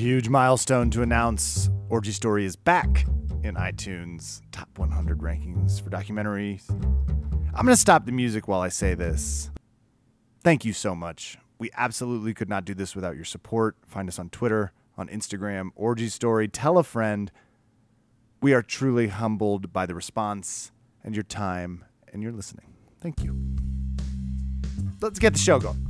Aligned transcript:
Huge 0.00 0.30
milestone 0.30 0.88
to 0.92 1.02
announce 1.02 1.68
Orgy 1.90 2.12
Story 2.12 2.46
is 2.46 2.56
back 2.56 3.04
in 3.42 3.54
iTunes 3.56 4.40
top 4.50 4.78
100 4.78 5.18
rankings 5.18 5.78
for 5.78 5.90
documentaries. 5.90 6.70
I'm 6.70 7.66
going 7.66 7.74
to 7.74 7.76
stop 7.76 8.06
the 8.06 8.12
music 8.12 8.48
while 8.48 8.62
I 8.62 8.70
say 8.70 8.94
this. 8.94 9.50
Thank 10.42 10.64
you 10.64 10.72
so 10.72 10.94
much. 10.94 11.36
We 11.58 11.68
absolutely 11.76 12.32
could 12.32 12.48
not 12.48 12.64
do 12.64 12.72
this 12.72 12.96
without 12.96 13.14
your 13.14 13.26
support. 13.26 13.76
Find 13.86 14.08
us 14.08 14.18
on 14.18 14.30
Twitter, 14.30 14.72
on 14.96 15.08
Instagram, 15.08 15.68
Orgy 15.76 16.08
Story. 16.08 16.48
Tell 16.48 16.78
a 16.78 16.82
friend. 16.82 17.30
We 18.40 18.54
are 18.54 18.62
truly 18.62 19.08
humbled 19.08 19.70
by 19.70 19.84
the 19.84 19.94
response 19.94 20.72
and 21.04 21.14
your 21.14 21.24
time 21.24 21.84
and 22.10 22.22
your 22.22 22.32
listening. 22.32 22.72
Thank 23.02 23.22
you. 23.22 23.38
Let's 25.02 25.18
get 25.18 25.34
the 25.34 25.38
show 25.38 25.58
going. 25.58 25.89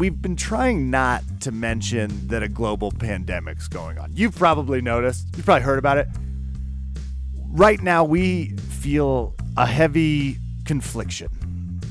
We've 0.00 0.22
been 0.22 0.34
trying 0.34 0.88
not 0.88 1.22
to 1.40 1.52
mention 1.52 2.28
that 2.28 2.42
a 2.42 2.48
global 2.48 2.90
pandemic's 2.90 3.68
going 3.68 3.98
on. 3.98 4.10
You've 4.14 4.34
probably 4.34 4.80
noticed, 4.80 5.26
you've 5.36 5.44
probably 5.44 5.60
heard 5.60 5.78
about 5.78 5.98
it. 5.98 6.08
Right 7.50 7.82
now, 7.82 8.04
we 8.04 8.56
feel 8.56 9.34
a 9.58 9.66
heavy 9.66 10.38
confliction. 10.64 11.82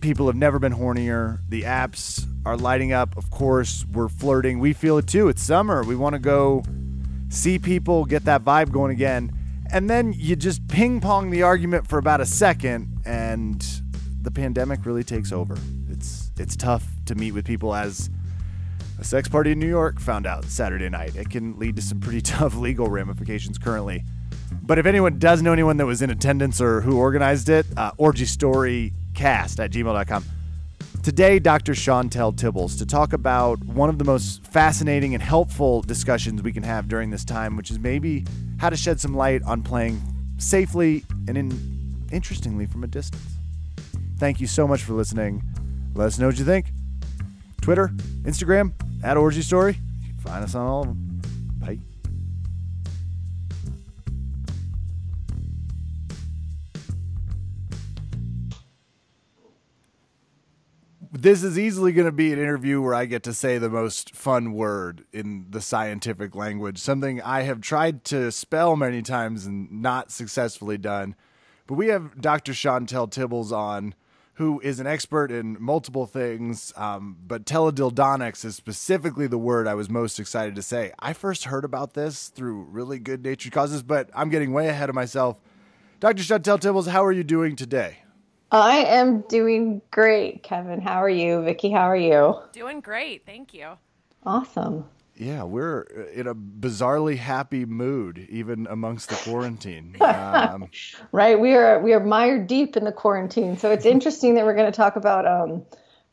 People 0.00 0.28
have 0.28 0.34
never 0.34 0.58
been 0.58 0.72
hornier. 0.72 1.40
The 1.50 1.64
apps 1.64 2.26
are 2.46 2.56
lighting 2.56 2.94
up. 2.94 3.18
Of 3.18 3.28
course, 3.28 3.84
we're 3.92 4.08
flirting. 4.08 4.58
We 4.58 4.72
feel 4.72 4.96
it 4.96 5.06
too. 5.06 5.28
It's 5.28 5.42
summer. 5.42 5.82
We 5.84 5.94
want 5.94 6.14
to 6.14 6.20
go 6.20 6.64
see 7.28 7.58
people, 7.58 8.06
get 8.06 8.24
that 8.24 8.44
vibe 8.44 8.72
going 8.72 8.92
again. 8.92 9.30
And 9.70 9.90
then 9.90 10.14
you 10.16 10.36
just 10.36 10.66
ping 10.68 11.02
pong 11.02 11.28
the 11.28 11.42
argument 11.42 11.86
for 11.86 11.98
about 11.98 12.22
a 12.22 12.26
second, 12.26 13.02
and 13.04 13.62
the 14.22 14.30
pandemic 14.30 14.86
really 14.86 15.04
takes 15.04 15.32
over. 15.32 15.58
It's 15.90 16.30
it's 16.38 16.56
tough 16.56 16.91
to 17.06 17.14
meet 17.14 17.32
with 17.32 17.44
people 17.44 17.74
as 17.74 18.10
a 18.98 19.04
sex 19.04 19.28
party 19.28 19.52
in 19.52 19.58
New 19.58 19.68
York 19.68 20.00
found 20.00 20.26
out 20.26 20.44
Saturday 20.44 20.88
night. 20.88 21.16
It 21.16 21.28
can 21.30 21.58
lead 21.58 21.76
to 21.76 21.82
some 21.82 22.00
pretty 22.00 22.20
tough 22.22 22.54
legal 22.54 22.88
ramifications 22.88 23.58
currently. 23.58 24.04
But 24.62 24.78
if 24.78 24.86
anyone 24.86 25.18
does 25.18 25.42
know 25.42 25.52
anyone 25.52 25.76
that 25.78 25.86
was 25.86 26.02
in 26.02 26.10
attendance 26.10 26.60
or 26.60 26.82
who 26.82 26.98
organized 26.98 27.48
it, 27.48 27.66
uh, 27.76 27.92
orgystorycast 27.92 29.58
at 29.58 29.70
gmail.com. 29.70 30.24
Today, 31.02 31.40
Dr. 31.40 31.74
Chauntelle 31.74 32.32
Tibbals 32.32 32.78
to 32.78 32.86
talk 32.86 33.12
about 33.12 33.58
one 33.64 33.88
of 33.88 33.98
the 33.98 34.04
most 34.04 34.44
fascinating 34.46 35.14
and 35.14 35.22
helpful 35.22 35.82
discussions 35.82 36.42
we 36.42 36.52
can 36.52 36.62
have 36.62 36.86
during 36.86 37.10
this 37.10 37.24
time, 37.24 37.56
which 37.56 37.72
is 37.72 37.78
maybe 37.80 38.24
how 38.58 38.70
to 38.70 38.76
shed 38.76 39.00
some 39.00 39.16
light 39.16 39.42
on 39.42 39.62
playing 39.62 40.00
safely 40.38 41.04
and 41.26 41.36
in, 41.36 42.06
interestingly 42.12 42.66
from 42.66 42.84
a 42.84 42.86
distance. 42.86 43.34
Thank 44.18 44.40
you 44.40 44.46
so 44.46 44.68
much 44.68 44.82
for 44.82 44.92
listening. 44.92 45.42
Let 45.94 46.06
us 46.06 46.20
know 46.20 46.28
what 46.28 46.38
you 46.38 46.44
think. 46.44 46.66
Twitter, 47.62 47.92
Instagram, 48.22 48.72
at 49.04 49.16
Orgy 49.16 49.40
Story. 49.40 49.78
You 50.02 50.08
can 50.08 50.18
find 50.18 50.44
us 50.44 50.54
on 50.56 50.66
all 50.66 50.82
of 50.82 50.88
them. 50.88 51.22
Bye. 51.58 51.78
This 61.12 61.44
is 61.44 61.56
easily 61.56 61.92
going 61.92 62.06
to 62.06 62.12
be 62.12 62.32
an 62.32 62.40
interview 62.40 62.82
where 62.82 62.94
I 62.94 63.04
get 63.04 63.22
to 63.24 63.32
say 63.32 63.58
the 63.58 63.70
most 63.70 64.12
fun 64.12 64.54
word 64.54 65.04
in 65.12 65.46
the 65.50 65.60
scientific 65.60 66.34
language, 66.34 66.78
something 66.78 67.22
I 67.22 67.42
have 67.42 67.60
tried 67.60 68.02
to 68.06 68.32
spell 68.32 68.74
many 68.74 69.02
times 69.02 69.46
and 69.46 69.70
not 69.70 70.10
successfully 70.10 70.78
done. 70.78 71.14
But 71.68 71.74
we 71.74 71.88
have 71.88 72.20
Dr. 72.20 72.54
Chauntelle 72.54 73.06
Tibbals 73.06 73.52
on, 73.52 73.94
who 74.34 74.60
is 74.60 74.80
an 74.80 74.86
expert 74.86 75.30
in 75.30 75.56
multiple 75.60 76.06
things, 76.06 76.72
um, 76.76 77.16
but 77.26 77.44
teledildonics 77.44 78.44
is 78.44 78.56
specifically 78.56 79.26
the 79.26 79.38
word 79.38 79.66
I 79.66 79.74
was 79.74 79.90
most 79.90 80.18
excited 80.18 80.54
to 80.56 80.62
say. 80.62 80.92
I 80.98 81.12
first 81.12 81.44
heard 81.44 81.64
about 81.64 81.94
this 81.94 82.28
through 82.28 82.62
really 82.64 82.98
good 82.98 83.22
natured 83.22 83.52
causes, 83.52 83.82
but 83.82 84.08
I'm 84.14 84.30
getting 84.30 84.52
way 84.52 84.68
ahead 84.68 84.88
of 84.88 84.94
myself. 84.94 85.40
Dr. 86.00 86.22
Chauntelle 86.22 86.58
Tibbals, 86.58 86.88
how 86.88 87.04
are 87.04 87.12
you 87.12 87.24
doing 87.24 87.56
today? 87.56 87.98
I 88.50 88.78
am 88.78 89.22
doing 89.28 89.80
great, 89.90 90.42
Kevin. 90.42 90.80
How 90.80 91.02
are 91.02 91.08
you? 91.08 91.42
Vicky, 91.42 91.70
how 91.70 91.88
are 91.88 91.96
you? 91.96 92.36
Doing 92.52 92.80
great. 92.80 93.24
Thank 93.24 93.54
you. 93.54 93.78
Awesome. 94.24 94.84
Yeah, 95.16 95.42
we're 95.42 95.82
in 96.14 96.26
a 96.26 96.34
bizarrely 96.34 97.16
happy 97.16 97.64
mood, 97.64 98.26
even 98.30 98.66
amongst 98.68 99.08
the 99.08 99.16
quarantine. 99.16 99.96
Um, 100.12 100.68
right, 101.12 101.38
we 101.38 101.54
are 101.54 101.80
we 101.80 101.92
are 101.94 102.00
mired 102.00 102.46
deep 102.46 102.76
in 102.76 102.84
the 102.84 102.92
quarantine, 102.92 103.56
so 103.56 103.70
it's 103.70 103.86
interesting 103.94 104.34
that 104.34 104.44
we're 104.44 104.54
going 104.54 104.70
to 104.70 104.76
talk 104.76 104.96
about 104.96 105.26
um, 105.26 105.64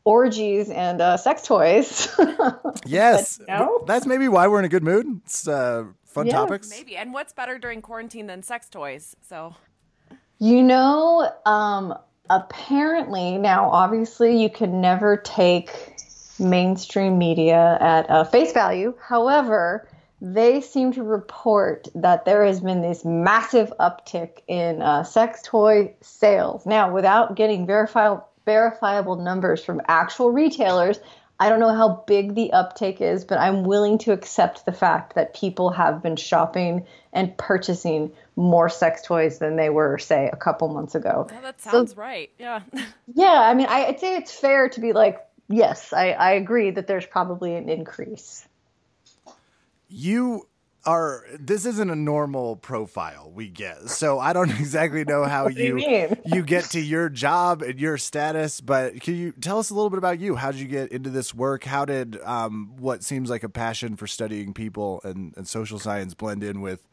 orgies 0.04 0.70
and 0.70 1.00
uh, 1.00 1.16
sex 1.16 1.42
toys. 1.42 2.08
yes, 2.86 3.38
but, 3.38 3.48
you 3.48 3.54
know? 3.54 3.84
that's 3.86 4.06
maybe 4.06 4.28
why 4.28 4.48
we're 4.48 4.58
in 4.58 4.64
a 4.64 4.68
good 4.68 4.82
mood. 4.82 5.20
It's 5.24 5.46
uh, 5.46 5.84
fun 6.04 6.26
yeah, 6.26 6.32
topics. 6.32 6.70
Maybe, 6.70 6.96
and 6.96 7.12
what's 7.12 7.32
better 7.32 7.58
during 7.58 7.82
quarantine 7.82 8.26
than 8.26 8.42
sex 8.42 8.68
toys? 8.68 9.16
So, 9.28 9.54
you 10.38 10.62
know, 10.62 11.30
um, 11.46 11.94
apparently 12.28 13.38
now, 13.38 13.70
obviously, 13.70 14.40
you 14.40 14.50
can 14.50 14.80
never 14.80 15.16
take 15.16 15.70
mainstream 16.40 17.18
media 17.18 17.78
at 17.80 18.10
uh, 18.10 18.24
face 18.24 18.52
value. 18.52 18.94
However, 19.00 19.88
they 20.20 20.60
seem 20.60 20.92
to 20.92 21.02
report 21.02 21.88
that 21.94 22.24
there 22.24 22.44
has 22.44 22.60
been 22.60 22.82
this 22.82 23.04
massive 23.04 23.72
uptick 23.78 24.40
in 24.48 24.82
uh, 24.82 25.04
sex 25.04 25.40
toy 25.42 25.94
sales. 26.00 26.66
Now, 26.66 26.92
without 26.92 27.36
getting 27.36 27.66
verifiable 27.66 28.26
verifiable 28.46 29.16
numbers 29.16 29.62
from 29.62 29.80
actual 29.86 30.32
retailers, 30.32 30.98
I 31.38 31.48
don't 31.48 31.60
know 31.60 31.74
how 31.74 32.04
big 32.06 32.34
the 32.34 32.52
uptake 32.52 33.00
is, 33.00 33.24
but 33.24 33.38
I'm 33.38 33.64
willing 33.64 33.96
to 33.98 34.12
accept 34.12 34.66
the 34.66 34.72
fact 34.72 35.14
that 35.14 35.34
people 35.34 35.70
have 35.70 36.02
been 36.02 36.16
shopping 36.16 36.86
and 37.14 37.36
purchasing 37.38 38.12
more 38.36 38.68
sex 38.68 39.02
toys 39.02 39.38
than 39.38 39.56
they 39.56 39.70
were, 39.70 39.96
say, 39.98 40.28
a 40.30 40.36
couple 40.36 40.68
months 40.68 40.94
ago. 40.94 41.28
Yeah, 41.30 41.40
that 41.40 41.60
sounds 41.60 41.92
so, 41.92 41.96
right. 41.96 42.30
Yeah. 42.38 42.60
yeah, 43.14 43.40
I 43.40 43.54
mean, 43.54 43.66
I, 43.70 43.86
I'd 43.86 44.00
say 44.00 44.16
it's 44.16 44.32
fair 44.32 44.68
to 44.68 44.80
be 44.80 44.92
like, 44.92 45.18
yes, 45.50 45.92
I, 45.92 46.12
I 46.12 46.32
agree 46.32 46.70
that 46.70 46.86
there's 46.86 47.06
probably 47.06 47.54
an 47.54 47.68
increase. 47.68 48.46
You 49.88 50.46
are 50.86 51.26
this 51.38 51.66
isn't 51.66 51.90
a 51.90 51.94
normal 51.94 52.56
profile 52.56 53.30
we 53.34 53.48
get 53.48 53.90
so 53.90 54.18
i 54.18 54.32
don't 54.32 54.50
exactly 54.60 55.04
know 55.04 55.24
how 55.24 55.46
you 55.46 55.78
you, 55.78 56.16
you, 56.24 56.42
get 56.42 56.64
to 56.64 56.80
your 56.80 57.10
job 57.10 57.60
and 57.60 57.78
your 57.78 57.98
status 57.98 58.62
but 58.62 58.98
can 59.00 59.14
you 59.14 59.32
tell 59.32 59.58
us 59.58 59.68
a 59.68 59.74
little 59.74 59.90
bit 59.90 59.98
about 59.98 60.18
you? 60.18 60.36
How 60.36 60.50
did 60.50 60.60
you 60.60 60.66
get 60.66 60.90
into 60.90 61.10
this 61.10 61.34
work? 61.34 61.64
How 61.64 61.84
did 61.84 62.18
um, 62.22 62.72
what 62.78 63.04
seems 63.04 63.28
like 63.28 63.42
a 63.42 63.48
passion 63.48 63.96
for 63.96 64.06
studying 64.06 64.54
people 64.54 65.00
and, 65.04 65.34
and 65.36 65.46
social 65.46 65.78
science 65.78 66.14
blend 66.14 66.42
in 66.42 66.60
with 66.60 66.88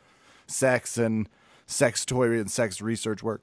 sex 0.47 0.97
and 0.97 1.29
sex 1.65 2.05
toy 2.05 2.39
and 2.39 2.51
sex 2.51 2.81
research 2.81 3.23
work 3.23 3.41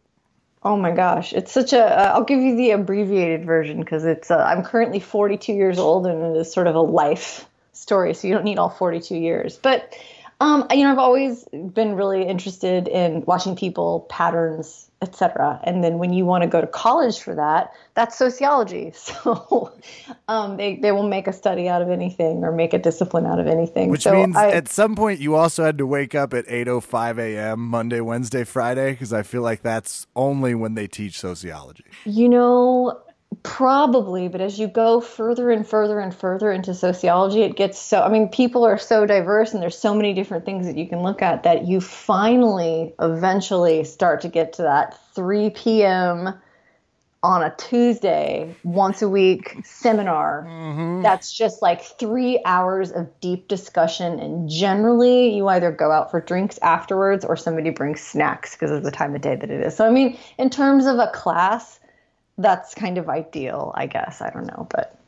Oh 0.64 0.76
my 0.78 0.92
gosh, 0.92 1.34
it's 1.34 1.52
such 1.52 1.74
a. 1.74 1.84
Uh, 1.84 2.12
I'll 2.14 2.24
give 2.24 2.40
you 2.40 2.56
the 2.56 2.70
abbreviated 2.70 3.44
version 3.44 3.80
because 3.80 4.04
it's. 4.06 4.30
Uh, 4.30 4.38
I'm 4.38 4.62
currently 4.62 4.98
42 4.98 5.52
years 5.52 5.78
old, 5.78 6.06
and 6.06 6.22
it 6.22 6.40
is 6.40 6.50
sort 6.50 6.66
of 6.66 6.74
a 6.74 6.80
life 6.80 7.46
story, 7.72 8.14
so 8.14 8.26
you 8.26 8.34
don't 8.34 8.44
need 8.44 8.58
all 8.58 8.70
42 8.70 9.14
years. 9.14 9.58
But, 9.58 9.94
um, 10.40 10.66
you 10.70 10.84
know, 10.84 10.92
I've 10.92 10.98
always 10.98 11.44
been 11.52 11.94
really 11.94 12.26
interested 12.26 12.88
in 12.88 13.24
watching 13.26 13.56
people, 13.56 14.06
patterns, 14.10 14.90
etc. 15.00 15.60
And 15.64 15.84
then 15.84 15.98
when 15.98 16.12
you 16.12 16.24
want 16.24 16.42
to 16.42 16.48
go 16.48 16.60
to 16.60 16.66
college 16.66 17.20
for 17.20 17.34
that, 17.34 17.72
that's 17.94 18.16
sociology. 18.16 18.92
So 19.04 19.72
um, 20.28 20.56
they 20.56 20.76
they 20.76 20.92
will 20.92 21.06
make 21.06 21.26
a 21.26 21.32
study 21.32 21.68
out 21.68 21.82
of 21.82 21.90
anything 21.90 22.42
or 22.42 22.52
make 22.52 22.72
a 22.72 22.78
discipline 22.78 23.26
out 23.26 23.38
of 23.38 23.46
anything. 23.46 23.90
Which 23.90 24.02
so 24.02 24.12
means 24.12 24.36
I, 24.36 24.50
at 24.50 24.68
some 24.68 24.96
point 24.96 25.20
you 25.20 25.34
also 25.34 25.62
had 25.64 25.78
to 25.78 25.86
wake 25.86 26.14
up 26.14 26.34
at 26.34 26.44
eight 26.48 26.68
oh 26.68 26.80
five 26.80 27.18
a.m. 27.18 27.60
Monday, 27.60 28.00
Wednesday, 28.00 28.44
Friday 28.44 28.92
because 28.92 29.12
I 29.12 29.22
feel 29.22 29.42
like 29.42 29.62
that's 29.62 30.06
only 30.16 30.54
when 30.54 30.74
they 30.74 30.86
teach 30.86 31.18
sociology. 31.18 31.84
You 32.04 32.28
know, 32.28 33.00
Probably, 33.44 34.28
but 34.28 34.40
as 34.40 34.58
you 34.58 34.66
go 34.66 35.02
further 35.02 35.50
and 35.50 35.68
further 35.68 36.00
and 36.00 36.16
further 36.16 36.50
into 36.50 36.72
sociology, 36.72 37.42
it 37.42 37.56
gets 37.56 37.78
so. 37.78 38.00
I 38.00 38.08
mean, 38.08 38.30
people 38.30 38.64
are 38.64 38.78
so 38.78 39.04
diverse 39.04 39.52
and 39.52 39.62
there's 39.62 39.78
so 39.78 39.94
many 39.94 40.14
different 40.14 40.46
things 40.46 40.66
that 40.66 40.78
you 40.78 40.88
can 40.88 41.02
look 41.02 41.20
at 41.20 41.42
that 41.42 41.66
you 41.66 41.82
finally, 41.82 42.94
eventually 42.98 43.84
start 43.84 44.22
to 44.22 44.28
get 44.28 44.54
to 44.54 44.62
that 44.62 44.98
3 45.14 45.50
p.m. 45.50 46.32
on 47.22 47.42
a 47.42 47.54
Tuesday, 47.58 48.56
once 48.64 49.02
a 49.02 49.10
week 49.10 49.58
seminar. 49.62 50.46
Mm-hmm. 50.48 51.02
That's 51.02 51.30
just 51.30 51.60
like 51.60 51.82
three 51.82 52.40
hours 52.46 52.92
of 52.92 53.08
deep 53.20 53.46
discussion. 53.48 54.20
And 54.20 54.48
generally, 54.48 55.36
you 55.36 55.48
either 55.48 55.70
go 55.70 55.92
out 55.92 56.10
for 56.10 56.22
drinks 56.22 56.58
afterwards 56.62 57.26
or 57.26 57.36
somebody 57.36 57.68
brings 57.68 58.00
snacks 58.00 58.54
because 58.54 58.70
of 58.70 58.84
the 58.84 58.90
time 58.90 59.14
of 59.14 59.20
day 59.20 59.36
that 59.36 59.50
it 59.50 59.60
is. 59.60 59.76
So, 59.76 59.86
I 59.86 59.90
mean, 59.90 60.18
in 60.38 60.48
terms 60.48 60.86
of 60.86 60.98
a 60.98 61.10
class, 61.12 61.78
that's 62.38 62.74
kind 62.74 62.98
of 62.98 63.08
ideal, 63.08 63.72
I 63.74 63.86
guess. 63.86 64.20
I 64.20 64.30
don't 64.30 64.46
know, 64.46 64.66
but 64.70 64.98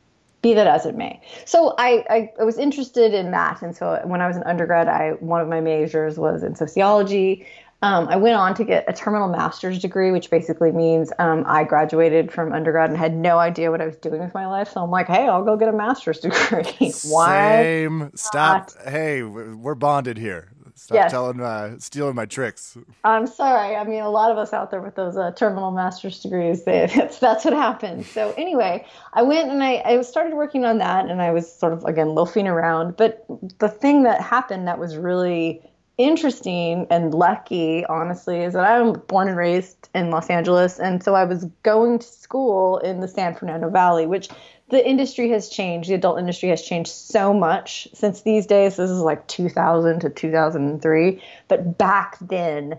be 0.41 0.53
that 0.53 0.67
as 0.67 0.85
it 0.85 0.95
may. 0.95 1.21
So 1.45 1.73
I, 1.77 2.05
I, 2.09 2.31
I, 2.39 2.43
was 2.43 2.57
interested 2.57 3.13
in 3.13 3.31
that, 3.31 3.61
and 3.61 3.75
so 3.75 3.99
when 4.05 4.21
I 4.21 4.27
was 4.27 4.37
an 4.37 4.43
undergrad, 4.43 4.87
I 4.87 5.11
one 5.19 5.41
of 5.41 5.47
my 5.47 5.61
majors 5.61 6.17
was 6.17 6.43
in 6.43 6.55
sociology. 6.55 7.45
Um, 7.83 8.07
I 8.07 8.15
went 8.15 8.35
on 8.35 8.55
to 8.55 8.63
get 8.63 8.85
a 8.87 8.93
terminal 8.93 9.27
master's 9.27 9.77
degree, 9.77 10.11
which 10.11 10.31
basically 10.31 10.71
means 10.71 11.11
um, 11.19 11.43
I 11.45 11.63
graduated 11.63 12.31
from 12.31 12.51
undergrad 12.51 12.89
and 12.89 12.97
had 12.97 13.15
no 13.15 13.37
idea 13.37 13.69
what 13.69 13.81
I 13.81 13.85
was 13.85 13.95
doing 13.97 14.19
with 14.19 14.33
my 14.33 14.47
life. 14.47 14.71
So 14.71 14.81
I'm 14.81 14.89
like, 14.89 15.07
hey, 15.07 15.27
I'll 15.27 15.43
go 15.43 15.55
get 15.57 15.69
a 15.69 15.73
master's 15.73 16.19
degree. 16.21 16.91
Why? 17.03 17.61
Same. 17.61 18.11
Stop. 18.15 18.71
Hey, 18.83 19.21
we're 19.21 19.75
bonded 19.75 20.17
here. 20.17 20.49
Stop 20.87 20.95
yes. 20.95 21.11
telling, 21.11 21.41
uh, 21.41 21.77
stealing 21.79 22.15
my 22.15 22.25
tricks. 22.25 22.77
I'm 23.03 23.27
sorry. 23.27 23.75
I 23.75 23.83
mean, 23.83 24.01
a 24.01 24.09
lot 24.09 24.31
of 24.31 24.37
us 24.37 24.53
out 24.53 24.71
there 24.71 24.79
with 24.79 24.95
those 24.95 25.17
uh, 25.17 25.31
terminal 25.31 25.71
master's 25.71 26.21
degrees, 26.21 26.63
they, 26.63 26.89
that's, 26.95 27.19
that's 27.19 27.43
what 27.43 27.53
happens. 27.53 28.07
So 28.09 28.33
anyway, 28.37 28.85
I 29.11 29.21
went 29.21 29.51
and 29.51 29.61
I, 29.61 29.81
I 29.83 30.01
started 30.03 30.33
working 30.33 30.63
on 30.63 30.77
that, 30.77 31.09
and 31.09 31.21
I 31.21 31.31
was 31.31 31.53
sort 31.53 31.73
of 31.73 31.83
again 31.83 32.15
loafing 32.15 32.47
around. 32.47 32.95
But 32.95 33.25
the 33.59 33.67
thing 33.67 34.03
that 34.03 34.21
happened 34.21 34.65
that 34.69 34.79
was 34.79 34.95
really 34.95 35.61
interesting 35.97 36.87
and 36.89 37.13
lucky, 37.13 37.85
honestly, 37.87 38.43
is 38.43 38.53
that 38.53 38.63
I'm 38.63 38.93
born 38.93 39.27
and 39.27 39.35
raised 39.35 39.89
in 39.93 40.09
Los 40.09 40.29
Angeles, 40.29 40.79
and 40.79 41.03
so 41.03 41.15
I 41.15 41.25
was 41.25 41.43
going 41.63 41.99
to 41.99 42.07
school 42.07 42.77
in 42.77 43.01
the 43.01 43.09
San 43.09 43.35
Fernando 43.35 43.69
Valley, 43.69 44.05
which 44.05 44.29
the 44.69 44.85
industry 44.85 45.29
has 45.29 45.49
changed. 45.49 45.89
The 45.89 45.93
adult 45.93 46.19
industry 46.19 46.49
has 46.49 46.61
changed 46.61 46.91
so 46.91 47.33
much 47.33 47.87
since 47.93 48.21
these 48.21 48.45
days. 48.45 48.75
This 48.75 48.89
is 48.89 48.99
like 48.99 49.25
2000 49.27 50.01
to 50.01 50.09
2003. 50.09 51.23
But 51.47 51.77
back 51.77 52.17
then, 52.19 52.77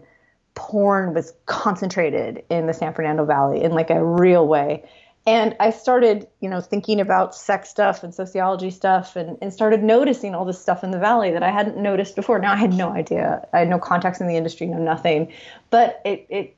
porn 0.54 1.14
was 1.14 1.32
concentrated 1.46 2.44
in 2.50 2.66
the 2.66 2.74
San 2.74 2.92
Fernando 2.92 3.24
Valley 3.24 3.62
in 3.62 3.72
like 3.72 3.90
a 3.90 4.04
real 4.04 4.46
way. 4.46 4.84
And 5.26 5.54
I 5.60 5.70
started, 5.70 6.26
you 6.40 6.48
know, 6.48 6.60
thinking 6.60 7.00
about 7.00 7.34
sex 7.34 7.68
stuff 7.68 8.02
and 8.02 8.14
sociology 8.14 8.70
stuff 8.70 9.14
and, 9.14 9.36
and 9.42 9.52
started 9.52 9.82
noticing 9.82 10.34
all 10.34 10.44
this 10.44 10.60
stuff 10.60 10.82
in 10.82 10.90
the 10.90 10.98
valley 10.98 11.30
that 11.32 11.42
I 11.42 11.50
hadn't 11.50 11.76
noticed 11.76 12.16
before. 12.16 12.38
Now 12.38 12.52
I 12.52 12.56
had 12.56 12.72
no 12.72 12.90
idea. 12.90 13.46
I 13.52 13.60
had 13.60 13.68
no 13.68 13.78
contacts 13.78 14.20
in 14.20 14.26
the 14.26 14.36
industry, 14.36 14.66
no 14.66 14.78
nothing. 14.78 15.30
But 15.68 16.00
it, 16.04 16.26
it 16.30 16.56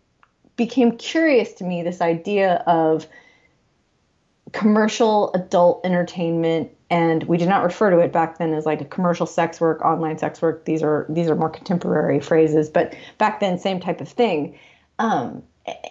became 0.56 0.96
curious 0.98 1.52
to 1.54 1.64
me, 1.64 1.82
this 1.82 2.00
idea 2.00 2.62
of 2.66 3.06
commercial 4.52 5.32
adult 5.34 5.84
entertainment 5.84 6.70
and 6.90 7.22
we 7.24 7.36
did 7.36 7.48
not 7.48 7.62
refer 7.62 7.90
to 7.90 7.98
it 7.98 8.12
back 8.12 8.38
then 8.38 8.52
as 8.52 8.66
like 8.66 8.80
a 8.80 8.84
commercial 8.84 9.26
sex 9.26 9.60
work 9.60 9.80
online 9.82 10.18
sex 10.18 10.42
work. 10.42 10.64
These 10.64 10.82
are 10.82 11.06
these 11.08 11.28
are 11.28 11.36
more 11.36 11.50
contemporary 11.50 12.20
phrases 12.20 12.68
but 12.68 12.94
back 13.18 13.40
then 13.40 13.58
same 13.58 13.80
type 13.80 14.00
of 14.00 14.08
thing. 14.08 14.58
Um, 14.98 15.42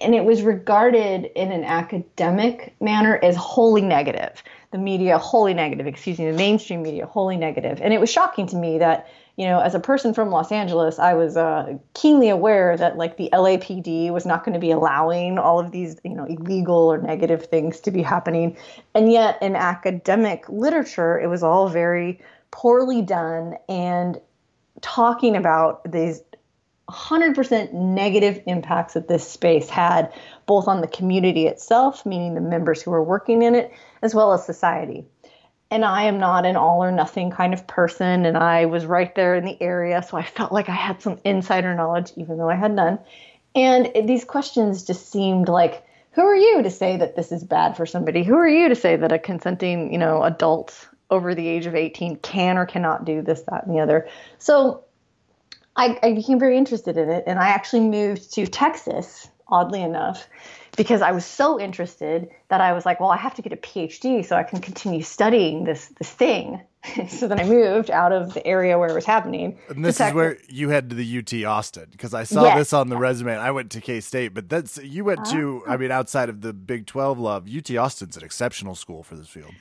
and 0.02 0.14
it 0.14 0.26
was 0.26 0.42
regarded 0.42 1.26
in 1.36 1.52
an 1.52 1.64
academic 1.64 2.76
manner 2.82 3.20
as 3.24 3.36
wholly 3.36 3.82
negative. 3.82 4.44
The 4.72 4.78
media 4.78 5.18
wholly 5.18 5.54
negative. 5.54 5.88
Excuse 5.88 6.20
me 6.20 6.30
the 6.30 6.38
mainstream 6.38 6.82
media 6.82 7.06
wholly 7.06 7.38
negative. 7.38 7.80
And 7.82 7.94
it 7.94 8.00
was 8.00 8.12
shocking 8.12 8.48
to 8.48 8.56
me 8.56 8.80
that 8.80 9.08
you 9.40 9.46
know, 9.46 9.62
as 9.62 9.74
a 9.74 9.80
person 9.80 10.14
from 10.14 10.32
Los 10.32 10.52
Angeles, 10.52 11.00
I 11.00 11.14
was 11.14 11.38
uh, 11.38 11.78
keenly 11.94 12.28
aware 12.28 12.76
that 12.76 12.98
like 12.98 13.16
the 13.16 13.30
LAPD 13.32 14.12
was 14.12 14.26
not 14.26 14.44
going 14.44 14.52
to 14.52 14.60
be 14.60 14.70
allowing 14.70 15.38
all 15.38 15.62
of 15.62 15.72
these, 15.72 15.96
you 16.04 16.14
know, 16.14 16.26
illegal 16.26 16.76
or 16.76 16.98
negative 16.98 17.46
things 17.46 17.80
to 17.80 17.92
be 17.92 18.02
happening. 18.02 18.58
And 18.94 19.10
yet 19.10 19.42
in 19.42 19.56
academic 19.56 20.44
literature, 20.50 21.18
it 21.18 21.28
was 21.28 21.42
all 21.42 21.70
very 21.70 22.20
poorly 22.52 23.02
done 23.02 23.56
and 23.70 24.20
talking 24.82 25.38
about 25.38 25.90
these 25.90 26.22
100% 26.90 27.72
negative 27.72 28.44
impacts 28.46 28.94
that 28.96 29.08
this 29.08 29.26
space 29.26 29.70
had 29.70 30.12
both 30.48 30.68
on 30.68 30.82
the 30.82 30.88
community 30.88 31.48
itself, 31.48 32.06
meaning 32.06 32.34
the 32.34 32.42
members 32.42 32.82
who 32.82 32.92
were 32.92 33.04
working 33.04 33.42
in 33.42 33.56
it, 33.56 33.72
as 34.02 34.14
well 34.14 34.34
as 34.34 34.46
society 34.46 35.06
and 35.72 35.86
I 35.86 36.04
am 36.04 36.20
not 36.20 36.46
an 36.46 36.56
all 36.56 36.84
or 36.84 36.92
nothing 36.92 37.32
kind 37.32 37.54
of 37.54 37.68
person. 37.68 38.26
And 38.26 38.38
I 38.38 38.66
was 38.66 38.86
right 38.86 39.14
there 39.16 39.36
in 39.36 39.46
the 39.46 39.62
area, 39.62 40.02
so 40.02 40.18
I 40.18 40.24
felt 40.24 40.52
like 40.52 40.70
I 40.70 40.76
had 40.76 41.02
some 41.02 41.20
insider 41.24 41.76
knowledge, 41.76 42.12
even 42.16 42.38
though 42.38 42.50
I 42.50 42.56
had 42.56 42.72
none. 42.72 43.00
And 43.56 43.92
these 44.08 44.26
questions 44.26 44.84
just 44.84 45.12
seemed 45.12 45.48
like, 45.48 45.86
who 46.12 46.22
are 46.22 46.36
you 46.36 46.64
to 46.64 46.72
say 46.72 46.98
that 46.98 47.16
this 47.16 47.32
is 47.32 47.44
bad 47.44 47.78
for 47.78 47.86
somebody? 47.86 48.24
Who 48.24 48.36
are 48.36 48.48
you 48.48 48.70
to 48.70 48.76
say 48.76 48.96
that 48.96 49.12
a 49.12 49.20
consenting, 49.20 49.92
you 49.92 50.00
know, 50.00 50.24
adult 50.24 50.88
over 51.12 51.34
the 51.34 51.48
age 51.48 51.66
of 51.66 51.76
18 51.76 52.18
can 52.18 52.58
or 52.58 52.66
cannot 52.66 53.06
do 53.06 53.22
this, 53.22 53.42
that, 53.44 53.66
and 53.66 53.76
the 53.76 53.80
other? 53.80 54.08
So 54.40 54.84
I, 55.76 56.00
I 56.02 56.14
became 56.14 56.40
very 56.40 56.58
interested 56.58 56.98
in 56.98 57.10
it, 57.10 57.24
and 57.28 57.40
I 57.40 57.50
actually 57.50 57.82
moved 57.82 58.34
to 58.34 58.48
Texas, 58.48 59.30
oddly 59.48 59.82
enough, 59.82 60.28
because 60.80 61.02
I 61.02 61.12
was 61.12 61.26
so 61.26 61.60
interested 61.60 62.30
that 62.48 62.62
I 62.62 62.72
was 62.72 62.86
like, 62.86 63.02
well, 63.02 63.10
I 63.10 63.18
have 63.18 63.34
to 63.34 63.42
get 63.42 63.52
a 63.52 63.58
PhD 63.58 64.26
so 64.26 64.38
I 64.38 64.44
can 64.44 64.62
continue 64.62 65.02
studying 65.02 65.66
this 65.66 65.88
this 65.98 66.10
thing. 66.10 66.62
so 67.10 67.28
then 67.28 67.38
I 67.38 67.44
moved 67.44 67.92
out 67.92 68.14
of 68.14 68.34
the 68.34 68.48
area 68.48 68.80
where 68.80 68.88
it 68.88 68.94
was 68.94 69.04
happening. 69.04 69.60
And 69.68 69.84
this 69.84 70.00
is 70.00 70.14
where 70.14 70.38
you 70.48 70.70
head 70.70 70.90
to 70.92 70.96
the 70.96 71.18
UT 71.18 71.34
Austin 71.44 71.88
because 71.92 72.14
I 72.14 72.24
saw 72.24 72.46
yes. 72.46 72.58
this 72.58 72.72
on 72.72 72.88
the 72.88 72.96
resume. 72.96 73.36
I 73.36 73.52
went 73.52 73.72
to 73.72 73.82
K 73.82 74.00
State, 74.00 74.34
but 74.34 74.48
that's 74.48 74.78
you 74.78 75.04
went 75.04 75.26
to. 75.32 75.64
I 75.68 75.74
ah. 75.74 75.78
mean, 75.78 75.92
outside 75.92 76.30
of 76.30 76.40
the 76.40 76.54
Big 76.54 76.86
Twelve 76.86 77.20
love, 77.20 77.46
UT 77.54 77.70
Austin's 77.76 78.16
an 78.16 78.24
exceptional 78.24 78.74
school 78.74 79.04
for 79.04 79.18
this 79.18 79.28
field 79.28 79.52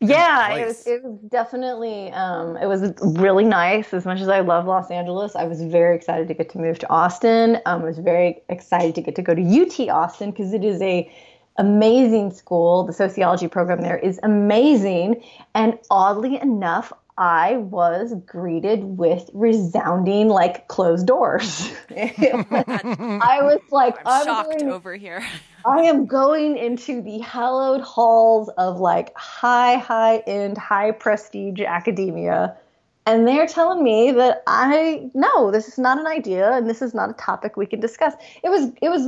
yeah 0.00 0.54
it 0.54 0.66
was, 0.66 0.86
it 0.86 1.02
was 1.02 1.18
definitely 1.28 2.10
um, 2.12 2.56
it 2.56 2.66
was 2.66 2.92
really 3.02 3.44
nice. 3.44 3.92
As 3.92 4.04
much 4.04 4.20
as 4.20 4.28
i 4.28 4.40
love 4.40 4.66
los 4.66 4.90
angeles 4.90 5.36
i 5.36 5.44
was 5.44 5.62
very 5.62 5.96
excited 5.96 6.28
to 6.28 6.34
get 6.34 6.50
to 6.50 6.58
move 6.58 6.78
to 6.80 6.90
austin. 6.90 7.56
Um, 7.66 7.82
i 7.82 7.84
was 7.84 7.98
very 7.98 8.42
excited 8.48 8.94
to 8.94 9.02
get 9.02 9.14
to 9.16 9.22
go 9.22 9.34
to 9.34 9.42
ut 9.42 9.88
austin 9.88 10.30
because 10.30 10.52
it 10.52 10.64
is 10.64 10.80
a 10.82 11.10
amazing 11.60 12.32
school. 12.32 12.84
The 12.84 12.92
sociology 12.92 13.46
program 13.46 13.82
there 13.82 13.98
is 13.98 14.18
amazing. 14.22 15.22
And 15.54 15.78
oddly 15.90 16.40
enough 16.40 16.92
I 17.18 17.58
was 17.58 18.14
greeted 18.24 18.82
with 18.82 19.28
resounding 19.34 20.28
like 20.28 20.68
closed 20.68 21.06
doors. 21.06 21.70
I 21.90 23.40
was 23.42 23.60
like, 23.70 23.98
I'm, 23.98 24.06
I'm 24.06 24.24
shocked 24.24 24.58
going, 24.58 24.72
over 24.72 24.96
here. 24.96 25.22
I 25.64 25.82
am 25.82 26.06
going 26.06 26.56
into 26.56 27.02
the 27.02 27.18
hallowed 27.18 27.80
halls 27.80 28.48
of 28.50 28.80
like 28.80 29.16
high, 29.16 29.76
high 29.76 30.18
end, 30.26 30.58
high 30.58 30.92
prestige 30.92 31.60
academia. 31.60 32.56
And 33.06 33.26
they're 33.26 33.46
telling 33.46 33.82
me 33.82 34.12
that 34.12 34.42
I 34.46 35.10
no, 35.14 35.50
this 35.50 35.68
is 35.68 35.78
not 35.78 35.98
an 35.98 36.06
idea 36.06 36.52
and 36.52 36.68
this 36.68 36.82
is 36.82 36.94
not 36.94 37.10
a 37.10 37.14
topic 37.14 37.56
we 37.56 37.66
can 37.66 37.80
discuss. 37.80 38.14
It 38.44 38.50
was 38.50 38.70
it 38.80 38.88
was 38.88 39.06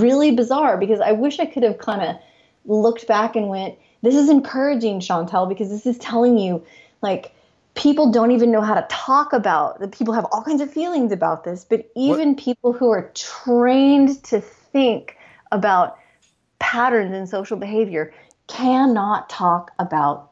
really 0.00 0.32
bizarre 0.32 0.76
because 0.76 1.00
I 1.00 1.12
wish 1.12 1.40
I 1.40 1.46
could 1.46 1.62
have 1.62 1.78
kind 1.78 2.02
of 2.02 2.16
looked 2.64 3.06
back 3.06 3.34
and 3.34 3.48
went, 3.48 3.76
This 4.02 4.14
is 4.14 4.28
encouraging, 4.28 5.00
Chauntelle, 5.00 5.46
because 5.46 5.70
this 5.70 5.86
is 5.86 5.98
telling 5.98 6.38
you 6.38 6.64
like 7.00 7.34
people 7.74 8.12
don't 8.12 8.32
even 8.32 8.50
know 8.50 8.60
how 8.60 8.74
to 8.74 8.86
talk 8.90 9.32
about 9.32 9.80
the 9.80 9.88
people 9.88 10.12
have 10.12 10.26
all 10.30 10.42
kinds 10.42 10.60
of 10.60 10.70
feelings 10.70 11.10
about 11.10 11.44
this 11.44 11.64
but 11.64 11.90
even 11.96 12.30
what? 12.30 12.38
people 12.38 12.72
who 12.72 12.90
are 12.90 13.10
trained 13.14 14.22
to 14.22 14.40
think 14.40 15.16
about 15.52 15.98
patterns 16.58 17.14
in 17.14 17.26
social 17.26 17.56
behavior 17.56 18.12
cannot 18.48 19.28
talk 19.28 19.70
about 19.78 20.30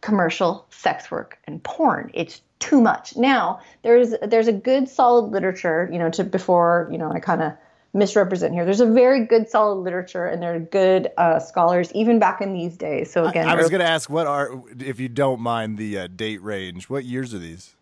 commercial 0.00 0.66
sex 0.70 1.10
work 1.10 1.38
and 1.44 1.62
porn 1.62 2.10
it's 2.12 2.42
too 2.58 2.80
much 2.80 3.16
now 3.16 3.60
there's 3.82 4.14
there's 4.22 4.48
a 4.48 4.52
good 4.52 4.88
solid 4.88 5.30
literature 5.30 5.88
you 5.92 5.98
know 5.98 6.10
to 6.10 6.24
before 6.24 6.88
you 6.90 6.98
know 6.98 7.10
i 7.12 7.20
kind 7.20 7.42
of 7.42 7.52
misrepresent 7.94 8.54
here. 8.54 8.64
There's 8.64 8.80
a 8.80 8.86
very 8.86 9.26
good, 9.26 9.48
solid 9.48 9.76
literature, 9.76 10.26
and 10.26 10.42
there 10.42 10.54
are 10.54 10.58
good 10.58 11.10
uh, 11.16 11.38
scholars 11.38 11.92
even 11.94 12.18
back 12.18 12.40
in 12.40 12.52
these 12.52 12.76
days. 12.76 13.12
So 13.12 13.26
again, 13.26 13.48
I, 13.48 13.52
I 13.52 13.56
was 13.56 13.68
going 13.68 13.80
to 13.80 13.88
ask, 13.88 14.08
what 14.08 14.26
are, 14.26 14.62
if 14.78 14.98
you 14.98 15.08
don't 15.08 15.40
mind 15.40 15.78
the 15.78 15.98
uh, 15.98 16.06
date 16.06 16.42
range, 16.42 16.88
what 16.88 17.04
years 17.04 17.34
are 17.34 17.38
these? 17.38 17.74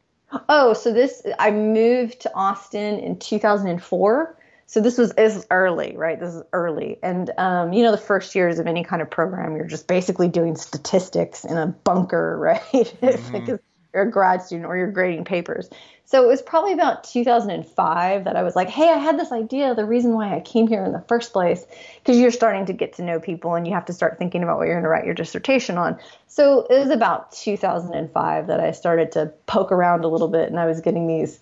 Oh, 0.49 0.75
so 0.75 0.93
this 0.93 1.23
I 1.39 1.51
moved 1.51 2.21
to 2.21 2.35
Austin 2.35 2.99
in 2.99 3.19
2004. 3.19 4.37
So 4.71 4.81
this 4.81 4.99
was 4.99 5.13
is 5.15 5.45
early, 5.51 5.97
right? 5.97 6.21
This 6.21 6.33
is 6.33 6.45
early, 6.53 7.01
and 7.03 7.29
um, 7.39 7.73
you 7.73 7.83
know 7.83 7.91
the 7.91 7.99
first 7.99 8.37
years 8.37 8.61
of 8.61 8.69
any 8.69 8.85
kind 8.85 9.03
of 9.03 9.11
program, 9.11 9.57
you're 9.57 9.67
just 9.67 9.89
basically 9.89 10.29
doing 10.29 10.55
statistics 10.55 11.45
in 11.45 11.57
a 11.59 11.67
bunker, 11.67 12.39
right? 12.73 12.95
Mm-hmm. 13.03 13.57
you're 13.93 14.05
a 14.05 14.11
grad 14.11 14.43
student 14.43 14.67
or 14.67 14.77
you're 14.77 14.93
grading 14.93 15.25
papers. 15.25 15.69
So 16.05 16.23
it 16.23 16.29
was 16.29 16.41
probably 16.41 16.73
about 16.73 17.03
2005 17.03 18.25
that 18.25 18.37
I 18.37 18.45
was 18.45 18.55
like, 18.55 18.69
hey, 18.69 18.89
I 18.89 18.99
had 18.99 19.19
this 19.19 19.33
idea. 19.33 19.75
The 19.75 19.85
reason 19.85 20.13
why 20.13 20.37
I 20.37 20.41
came 20.41 20.69
here 20.69 20.85
in 20.85 20.93
the 20.93 21.05
first 21.09 21.33
place, 21.33 21.67
because 21.99 22.19
you're 22.21 22.31
starting 22.31 22.67
to 22.67 22.73
get 22.73 22.93
to 22.95 23.03
know 23.03 23.19
people 23.19 23.55
and 23.55 23.67
you 23.67 23.75
have 23.75 23.87
to 23.87 23.93
start 23.93 24.19
thinking 24.19 24.45
about 24.45 24.59
what 24.59 24.67
you're 24.67 24.75
going 24.75 24.85
to 24.85 24.89
write 24.89 25.05
your 25.05 25.15
dissertation 25.15 25.79
on. 25.79 25.99
So 26.29 26.67
it 26.71 26.79
was 26.79 26.91
about 26.91 27.33
2005 27.33 28.47
that 28.47 28.61
I 28.61 28.71
started 28.71 29.11
to 29.13 29.33
poke 29.47 29.73
around 29.73 30.05
a 30.05 30.09
little 30.09 30.29
bit 30.29 30.49
and 30.49 30.61
I 30.61 30.67
was 30.67 30.81
getting 30.81 31.09
these 31.09 31.41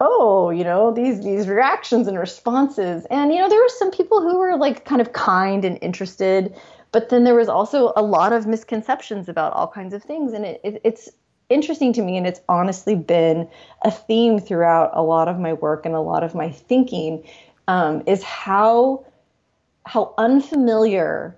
oh 0.00 0.50
you 0.50 0.64
know 0.64 0.92
these 0.92 1.22
these 1.22 1.48
reactions 1.48 2.06
and 2.08 2.18
responses. 2.18 3.06
And 3.10 3.32
you 3.32 3.38
know 3.38 3.48
there 3.48 3.60
were 3.60 3.68
some 3.68 3.90
people 3.90 4.20
who 4.20 4.38
were 4.38 4.56
like 4.56 4.84
kind 4.84 5.00
of 5.00 5.12
kind 5.12 5.64
and 5.64 5.78
interested 5.82 6.54
but 6.94 7.08
then 7.08 7.24
there 7.24 7.34
was 7.34 7.48
also 7.48 7.92
a 7.96 8.02
lot 8.02 8.32
of 8.32 8.46
misconceptions 8.46 9.28
about 9.28 9.52
all 9.52 9.66
kinds 9.66 9.92
of 9.94 10.00
things. 10.04 10.32
And 10.32 10.44
it, 10.44 10.60
it, 10.62 10.80
it's 10.84 11.08
interesting 11.48 11.92
to 11.94 12.02
me 12.02 12.16
and 12.16 12.24
it's 12.24 12.40
honestly 12.48 12.94
been 12.94 13.48
a 13.82 13.90
theme 13.90 14.38
throughout 14.38 14.92
a 14.94 15.02
lot 15.02 15.26
of 15.26 15.36
my 15.40 15.54
work 15.54 15.84
and 15.84 15.96
a 15.96 16.00
lot 16.00 16.22
of 16.22 16.36
my 16.36 16.48
thinking 16.48 17.24
um, 17.66 18.04
is 18.06 18.22
how 18.22 19.04
how 19.86 20.14
unfamiliar 20.18 21.36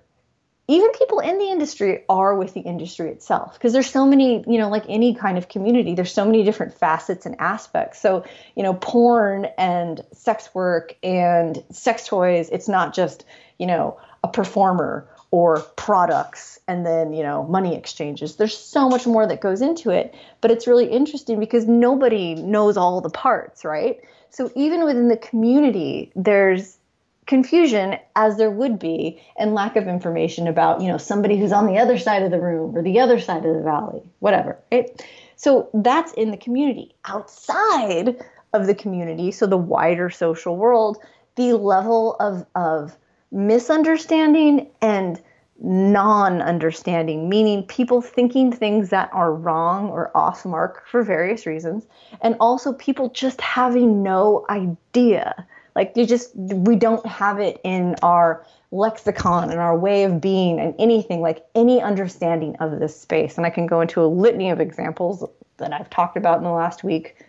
even 0.69 0.91
people 0.91 1.19
in 1.19 1.37
the 1.37 1.45
industry 1.45 2.03
are 2.09 2.35
with 2.35 2.53
the 2.53 2.59
industry 2.59 3.09
itself 3.09 3.53
because 3.53 3.71
there's 3.71 3.89
so 3.89 4.05
many 4.05 4.43
you 4.47 4.57
know 4.57 4.69
like 4.69 4.83
any 4.89 5.15
kind 5.15 5.37
of 5.37 5.47
community 5.47 5.95
there's 5.95 6.11
so 6.11 6.25
many 6.25 6.43
different 6.43 6.73
facets 6.73 7.25
and 7.25 7.35
aspects. 7.39 7.99
So 8.01 8.25
you 8.55 8.63
know 8.63 8.73
porn 8.73 9.45
and 9.57 10.01
sex 10.13 10.53
work 10.53 10.95
and 11.01 11.63
sex 11.71 12.05
toys 12.07 12.49
it's 12.51 12.67
not 12.67 12.93
just 12.93 13.25
you 13.57 13.67
know 13.67 13.99
a 14.23 14.27
performer 14.27 15.07
or 15.29 15.59
products 15.75 16.59
and 16.67 16.85
then 16.85 17.13
you 17.13 17.23
know 17.23 17.43
money 17.43 17.75
exchanges. 17.75 18.35
There's 18.35 18.57
so 18.57 18.89
much 18.89 19.07
more 19.07 19.25
that 19.25 19.41
goes 19.41 19.61
into 19.61 19.89
it 19.91 20.13
but 20.41 20.51
it's 20.51 20.67
really 20.67 20.87
interesting 20.87 21.39
because 21.39 21.65
nobody 21.65 22.35
knows 22.35 22.75
all 22.75 22.99
the 22.99 23.09
parts 23.09 23.63
right? 23.63 24.01
So 24.29 24.51
even 24.55 24.83
within 24.83 25.07
the 25.07 25.17
community 25.17 26.11
there's 26.15 26.77
confusion 27.27 27.97
as 28.15 28.37
there 28.37 28.49
would 28.49 28.79
be 28.79 29.21
and 29.37 29.53
lack 29.53 29.75
of 29.75 29.87
information 29.87 30.47
about 30.47 30.81
you 30.81 30.87
know 30.87 30.97
somebody 30.97 31.37
who's 31.37 31.51
on 31.51 31.67
the 31.67 31.77
other 31.77 31.97
side 31.97 32.23
of 32.23 32.31
the 32.31 32.39
room 32.39 32.75
or 32.75 32.81
the 32.81 32.99
other 32.99 33.19
side 33.19 33.45
of 33.45 33.55
the 33.55 33.61
valley 33.61 34.01
whatever 34.19 34.57
right? 34.71 35.05
So 35.35 35.69
that's 35.73 36.13
in 36.13 36.31
the 36.31 36.37
community. 36.37 36.95
Outside 37.05 38.17
of 38.53 38.65
the 38.65 38.73
community 38.73 39.31
so 39.31 39.45
the 39.45 39.57
wider 39.57 40.09
social 40.09 40.55
world 40.55 40.97
the 41.35 41.53
level 41.53 42.15
of 42.19 42.45
of 42.55 42.97
misunderstanding 43.31 44.67
and 44.81 45.21
non-understanding 45.59 47.27
meaning 47.27 47.63
people 47.63 48.01
thinking 48.01 48.51
things 48.51 48.89
that 48.89 49.09
are 49.11 49.33
wrong 49.33 49.89
or 49.89 50.15
off 50.15 50.45
mark 50.45 50.87
for 50.87 51.03
various 51.03 51.45
reasons 51.45 51.85
and 52.21 52.35
also 52.39 52.71
people 52.73 53.09
just 53.09 53.41
having 53.41 54.01
no 54.01 54.45
idea 54.49 55.45
like 55.77 55.91
you 55.95 56.07
just 56.07 56.35
we 56.35 56.75
don't 56.75 57.05
have 57.05 57.39
it 57.39 57.61
in 57.63 57.95
our 58.01 58.43
lexicon 58.71 59.51
and 59.51 59.59
our 59.59 59.77
way 59.77 60.05
of 60.05 60.19
being 60.19 60.59
and 60.59 60.73
anything 60.79 61.21
like 61.21 61.45
any 61.53 61.79
understanding 61.79 62.55
of 62.55 62.79
this 62.79 62.99
space. 62.99 63.37
And 63.37 63.45
I 63.45 63.51
can 63.51 63.67
go 63.67 63.79
into 63.79 64.01
a 64.01 64.07
litany 64.07 64.49
of 64.49 64.59
examples 64.59 65.23
that 65.57 65.71
I've 65.71 65.89
talked 65.91 66.17
about 66.17 66.39
in 66.39 66.43
the 66.43 66.49
last 66.49 66.83
week. 66.83 67.23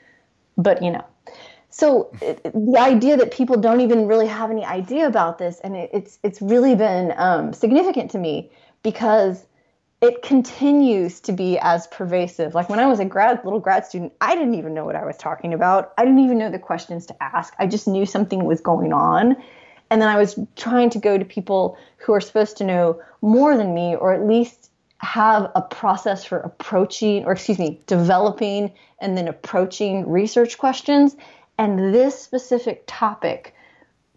But 0.56 0.82
you 0.82 0.90
know, 0.90 1.04
so 1.68 2.10
the 2.20 2.78
idea 2.78 3.18
that 3.18 3.32
people 3.32 3.58
don't 3.58 3.82
even 3.82 4.06
really 4.06 4.26
have 4.26 4.50
any 4.50 4.64
idea 4.64 5.06
about 5.06 5.36
this, 5.36 5.60
and 5.60 5.76
it, 5.76 5.90
it's 5.92 6.18
it's 6.22 6.40
really 6.40 6.74
been 6.74 7.12
um, 7.18 7.52
significant 7.52 8.10
to 8.12 8.18
me 8.18 8.50
because 8.82 9.44
it 10.00 10.22
continues 10.22 11.20
to 11.20 11.32
be 11.32 11.58
as 11.58 11.88
pervasive. 11.88 12.54
Like 12.54 12.68
when 12.68 12.78
I 12.78 12.86
was 12.86 13.00
a 13.00 13.04
grad 13.04 13.44
little 13.44 13.58
grad 13.58 13.84
student, 13.84 14.12
I 14.20 14.36
didn't 14.36 14.54
even 14.54 14.72
know 14.72 14.84
what 14.84 14.94
I 14.94 15.04
was 15.04 15.16
talking 15.16 15.52
about. 15.52 15.92
I 15.98 16.04
didn't 16.04 16.20
even 16.20 16.38
know 16.38 16.50
the 16.50 16.58
questions 16.58 17.06
to 17.06 17.22
ask. 17.22 17.52
I 17.58 17.66
just 17.66 17.88
knew 17.88 18.06
something 18.06 18.44
was 18.44 18.60
going 18.60 18.92
on. 18.92 19.36
And 19.90 20.00
then 20.00 20.08
I 20.08 20.16
was 20.16 20.38
trying 20.54 20.90
to 20.90 20.98
go 20.98 21.18
to 21.18 21.24
people 21.24 21.76
who 21.96 22.12
are 22.12 22.20
supposed 22.20 22.58
to 22.58 22.64
know 22.64 23.00
more 23.22 23.56
than 23.56 23.74
me 23.74 23.96
or 23.96 24.12
at 24.12 24.24
least 24.24 24.70
have 24.98 25.50
a 25.54 25.62
process 25.62 26.24
for 26.24 26.38
approaching 26.38 27.24
or 27.24 27.32
excuse 27.32 27.58
me, 27.58 27.80
developing 27.86 28.72
and 29.00 29.16
then 29.16 29.26
approaching 29.26 30.08
research 30.08 30.58
questions. 30.58 31.16
And 31.56 31.92
this 31.92 32.20
specific 32.20 32.84
topic 32.86 33.54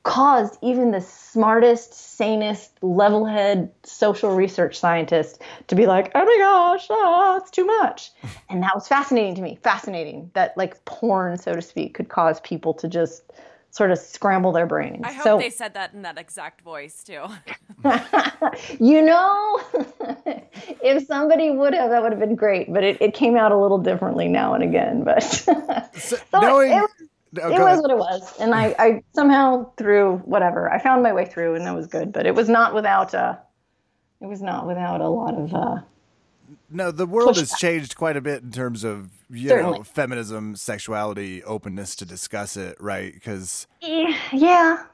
caused 0.04 0.58
even 0.62 0.92
the 0.92 1.02
smartest, 1.02 1.94
sanest, 1.94 2.72
level 2.82 3.26
head 3.26 3.72
social 3.84 4.34
research 4.36 4.78
scientist 4.78 5.42
to 5.68 5.76
be 5.76 5.86
like, 5.86 6.12
oh 6.16 6.26
my 6.26 6.38
gosh, 6.40 6.88
oh, 6.90 7.38
it's 7.42 7.52
too 7.52 7.66
much. 7.66 8.12
And 8.50 8.64
that 8.64 8.76
was 8.76 8.86
fascinating 8.86 9.36
to 9.36 9.42
me. 9.42 9.58
Fascinating 9.64 10.30
that, 10.34 10.58
like, 10.58 10.84
porn, 10.84 11.38
so 11.38 11.54
to 11.54 11.62
speak, 11.62 11.94
could 11.94 12.10
cause 12.10 12.42
people 12.42 12.74
to 12.76 12.90
just 12.90 13.24
sort 13.70 13.92
of 13.92 13.98
scramble 13.98 14.52
their 14.52 14.66
brains. 14.66 15.04
I 15.06 15.14
hope 15.14 15.24
so, 15.24 15.38
they 15.38 15.50
said 15.50 15.76
that 15.76 15.94
in 15.94 16.02
that 16.02 16.18
exact 16.18 16.62
voice, 16.62 17.02
too. 17.02 17.24
you 18.80 19.02
know, 19.02 19.62
if 20.84 21.08
somebody 21.08 21.50
would 21.52 21.74
have, 21.74 21.92
that 21.92 22.04
would 22.04 22.12
have 22.12 22.20
been 22.20 22.36
great. 22.36 22.72
But 22.74 22.84
it, 22.84 23.02
it 23.02 23.14
came 23.14 23.38
out 23.38 23.54
a 23.54 23.58
little 23.58 23.78
differently 23.78 24.28
now 24.28 24.54
and 24.54 24.64
again. 24.64 25.06
But 25.06 25.24
so, 25.24 25.86
so 25.94 26.18
knowing. 26.34 26.74
It, 26.74 27.10
Oh, 27.42 27.48
it 27.48 27.52
was 27.52 27.62
ahead. 27.62 27.80
what 27.80 27.92
it 27.92 27.98
was, 27.98 28.40
and 28.40 28.54
I, 28.54 28.76
I 28.78 29.04
somehow 29.14 29.72
through 29.78 30.18
whatever 30.26 30.70
I 30.70 30.80
found 30.80 31.02
my 31.02 31.14
way 31.14 31.26
through, 31.26 31.56
and 31.56 31.66
that 31.66 31.74
was 31.74 31.88
good. 31.88 32.12
But 32.12 32.26
it 32.26 32.36
was 32.36 32.50
not 32.50 32.74
without 32.74 33.16
uh, 33.16 33.38
it 34.20 34.26
was 34.26 34.42
not 34.42 34.68
without 34.68 35.00
a 35.00 35.08
lot 35.08 35.36
of 35.36 35.54
uh. 35.54 35.82
No, 36.70 36.92
the 36.92 37.06
world 37.06 37.38
has 37.38 37.52
changed 37.52 37.96
quite 37.96 38.18
a 38.18 38.22
bit 38.22 38.44
in 38.44 38.52
terms 38.52 38.84
of 38.84 39.10
you 39.30 39.48
Certainly. 39.48 39.80
know 39.80 39.84
feminism, 39.84 40.56
sexuality, 40.58 41.42
openness 41.44 41.96
to 41.98 42.06
discuss 42.06 42.58
it, 42.58 42.76
right? 42.82 43.14
Because 43.14 43.68
yeah, 43.82 44.86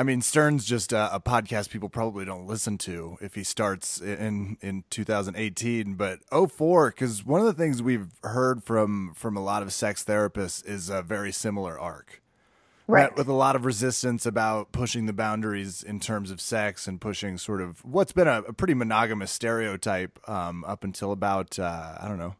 I 0.00 0.02
mean, 0.02 0.22
Stern's 0.22 0.64
just 0.64 0.94
a, 0.94 1.14
a, 1.14 1.20
podcast 1.20 1.68
people 1.68 1.90
probably 1.90 2.24
don't 2.24 2.46
listen 2.46 2.78
to 2.78 3.18
if 3.20 3.34
he 3.34 3.44
starts 3.44 4.00
in 4.00 4.56
in 4.62 4.84
2018. 4.88 5.92
But 5.92 6.20
04, 6.30 6.88
because 6.88 7.22
one 7.22 7.42
of 7.42 7.46
the 7.46 7.52
things 7.52 7.82
we've 7.82 8.08
heard 8.24 8.64
from 8.64 9.12
from 9.14 9.36
a 9.36 9.42
lot 9.42 9.62
of 9.62 9.74
sex 9.74 10.02
therapists 10.02 10.66
is 10.66 10.88
a 10.88 11.02
very 11.02 11.30
similar 11.30 11.78
arc, 11.78 12.22
right? 12.86 13.14
With 13.14 13.28
a 13.28 13.34
lot 13.34 13.56
of 13.56 13.66
resistance 13.66 14.24
about 14.24 14.72
pushing 14.72 15.04
the 15.04 15.12
boundaries 15.12 15.82
in 15.82 16.00
terms 16.00 16.30
of 16.30 16.40
sex 16.40 16.86
and 16.86 16.98
pushing 16.98 17.36
sort 17.36 17.60
of 17.60 17.84
what's 17.84 18.12
been 18.12 18.26
a, 18.26 18.40
a 18.48 18.54
pretty 18.54 18.72
monogamous 18.72 19.30
stereotype 19.30 20.18
um, 20.26 20.64
up 20.64 20.82
until 20.82 21.12
about 21.12 21.58
uh, 21.58 21.98
I 22.00 22.08
don't 22.08 22.18
know 22.18 22.36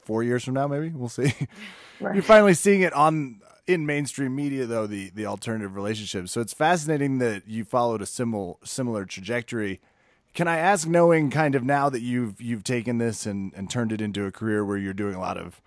four 0.00 0.22
years 0.22 0.42
from 0.42 0.54
now, 0.54 0.68
maybe 0.68 0.88
we'll 0.88 1.10
see. 1.10 1.34
Right. 2.00 2.16
You're 2.16 2.24
finally 2.24 2.54
seeing 2.54 2.80
it 2.80 2.92
on 2.94 3.40
in 3.66 3.86
mainstream 3.86 4.34
media 4.34 4.66
though 4.66 4.86
the 4.86 5.10
the 5.10 5.26
alternative 5.26 5.74
relationships. 5.74 6.32
So 6.32 6.40
it's 6.40 6.52
fascinating 6.52 7.18
that 7.18 7.46
you 7.46 7.64
followed 7.64 8.02
a 8.02 8.06
similar 8.06 8.54
similar 8.64 9.04
trajectory. 9.04 9.80
Can 10.34 10.48
I 10.48 10.56
ask, 10.56 10.88
knowing 10.88 11.30
kind 11.30 11.54
of 11.54 11.62
now 11.62 11.90
that 11.90 12.00
you've 12.00 12.40
you've 12.40 12.64
taken 12.64 12.98
this 12.98 13.26
and, 13.26 13.52
and 13.54 13.70
turned 13.70 13.92
it 13.92 14.00
into 14.00 14.24
a 14.24 14.32
career 14.32 14.64
where 14.64 14.78
you're 14.78 14.94
doing 14.94 15.14
a 15.14 15.20
lot 15.20 15.36
of 15.36 15.60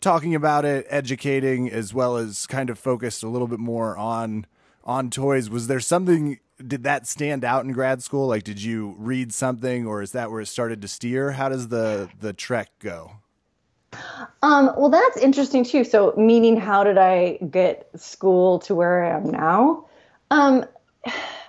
talking 0.00 0.34
about 0.34 0.64
it, 0.64 0.86
educating, 0.88 1.70
as 1.70 1.94
well 1.94 2.16
as 2.16 2.46
kind 2.46 2.70
of 2.70 2.78
focused 2.78 3.22
a 3.22 3.28
little 3.28 3.48
bit 3.48 3.60
more 3.60 3.96
on 3.96 4.46
on 4.84 5.10
toys, 5.10 5.50
was 5.50 5.66
there 5.66 5.80
something 5.80 6.38
did 6.66 6.82
that 6.82 7.06
stand 7.06 7.44
out 7.44 7.64
in 7.64 7.72
grad 7.72 8.02
school? 8.02 8.26
Like 8.26 8.42
did 8.42 8.62
you 8.62 8.94
read 8.98 9.32
something 9.32 9.86
or 9.86 10.02
is 10.02 10.12
that 10.12 10.30
where 10.30 10.40
it 10.40 10.46
started 10.46 10.82
to 10.82 10.88
steer? 10.88 11.32
How 11.32 11.48
does 11.48 11.68
the 11.68 12.10
the 12.18 12.32
trek 12.32 12.70
go? 12.80 13.12
Um, 14.42 14.72
well, 14.76 14.90
that's 14.90 15.16
interesting 15.16 15.64
too. 15.64 15.84
So, 15.84 16.14
meaning, 16.16 16.56
how 16.56 16.84
did 16.84 16.98
I 16.98 17.38
get 17.50 17.88
school 17.96 18.58
to 18.60 18.74
where 18.74 19.04
I 19.04 19.16
am 19.16 19.30
now? 19.30 19.86
Um, 20.30 20.64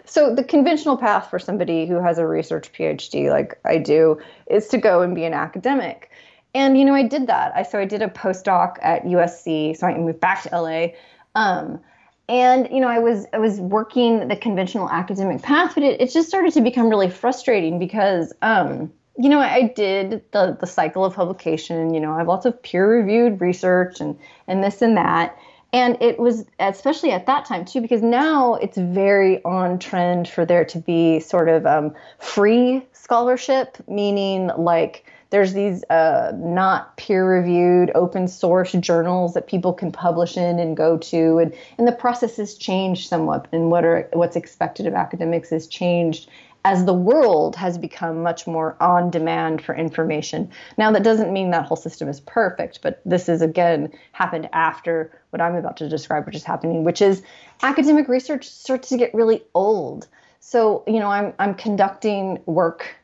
so, 0.05 0.33
the 0.33 0.43
conventional 0.43 0.97
path 0.97 1.29
for 1.29 1.39
somebody 1.39 1.85
who 1.85 1.95
has 1.95 2.17
a 2.17 2.25
research 2.25 2.71
PhD, 2.71 3.29
like 3.29 3.59
I 3.65 3.77
do, 3.77 4.19
is 4.47 4.67
to 4.69 4.77
go 4.77 5.01
and 5.01 5.13
be 5.13 5.25
an 5.25 5.33
academic. 5.33 6.09
And 6.55 6.77
you 6.79 6.85
know, 6.85 6.95
I 6.95 7.03
did 7.03 7.27
that. 7.27 7.55
I 7.55 7.63
so 7.63 7.79
I 7.79 7.85
did 7.85 8.01
a 8.01 8.07
postdoc 8.07 8.77
at 8.81 9.03
USC. 9.03 9.77
So 9.77 9.85
I 9.85 9.97
moved 9.97 10.19
back 10.19 10.43
to 10.43 10.61
LA. 10.61 10.87
Um, 11.35 11.79
and 12.27 12.67
you 12.71 12.79
know, 12.79 12.87
I 12.87 12.99
was 12.99 13.25
I 13.33 13.37
was 13.37 13.59
working 13.59 14.27
the 14.27 14.35
conventional 14.35 14.89
academic 14.89 15.41
path, 15.41 15.73
but 15.75 15.83
it, 15.83 16.01
it 16.01 16.11
just 16.11 16.27
started 16.27 16.53
to 16.53 16.61
become 16.61 16.89
really 16.89 17.09
frustrating 17.09 17.79
because 17.79 18.33
um, 18.41 18.91
you 19.19 19.27
know, 19.27 19.39
I 19.39 19.67
did 19.75 20.23
the 20.31 20.57
the 20.59 20.65
cycle 20.65 21.03
of 21.03 21.13
publication. 21.13 21.93
You 21.93 21.99
know, 21.99 22.13
I 22.13 22.19
have 22.19 22.27
lots 22.27 22.45
of 22.45 22.61
peer 22.63 22.89
reviewed 22.89 23.41
research 23.41 23.99
and 23.99 24.17
and 24.47 24.63
this 24.63 24.81
and 24.81 24.95
that. 24.95 25.37
And 25.73 26.01
it 26.01 26.17
was 26.17 26.45
especially 26.59 27.11
at 27.11 27.25
that 27.25 27.45
time 27.45 27.65
too, 27.65 27.81
because 27.81 28.01
now 28.01 28.55
it's 28.55 28.77
very 28.77 29.43
on 29.43 29.77
trend 29.77 30.29
for 30.29 30.45
there 30.45 30.63
to 30.65 30.79
be 30.79 31.19
sort 31.19 31.49
of 31.49 31.65
um, 31.65 31.93
free 32.17 32.83
scholarship, 32.93 33.77
meaning 33.87 34.51
like 34.57 35.05
there's 35.31 35.53
these 35.53 35.83
uh, 35.89 36.31
not 36.35 36.95
peer 36.97 37.29
reviewed 37.29 37.91
open 37.95 38.27
source 38.27 38.71
journals 38.71 39.33
that 39.33 39.47
people 39.47 39.73
can 39.73 39.91
publish 39.91 40.37
in 40.37 40.59
and 40.59 40.75
go 40.75 40.97
to 40.97 41.37
and, 41.37 41.53
and 41.77 41.87
the 41.87 41.91
process 41.91 42.37
has 42.37 42.55
changed 42.55 43.07
somewhat 43.07 43.47
and 43.51 43.69
what 43.69 43.85
are 43.85 44.09
what's 44.13 44.35
expected 44.35 44.87
of 44.87 44.93
academics 44.93 45.49
has 45.49 45.67
changed 45.67 46.29
as 46.65 46.85
the 46.85 46.93
world 46.93 47.55
has 47.55 47.77
become 47.77 48.21
much 48.21 48.45
more 48.45 48.75
on 48.81 49.09
demand 49.09 49.61
for 49.61 49.73
information. 49.73 50.49
Now, 50.77 50.91
that 50.91 51.03
doesn't 51.03 51.31
mean 51.31 51.51
that 51.51 51.65
whole 51.65 51.77
system 51.77 52.09
is 52.09 52.19
perfect, 52.19 52.81
but 52.81 53.01
this 53.05 53.29
is 53.29 53.41
again 53.41 53.91
happened 54.11 54.49
after 54.51 55.11
what 55.29 55.41
I'm 55.41 55.55
about 55.55 55.77
to 55.77 55.89
describe, 55.89 56.25
which 56.25 56.35
is 56.35 56.43
happening, 56.43 56.83
which 56.83 57.01
is 57.01 57.23
academic 57.63 58.07
research 58.07 58.47
starts 58.49 58.89
to 58.89 58.97
get 58.97 59.13
really 59.13 59.43
old. 59.53 60.07
So, 60.41 60.83
you 60.87 60.99
know, 60.99 61.09
I'm, 61.09 61.33
I'm 61.39 61.53
conducting 61.55 62.39
work 62.45 62.95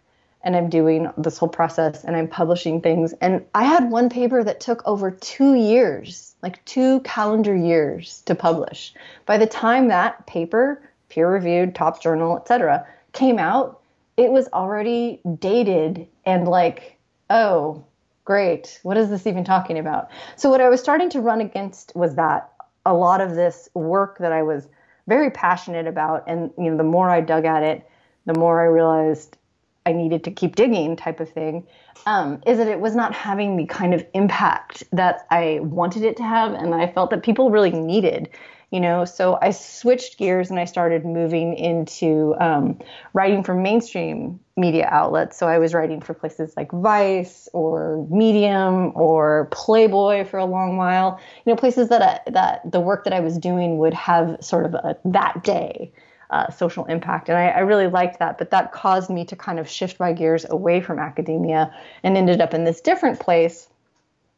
and 0.43 0.55
I'm 0.55 0.69
doing 0.69 1.09
this 1.17 1.37
whole 1.37 1.49
process 1.49 2.03
and 2.03 2.15
I'm 2.15 2.27
publishing 2.27 2.79
things. 2.81 3.13
And 3.13 3.43
I 3.55 3.63
had 3.63 3.89
one 3.89 4.09
paper 4.09 4.43
that 4.43 4.59
took 4.59 4.85
over 4.85 5.09
two 5.09 5.55
years, 5.55 6.35
like 6.43 6.63
two 6.65 6.99
calendar 7.01 7.55
years 7.55 8.21
to 8.27 8.35
publish. 8.35 8.93
By 9.25 9.37
the 9.37 9.47
time 9.47 9.87
that 9.87 10.27
paper, 10.27 10.81
peer 11.09 11.31
reviewed, 11.31 11.73
top 11.73 12.01
journal, 12.01 12.37
etc., 12.37 12.85
came 13.15 13.39
out, 13.39 13.81
it 14.17 14.31
was 14.31 14.47
already 14.53 15.19
dated 15.39 16.07
and 16.25 16.47
like, 16.47 16.97
oh, 17.29 17.83
great. 18.23 18.79
What 18.83 18.97
is 18.97 19.09
this 19.09 19.25
even 19.25 19.43
talking 19.43 19.79
about? 19.79 20.09
So, 20.35 20.49
what 20.49 20.61
I 20.61 20.69
was 20.69 20.79
starting 20.79 21.09
to 21.11 21.21
run 21.21 21.41
against 21.41 21.95
was 21.95 22.15
that 22.15 22.51
a 22.85 22.93
lot 22.93 23.21
of 23.21 23.35
this 23.35 23.69
work 23.73 24.19
that 24.19 24.31
I 24.31 24.43
was 24.43 24.67
very 25.07 25.31
passionate 25.31 25.87
about, 25.87 26.23
and 26.27 26.51
you 26.57 26.69
know, 26.69 26.77
the 26.77 26.83
more 26.83 27.09
I 27.09 27.21
dug 27.21 27.45
at 27.45 27.63
it, 27.63 27.87
the 28.25 28.33
more 28.33 28.61
I 28.61 28.65
realized 28.65 29.37
I 29.85 29.91
needed 29.91 30.23
to 30.23 30.31
keep 30.31 30.55
digging 30.55 30.95
type 30.95 31.19
of 31.19 31.29
thing, 31.29 31.65
um, 32.07 32.41
is 32.45 32.57
that 32.57 32.67
it 32.67 32.79
was 32.79 32.95
not 32.95 33.13
having 33.13 33.55
the 33.55 33.65
kind 33.65 33.93
of 33.93 34.05
impact 34.13 34.83
that 34.91 35.27
I 35.29 35.59
wanted 35.61 36.03
it 36.03 36.17
to 36.17 36.23
have, 36.23 36.53
and 36.53 36.73
that 36.73 36.79
I 36.79 36.91
felt 36.91 37.09
that 37.11 37.23
people 37.23 37.51
really 37.51 37.71
needed. 37.71 38.29
You 38.71 38.79
know, 38.79 39.05
so 39.05 39.37
I 39.41 39.51
switched 39.51 40.17
gears 40.17 40.49
and 40.49 40.59
I 40.59 40.65
started 40.65 41.05
moving 41.05 41.53
into 41.55 42.35
um, 42.39 42.79
writing 43.13 43.43
for 43.43 43.53
mainstream 43.53 44.39
media 44.57 44.87
outlets. 44.91 45.37
So 45.37 45.47
I 45.47 45.59
was 45.59 45.73
writing 45.73 46.01
for 46.01 46.13
places 46.13 46.53
like 46.57 46.71
Vice 46.71 47.47
or 47.53 48.05
Medium 48.09 48.91
or 48.95 49.47
Playboy 49.51 50.25
for 50.25 50.37
a 50.37 50.45
long 50.45 50.77
while. 50.77 51.19
You 51.45 51.53
know, 51.53 51.57
places 51.57 51.89
that 51.89 52.01
I, 52.01 52.31
that 52.31 52.69
the 52.69 52.79
work 52.79 53.03
that 53.03 53.13
I 53.13 53.19
was 53.19 53.37
doing 53.37 53.77
would 53.77 53.93
have 53.93 54.37
sort 54.41 54.65
of 54.65 54.73
a, 54.73 54.97
that 55.05 55.43
day 55.43 55.91
uh, 56.31 56.49
social 56.49 56.85
impact. 56.85 57.29
And 57.29 57.37
I, 57.37 57.49
I, 57.49 57.59
really 57.59 57.87
liked 57.87 58.19
that, 58.19 58.37
but 58.37 58.49
that 58.49 58.71
caused 58.71 59.09
me 59.09 59.25
to 59.25 59.35
kind 59.35 59.59
of 59.59 59.69
shift 59.69 59.99
my 59.99 60.11
gears 60.11 60.45
away 60.49 60.81
from 60.81 60.97
academia 60.97 61.73
and 62.03 62.17
ended 62.17 62.41
up 62.41 62.53
in 62.53 62.63
this 62.63 62.81
different 62.81 63.19
place 63.19 63.67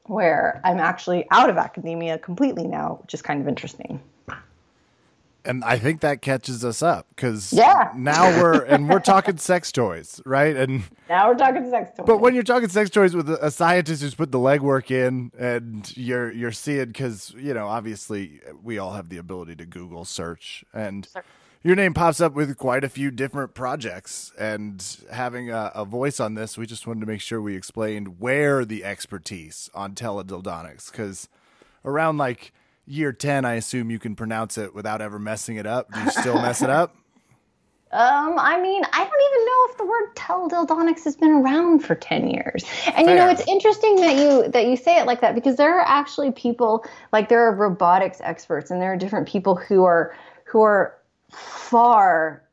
where 0.08 0.62
I'm 0.64 0.80
actually 0.80 1.28
out 1.32 1.50
of 1.50 1.58
academia 1.58 2.18
completely 2.18 2.68
now, 2.68 3.00
which 3.02 3.14
is 3.14 3.22
kind 3.22 3.42
of 3.42 3.48
interesting. 3.48 4.02
And 5.48 5.64
I 5.64 5.80
think 5.80 6.02
that 6.02 6.22
catches 6.22 6.66
us 6.66 6.84
up 6.84 7.08
because 7.16 7.54
yeah. 7.54 7.94
now 7.96 8.42
we're 8.42 8.64
and 8.66 8.90
we're 8.90 9.00
talking 9.00 9.38
sex 9.38 9.72
toys, 9.72 10.20
right? 10.26 10.54
And 10.58 10.84
now 11.10 11.30
we're 11.30 11.38
talking 11.38 11.70
sex 11.70 11.92
toys. 11.96 12.06
But 12.06 12.18
when 12.18 12.34
you're 12.34 12.44
talking 12.44 12.68
sex 12.68 12.90
toys 12.90 13.16
with 13.16 13.30
a 13.30 13.50
scientist 13.50 14.02
who's 14.02 14.14
put 14.14 14.34
the 14.34 14.40
legwork 14.40 14.92
in, 14.92 15.32
and 15.40 15.96
you're 15.96 16.34
you're 16.34 16.52
seeing 16.52 16.88
because 16.88 17.34
you 17.38 17.54
know 17.54 17.68
obviously 17.68 18.42
we 18.62 18.78
all 18.78 18.92
have 18.92 19.08
the 19.08 19.18
ability 19.18 19.56
to 19.56 19.66
Google 19.66 20.04
search 20.04 20.66
and 20.74 21.08
your 21.64 21.76
name 21.76 21.94
pops 21.94 22.22
up 22.22 22.34
with 22.34 22.58
quite 22.58 22.84
a 22.84 22.90
few 22.90 23.12
different 23.12 23.54
projects 23.54 24.32
and 24.38 24.98
having 25.12 25.50
a, 25.50 25.72
a, 25.76 25.86
voice 25.86 26.20
on 26.20 26.34
this 26.34 26.58
we 26.58 26.66
just 26.66 26.88
wanted 26.88 27.00
to 27.00 27.06
make 27.06 27.22
sure 27.22 27.42
we 27.42 27.56
explained 27.56 28.20
where 28.20 28.66
the 28.66 28.84
expertise 28.84 29.70
on 29.74 29.94
teledildonics 29.94 30.92
because 30.92 31.28
around 31.84 32.18
like 32.18 32.54
year 32.86 33.12
10 33.12 33.46
i 33.46 33.54
assume 33.54 33.90
you 33.90 34.00
can 34.00 34.16
pronounce 34.16 34.58
it 34.58 34.74
without 34.74 35.02
ever 35.02 35.20
messing 35.20 35.58
it 35.58 35.66
up 35.66 35.92
do 35.92 36.00
you 36.00 36.12
still 36.12 36.42
mess 36.42 36.62
it 36.62 36.70
up 36.70 36.96
um, 37.92 38.38
I 38.38 38.60
mean, 38.60 38.84
I 38.92 39.00
don't 39.00 39.08
even 39.08 39.46
know 39.46 39.68
if 39.70 39.78
the 39.78 39.86
word 39.86 40.16
teledildonics 40.16 41.06
has 41.06 41.16
been 41.16 41.32
around 41.32 41.80
for 41.86 41.96
10 41.96 42.30
years. 42.30 42.66
And 42.88 43.06
Fair. 43.06 43.10
you 43.10 43.16
know, 43.16 43.30
it's 43.30 43.48
interesting 43.48 43.96
that 44.02 44.18
you 44.18 44.52
that 44.52 44.68
you 44.68 44.76
say 44.76 45.00
it 45.00 45.06
like 45.06 45.22
that 45.22 45.36
because 45.36 45.56
there 45.56 45.80
are 45.80 45.86
actually 45.88 46.32
people 46.34 46.86
like 47.14 47.30
there 47.30 47.48
are 47.48 47.56
robotics 47.56 48.20
experts 48.22 48.72
and 48.72 48.82
there 48.82 48.92
are 48.92 48.98
different 48.98 49.26
people 49.26 49.56
who 49.56 49.86
are 49.86 50.14
who 50.44 50.62
are 50.62 50.97
far 51.32 52.48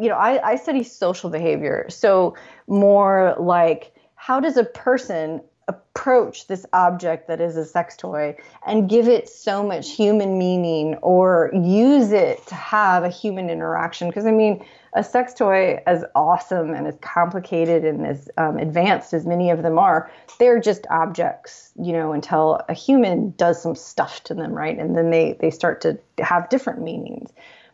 you 0.00 0.08
know 0.08 0.16
I, 0.16 0.52
I 0.52 0.56
study 0.56 0.82
social 0.82 1.30
behavior. 1.30 1.86
So 1.88 2.36
more 2.66 3.34
like 3.38 3.94
how 4.14 4.40
does 4.40 4.56
a 4.56 4.64
person 4.64 5.40
approach 5.68 6.48
this 6.48 6.66
object 6.72 7.28
that 7.28 7.40
is 7.40 7.56
a 7.56 7.64
sex 7.64 7.96
toy 7.96 8.34
and 8.66 8.90
give 8.90 9.06
it 9.06 9.28
so 9.28 9.62
much 9.62 9.92
human 9.92 10.36
meaning 10.36 10.96
or 10.96 11.50
use 11.54 12.10
it 12.10 12.44
to 12.48 12.54
have 12.54 13.04
a 13.04 13.08
human 13.08 13.48
interaction? 13.50 14.08
Because 14.08 14.26
i 14.26 14.30
mean 14.30 14.64
a 14.94 15.04
sex 15.04 15.32
toy 15.34 15.80
as 15.86 16.04
awesome 16.16 16.74
and 16.74 16.88
as 16.88 16.96
complicated 17.00 17.84
and 17.84 18.04
as 18.04 18.28
um, 18.38 18.56
advanced 18.58 19.12
as 19.14 19.24
many 19.24 19.50
of 19.50 19.62
them 19.62 19.78
are 19.78 20.10
they're 20.40 20.58
just 20.58 20.84
objects 20.90 21.70
you 21.80 21.92
know 21.92 22.12
until 22.12 22.60
a 22.68 22.74
human 22.74 23.32
does 23.36 23.62
some 23.62 23.76
stuff 23.76 24.22
to 24.24 24.34
them 24.34 24.52
right? 24.52 24.78
And 24.78 24.96
then 24.96 25.10
they 25.10 25.36
they 25.40 25.50
start 25.50 25.80
to 25.82 25.98
have 26.18 26.48
different 26.48 26.82
meanings 26.82 27.30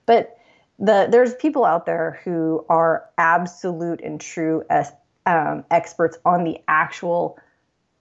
but 0.07 0.39
the 0.79 1.09
there's 1.11 1.35
people 1.35 1.65
out 1.65 1.87
there 1.87 2.21
who 2.25 2.65
are 2.69 3.09
absolute 3.19 4.01
and 4.01 4.21
true 4.21 4.63
as, 4.71 4.93
um, 5.25 5.65
experts 5.71 6.19
on 6.25 6.45
the 6.45 6.59
actual 6.69 7.39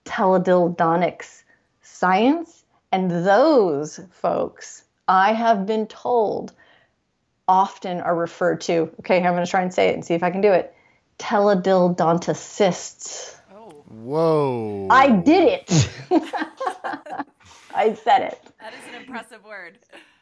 teledildonics 0.04 1.42
science, 1.82 2.64
and 2.92 3.10
those 3.10 3.98
folks, 4.10 4.84
I 5.08 5.32
have 5.32 5.66
been 5.66 5.86
told, 5.86 6.52
often 7.48 8.00
are 8.00 8.14
referred 8.14 8.60
to. 8.62 8.90
Okay, 9.00 9.16
I'm 9.16 9.34
going 9.34 9.44
to 9.44 9.50
try 9.50 9.62
and 9.62 9.74
say 9.74 9.88
it 9.88 9.94
and 9.94 10.04
see 10.04 10.14
if 10.14 10.22
I 10.22 10.30
can 10.30 10.40
do 10.40 10.52
it. 10.52 10.72
Teledildontists. 11.18 13.34
Oh. 13.54 13.70
Whoa! 13.88 14.86
I 14.90 15.10
did 15.10 15.44
it. 15.44 15.90
I 17.74 17.94
said 17.94 18.22
it. 18.22 18.40
That 18.60 18.74
is 18.74 18.80
an 18.88 18.94
impressive 19.02 19.44
word. 19.44 19.78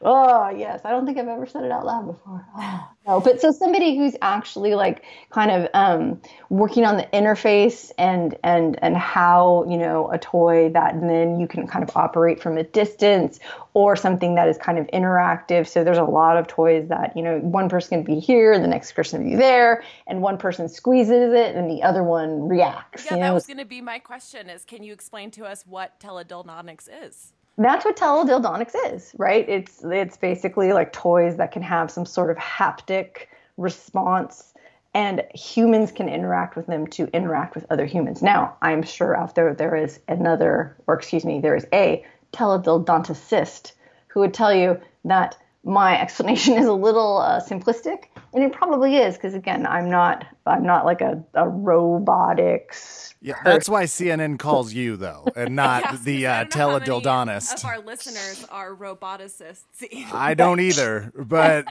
Oh 0.06 0.50
yes, 0.50 0.82
I 0.84 0.90
don't 0.90 1.06
think 1.06 1.16
I've 1.16 1.28
ever 1.28 1.46
said 1.46 1.64
it 1.64 1.72
out 1.72 1.86
loud 1.86 2.06
before. 2.06 2.46
Oh, 3.06 3.18
no, 3.18 3.20
but 3.20 3.38
so 3.38 3.52
somebody 3.52 3.98
who's 3.98 4.16
actually 4.22 4.74
like 4.74 5.04
kind 5.28 5.50
of 5.50 5.68
um, 5.74 6.22
working 6.48 6.86
on 6.86 6.96
the 6.96 7.02
interface 7.12 7.92
and 7.98 8.34
and 8.42 8.78
and 8.82 8.96
how 8.96 9.66
you 9.68 9.76
know 9.76 10.10
a 10.10 10.16
toy 10.16 10.70
that 10.70 10.98
then 11.02 11.38
you 11.38 11.46
can 11.46 11.66
kind 11.66 11.82
of 11.86 11.94
operate 11.94 12.40
from 12.40 12.56
a 12.56 12.64
distance 12.64 13.40
or 13.74 13.94
something 13.94 14.36
that 14.36 14.48
is 14.48 14.56
kind 14.56 14.78
of 14.78 14.86
interactive. 14.86 15.68
So 15.68 15.84
there's 15.84 15.98
a 15.98 16.04
lot 16.04 16.38
of 16.38 16.46
toys 16.46 16.88
that 16.88 17.14
you 17.14 17.22
know 17.22 17.40
one 17.40 17.68
person 17.68 18.02
can 18.02 18.14
be 18.14 18.20
here, 18.20 18.58
the 18.58 18.68
next 18.68 18.92
person 18.92 19.20
can 19.20 19.30
be 19.30 19.36
there, 19.36 19.84
and 20.06 20.22
one 20.22 20.38
person 20.38 20.66
squeezes 20.70 21.34
it 21.34 21.54
and 21.54 21.70
the 21.70 21.82
other 21.82 22.02
one 22.02 22.48
reacts. 22.48 23.04
Yeah, 23.04 23.14
you 23.14 23.20
know? 23.20 23.26
that 23.26 23.34
was 23.34 23.46
going 23.46 23.58
to 23.58 23.66
be 23.66 23.82
my 23.82 23.98
question: 23.98 24.48
is 24.48 24.64
can 24.64 24.82
you 24.82 24.94
explain 24.94 25.30
to 25.32 25.44
us 25.44 25.66
what 25.66 26.00
teledildonics 26.00 26.88
is? 27.02 27.34
That's 27.56 27.84
what 27.84 27.96
teledildonics 27.96 28.74
is, 28.92 29.12
right? 29.16 29.48
It's 29.48 29.84
it's 29.84 30.16
basically 30.16 30.72
like 30.72 30.92
toys 30.92 31.36
that 31.36 31.52
can 31.52 31.62
have 31.62 31.90
some 31.90 32.06
sort 32.06 32.30
of 32.30 32.36
haptic 32.36 33.26
response 33.56 34.52
and 34.92 35.24
humans 35.34 35.90
can 35.92 36.08
interact 36.08 36.56
with 36.56 36.66
them 36.66 36.86
to 36.86 37.08
interact 37.12 37.54
with 37.54 37.66
other 37.70 37.84
humans. 37.84 38.22
Now, 38.22 38.56
I'm 38.62 38.82
sure 38.82 39.16
out 39.16 39.34
there 39.34 39.54
there 39.54 39.76
is 39.76 40.00
another 40.08 40.76
or 40.86 40.94
excuse 40.94 41.24
me, 41.24 41.40
there 41.40 41.56
is 41.56 41.66
a 41.72 42.04
teledildonticist 42.32 43.72
who 44.08 44.20
would 44.20 44.34
tell 44.34 44.54
you 44.54 44.80
that 45.04 45.36
my 45.64 46.00
explanation 46.00 46.54
is 46.58 46.66
a 46.66 46.72
little 46.72 47.18
uh, 47.18 47.40
simplistic 47.40 48.04
and 48.34 48.42
it 48.42 48.52
probably 48.52 48.96
is 48.96 49.14
because 49.14 49.34
again 49.34 49.66
i'm 49.66 49.90
not 49.90 50.26
i'm 50.46 50.64
not 50.64 50.84
like 50.84 51.00
a, 51.00 51.22
a 51.34 51.48
robotics 51.48 53.14
yeah 53.20 53.34
that's 53.44 53.68
why 53.68 53.84
cnn 53.84 54.38
calls 54.38 54.72
you 54.72 54.96
though 54.96 55.24
and 55.36 55.54
not 55.56 55.82
yes, 55.84 56.00
the 56.02 56.26
uh, 56.26 56.44
teledildonist 56.46 57.54
of 57.54 57.64
our 57.64 57.80
listeners 57.80 58.44
are 58.50 58.74
roboticists 58.74 59.84
i 60.12 60.34
don't 60.34 60.60
either 60.60 61.12
but 61.16 61.66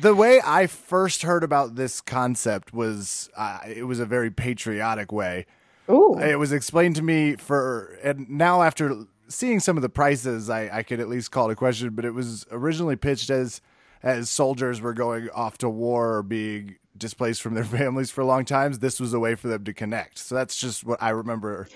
the 0.00 0.14
way 0.14 0.40
i 0.44 0.66
first 0.66 1.22
heard 1.22 1.44
about 1.44 1.76
this 1.76 2.00
concept 2.00 2.72
was 2.72 3.30
uh, 3.36 3.60
it 3.66 3.84
was 3.84 4.00
a 4.00 4.06
very 4.06 4.30
patriotic 4.30 5.12
way 5.12 5.46
Ooh. 5.90 6.18
it 6.18 6.38
was 6.38 6.52
explained 6.52 6.96
to 6.96 7.02
me 7.02 7.36
for 7.36 7.98
and 8.02 8.28
now 8.28 8.62
after 8.62 9.06
seeing 9.32 9.60
some 9.60 9.76
of 9.76 9.82
the 9.82 9.88
prices, 9.88 10.50
I, 10.50 10.68
I 10.78 10.82
could 10.82 11.00
at 11.00 11.08
least 11.08 11.30
call 11.30 11.48
it 11.48 11.52
a 11.52 11.56
question. 11.56 11.90
But 11.90 12.04
it 12.04 12.12
was 12.12 12.46
originally 12.50 12.96
pitched 12.96 13.30
as 13.30 13.60
as 14.02 14.30
soldiers 14.30 14.80
were 14.80 14.94
going 14.94 15.28
off 15.30 15.58
to 15.58 15.68
war 15.68 16.16
or 16.16 16.22
being 16.22 16.76
displaced 16.96 17.42
from 17.42 17.54
their 17.54 17.64
families 17.78 18.10
for 18.10 18.24
long 18.24 18.44
times. 18.44 18.78
This 18.78 19.00
was 19.00 19.12
a 19.12 19.20
way 19.20 19.34
for 19.34 19.48
them 19.48 19.64
to 19.64 19.72
connect. 19.72 20.18
So 20.18 20.34
that's 20.34 20.56
just 20.56 20.84
what 20.84 21.02
I 21.02 21.10
remember. 21.10 21.68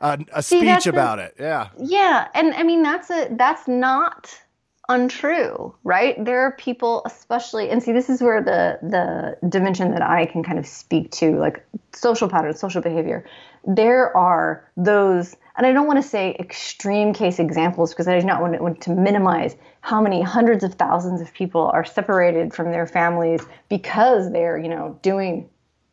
Uh, 0.00 0.18
a 0.32 0.42
See, 0.42 0.60
speech 0.60 0.86
about 0.86 1.18
a, 1.18 1.24
it. 1.24 1.36
Yeah. 1.38 1.68
Yeah, 1.78 2.28
and 2.34 2.52
I 2.54 2.62
mean 2.62 2.82
that's 2.82 3.10
a 3.10 3.28
that's 3.30 3.66
not 3.68 4.38
untrue, 4.88 5.74
right? 5.84 6.22
There 6.22 6.40
are 6.40 6.52
people, 6.52 7.02
especially, 7.06 7.70
and 7.70 7.82
see, 7.82 7.92
this 7.92 8.10
is 8.10 8.20
where 8.20 8.42
the 8.42 8.78
the 8.82 9.48
dimension 9.48 9.92
that 9.92 10.02
I 10.02 10.26
can 10.26 10.42
kind 10.42 10.58
of 10.58 10.66
speak 10.66 11.10
to, 11.12 11.38
like 11.38 11.64
social 11.92 12.28
patterns, 12.28 12.60
social 12.60 12.82
behavior. 12.82 13.24
There 13.66 14.14
are 14.16 14.68
those 14.76 15.36
and 15.56 15.66
I 15.66 15.72
don't 15.72 15.86
want 15.86 16.02
to 16.02 16.08
say 16.08 16.36
extreme 16.38 17.12
case 17.12 17.38
examples 17.38 17.90
because 17.90 18.08
I 18.08 18.18
do 18.18 18.26
not 18.26 18.40
want 18.40 18.80
to, 18.82 18.90
minimize 18.90 19.56
how 19.82 20.00
many 20.00 20.22
hundreds 20.22 20.64
of 20.64 20.74
thousands 20.74 21.20
of 21.20 21.32
people 21.32 21.70
are 21.72 21.84
separated 21.84 22.52
from 22.52 22.70
their 22.70 22.86
families 22.86 23.42
because 23.68 24.32
they're, 24.32 24.58
you 24.58 24.68
know, 24.68 24.98
doing 25.02 25.48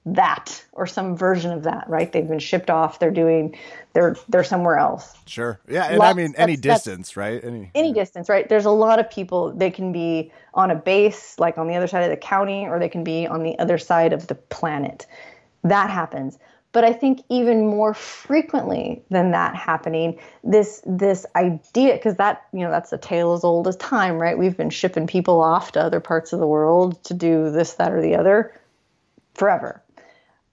that 0.06 0.64
or 0.72 0.88
some 0.88 1.16
version 1.16 1.52
of 1.52 1.64
that, 1.64 1.88
right? 1.88 2.12
They've 2.12 2.28
been 2.28 2.40
shipped 2.40 2.72
off. 2.72 2.98
They're 2.98 3.12
doing, 3.12 3.56
they're 3.94 4.16
they're 4.30 4.44
somewhere 4.44 4.78
else. 4.78 5.14
Sure. 5.28 5.60
Yeah, 5.68 5.86
and 5.86 6.00
Lots, 6.00 6.10
I 6.10 6.14
mean 6.14 6.34
any 6.38 6.56
distance, 6.56 7.16
right? 7.16 7.44
Any 7.44 7.70
any 7.76 7.90
yeah. 7.90 7.94
distance, 7.94 8.28
right? 8.28 8.50
There's 8.50 8.66
a 8.66 8.72
lot 8.72 9.00
of 9.00 9.10
people. 9.12 9.54
They 9.54 9.70
can 9.70 9.92
be 9.92 10.32
on 10.56 10.72
a 10.72 10.76
base, 10.76 11.38
like 11.38 11.60
on 11.60 11.68
the 11.68 11.76
other 11.76 11.88
side 11.88 12.04
of 12.04 12.10
the 12.10 12.18
county, 12.18 12.66
or 12.68 12.80
they 12.80 12.90
can 12.90 13.04
be 13.04 13.28
on 13.28 13.44
the 13.44 13.58
other 13.60 13.78
side 13.78 14.12
of 14.12 14.26
the 14.26 14.36
planet. 14.36 15.06
That 15.64 15.92
happens. 15.92 16.40
But 16.74 16.86
I 16.86 16.94
think 16.94 17.22
even 17.28 17.68
more 17.68 17.94
frequently 17.94 19.04
than 19.10 19.32
that 19.32 19.56
happening, 19.56 20.20
this 20.44 20.82
this 20.86 21.26
idea, 21.36 21.94
because 21.96 22.16
that 22.16 22.46
you 22.54 22.60
know 22.60 22.72
that's 22.72 22.94
a 22.94 22.98
tale 22.98 23.34
as 23.34 23.44
old 23.44 23.68
as 23.68 23.76
time, 23.76 24.18
right? 24.18 24.38
We've 24.38 24.56
been 24.56 24.70
shipping 24.70 25.06
people 25.06 25.42
off 25.42 25.74
to 25.74 25.82
other 25.82 26.00
parts 26.00 26.32
of 26.32 26.40
the 26.40 26.48
world 26.48 27.04
to 27.06 27.14
do 27.14 27.52
this, 27.52 27.74
that, 27.74 27.92
or 27.92 28.02
the 28.02 28.16
other 28.16 28.54
forever. 29.34 29.82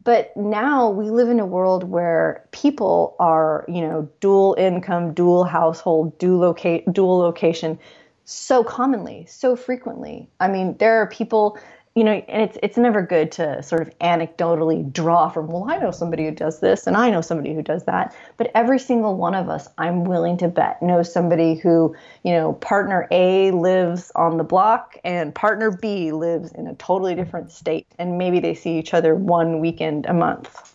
But 0.02 0.34
now 0.36 0.88
we 0.88 1.10
live 1.10 1.28
in 1.28 1.38
a 1.38 1.46
world 1.46 1.84
where 1.84 2.46
people 2.50 3.14
are, 3.18 3.64
you 3.68 3.82
know, 3.82 4.08
dual 4.20 4.56
income, 4.58 5.12
dual 5.12 5.44
household, 5.44 6.18
dual 6.18 6.38
locate, 6.38 6.90
dual 6.92 7.18
location, 7.18 7.78
so 8.24 8.64
commonly, 8.64 9.26
so 9.28 9.54
frequently. 9.54 10.28
I 10.40 10.48
mean, 10.48 10.76
there 10.78 11.02
are 11.02 11.06
people 11.06 11.58
you 11.98 12.04
know, 12.04 12.12
and 12.12 12.42
it's 12.42 12.56
it's 12.62 12.76
never 12.76 13.02
good 13.02 13.32
to 13.32 13.60
sort 13.60 13.82
of 13.82 13.98
anecdotally 13.98 14.92
draw 14.92 15.28
from, 15.28 15.48
well, 15.48 15.66
I 15.68 15.78
know 15.78 15.90
somebody 15.90 16.26
who 16.26 16.30
does 16.30 16.60
this 16.60 16.86
and 16.86 16.96
I 16.96 17.10
know 17.10 17.20
somebody 17.20 17.52
who 17.54 17.60
does 17.60 17.86
that. 17.86 18.14
But 18.36 18.52
every 18.54 18.78
single 18.78 19.16
one 19.16 19.34
of 19.34 19.48
us, 19.48 19.68
I'm 19.78 20.04
willing 20.04 20.36
to 20.36 20.46
bet, 20.46 20.80
knows 20.80 21.12
somebody 21.12 21.56
who, 21.56 21.96
you 22.22 22.30
know, 22.30 22.52
partner 22.52 23.08
A 23.10 23.50
lives 23.50 24.12
on 24.14 24.36
the 24.36 24.44
block 24.44 24.96
and 25.02 25.34
partner 25.34 25.72
B 25.72 26.12
lives 26.12 26.52
in 26.52 26.68
a 26.68 26.74
totally 26.76 27.16
different 27.16 27.50
state. 27.50 27.88
And 27.98 28.16
maybe 28.16 28.38
they 28.38 28.54
see 28.54 28.78
each 28.78 28.94
other 28.94 29.16
one 29.16 29.58
weekend 29.58 30.06
a 30.06 30.14
month. 30.14 30.72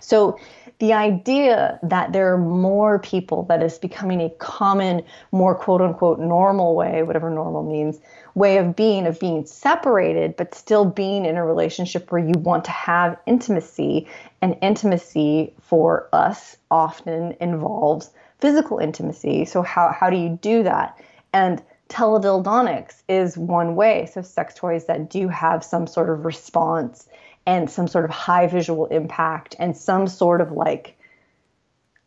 So 0.00 0.38
the 0.78 0.92
idea 0.92 1.78
that 1.82 2.12
there 2.12 2.32
are 2.32 2.38
more 2.38 2.98
people 2.98 3.44
that 3.44 3.62
is 3.62 3.78
becoming 3.78 4.20
a 4.20 4.30
common, 4.30 5.02
more 5.30 5.54
quote 5.54 5.80
unquote 5.80 6.18
normal 6.18 6.74
way, 6.74 7.02
whatever 7.02 7.30
normal 7.30 7.62
means, 7.62 8.00
way 8.34 8.58
of 8.58 8.74
being, 8.74 9.06
of 9.06 9.18
being 9.20 9.46
separated, 9.46 10.36
but 10.36 10.54
still 10.54 10.84
being 10.84 11.24
in 11.24 11.36
a 11.36 11.44
relationship 11.44 12.10
where 12.10 12.24
you 12.24 12.34
want 12.38 12.64
to 12.64 12.70
have 12.72 13.16
intimacy. 13.26 14.08
And 14.42 14.56
intimacy 14.60 15.54
for 15.60 16.08
us 16.12 16.56
often 16.70 17.36
involves 17.40 18.10
physical 18.40 18.78
intimacy. 18.78 19.44
So, 19.44 19.62
how, 19.62 19.94
how 19.98 20.10
do 20.10 20.16
you 20.16 20.38
do 20.42 20.64
that? 20.64 21.00
And 21.32 21.62
teledildonics 21.88 23.02
is 23.08 23.38
one 23.38 23.76
way. 23.76 24.06
So, 24.12 24.22
sex 24.22 24.54
toys 24.54 24.86
that 24.86 25.08
do 25.08 25.28
have 25.28 25.64
some 25.64 25.86
sort 25.86 26.10
of 26.10 26.24
response 26.24 27.08
and 27.46 27.70
some 27.70 27.86
sort 27.86 28.04
of 28.04 28.10
high 28.10 28.46
visual 28.46 28.86
impact 28.86 29.54
and 29.58 29.76
some 29.76 30.06
sort 30.06 30.40
of 30.40 30.52
like 30.52 30.96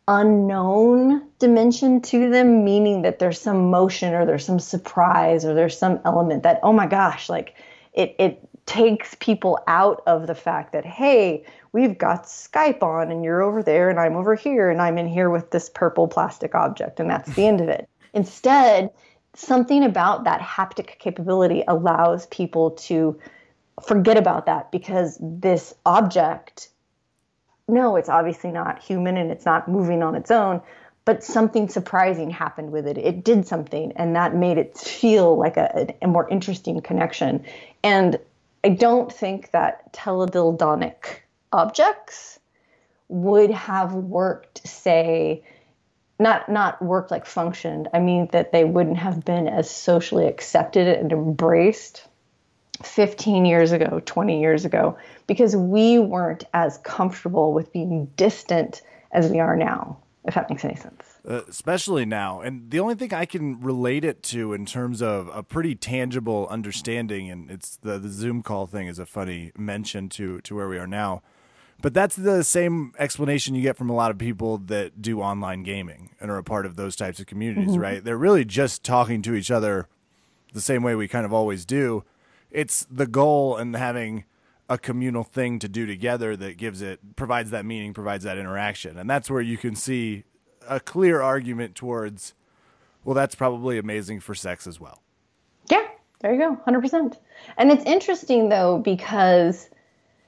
unknown 0.08 1.22
dimension 1.38 2.00
to 2.00 2.30
them, 2.30 2.64
meaning 2.64 3.02
that 3.02 3.18
there's 3.18 3.40
some 3.40 3.70
motion 3.70 4.14
or 4.14 4.24
there's 4.24 4.44
some 4.44 4.58
surprise 4.58 5.44
or 5.44 5.54
there's 5.54 5.78
some 5.78 6.00
element 6.04 6.42
that, 6.42 6.58
oh 6.62 6.72
my 6.72 6.86
gosh, 6.86 7.28
like 7.28 7.54
it, 7.92 8.16
it 8.18 8.48
takes 8.66 9.14
people 9.20 9.58
out 9.66 10.02
of 10.06 10.26
the 10.26 10.34
fact 10.34 10.72
that, 10.72 10.84
hey, 10.84 11.44
we've 11.72 11.98
got 11.98 12.24
Skype 12.24 12.82
on 12.82 13.10
and 13.10 13.22
you're 13.22 13.42
over 13.42 13.62
there 13.62 13.90
and 13.90 14.00
I'm 14.00 14.16
over 14.16 14.34
here 14.34 14.70
and 14.70 14.80
I'm 14.80 14.98
in 14.98 15.06
here 15.06 15.30
with 15.30 15.50
this 15.50 15.70
purple 15.70 16.08
plastic 16.08 16.54
object 16.54 16.98
and 17.00 17.10
that's 17.10 17.34
the 17.34 17.46
end 17.46 17.60
of 17.60 17.68
it. 17.68 17.88
Instead, 18.14 18.90
something 19.34 19.84
about 19.84 20.24
that 20.24 20.40
haptic 20.40 20.98
capability 20.98 21.62
allows 21.68 22.26
people 22.26 22.72
to 22.72 23.18
forget 23.86 24.16
about 24.16 24.46
that 24.46 24.70
because 24.70 25.18
this 25.20 25.74
object 25.84 26.68
no, 27.68 27.96
it's 27.96 28.08
obviously 28.08 28.50
not 28.50 28.82
human 28.82 29.18
and 29.18 29.30
it's 29.30 29.44
not 29.44 29.68
moving 29.68 30.02
on 30.02 30.14
its 30.14 30.30
own, 30.30 30.62
but 31.04 31.22
something 31.22 31.68
surprising 31.68 32.30
happened 32.30 32.72
with 32.72 32.86
it. 32.86 32.96
It 32.98 33.24
did 33.24 33.46
something, 33.46 33.92
and 33.96 34.16
that 34.16 34.34
made 34.34 34.58
it 34.58 34.76
feel 34.76 35.36
like 35.36 35.56
a, 35.56 35.94
a 36.02 36.08
more 36.08 36.28
interesting 36.28 36.80
connection. 36.80 37.44
And 37.84 38.18
I 38.64 38.70
don't 38.70 39.12
think 39.12 39.50
that 39.52 39.92
teledildonic 39.92 41.20
objects 41.52 42.38
would 43.08 43.50
have 43.50 43.94
worked, 43.94 44.66
say, 44.66 45.44
not 46.18 46.48
not 46.48 46.82
worked 46.82 47.10
like 47.10 47.26
functioned. 47.26 47.88
I 47.92 48.00
mean 48.00 48.28
that 48.32 48.50
they 48.50 48.64
wouldn't 48.64 48.98
have 48.98 49.24
been 49.24 49.46
as 49.46 49.70
socially 49.70 50.26
accepted 50.26 50.88
and 50.88 51.12
embraced 51.12 52.06
15 52.82 53.44
years 53.44 53.72
ago, 53.72 54.00
20 54.04 54.40
years 54.40 54.64
ago, 54.64 54.96
because 55.26 55.56
we 55.56 55.98
weren't 55.98 56.44
as 56.54 56.78
comfortable 56.78 57.52
with 57.52 57.72
being 57.72 58.06
distant 58.16 58.82
as 59.12 59.30
we 59.30 59.40
are 59.40 59.56
now, 59.56 59.98
if 60.24 60.34
that 60.34 60.48
makes 60.48 60.64
any 60.64 60.76
sense. 60.76 61.02
Uh, 61.28 61.42
especially 61.48 62.04
now. 62.04 62.40
And 62.40 62.70
the 62.70 62.80
only 62.80 62.94
thing 62.94 63.12
I 63.12 63.24
can 63.24 63.60
relate 63.60 64.04
it 64.04 64.22
to 64.24 64.52
in 64.52 64.64
terms 64.64 65.02
of 65.02 65.28
a 65.32 65.42
pretty 65.42 65.74
tangible 65.74 66.46
understanding, 66.48 67.30
and 67.30 67.50
it's 67.50 67.76
the, 67.76 67.98
the 67.98 68.08
Zoom 68.08 68.42
call 68.42 68.66
thing 68.66 68.86
is 68.86 68.98
a 68.98 69.06
funny 69.06 69.52
mention 69.56 70.08
to, 70.10 70.40
to 70.42 70.54
where 70.54 70.68
we 70.68 70.78
are 70.78 70.86
now. 70.86 71.22
But 71.80 71.94
that's 71.94 72.16
the 72.16 72.42
same 72.42 72.92
explanation 72.98 73.54
you 73.54 73.62
get 73.62 73.76
from 73.76 73.88
a 73.88 73.94
lot 73.94 74.10
of 74.10 74.18
people 74.18 74.58
that 74.58 75.00
do 75.00 75.20
online 75.20 75.62
gaming 75.62 76.10
and 76.20 76.30
are 76.30 76.38
a 76.38 76.42
part 76.42 76.66
of 76.66 76.74
those 76.76 76.96
types 76.96 77.20
of 77.20 77.26
communities, 77.26 77.70
mm-hmm. 77.70 77.80
right? 77.80 78.04
They're 78.04 78.18
really 78.18 78.44
just 78.44 78.82
talking 78.82 79.22
to 79.22 79.34
each 79.34 79.50
other 79.50 79.86
the 80.52 80.60
same 80.60 80.82
way 80.82 80.94
we 80.94 81.06
kind 81.06 81.24
of 81.24 81.32
always 81.32 81.64
do 81.64 82.04
it's 82.50 82.86
the 82.90 83.06
goal 83.06 83.56
and 83.56 83.74
having 83.76 84.24
a 84.68 84.78
communal 84.78 85.24
thing 85.24 85.58
to 85.58 85.68
do 85.68 85.86
together 85.86 86.36
that 86.36 86.56
gives 86.56 86.82
it 86.82 87.16
provides 87.16 87.50
that 87.50 87.64
meaning, 87.64 87.94
provides 87.94 88.24
that 88.24 88.38
interaction, 88.38 88.98
and 88.98 89.08
that's 89.08 89.30
where 89.30 89.40
you 89.40 89.56
can 89.56 89.74
see 89.74 90.24
a 90.68 90.78
clear 90.78 91.22
argument 91.22 91.74
towards, 91.74 92.34
well, 93.04 93.14
that's 93.14 93.34
probably 93.34 93.78
amazing 93.78 94.20
for 94.20 94.34
sex 94.34 94.66
as 94.66 94.78
well. 94.78 95.02
Yeah, 95.70 95.86
there 96.20 96.34
you 96.34 96.38
go, 96.38 96.60
hundred 96.64 96.82
percent. 96.82 97.18
And 97.56 97.70
it's 97.70 97.84
interesting 97.84 98.48
though 98.48 98.78
because 98.78 99.70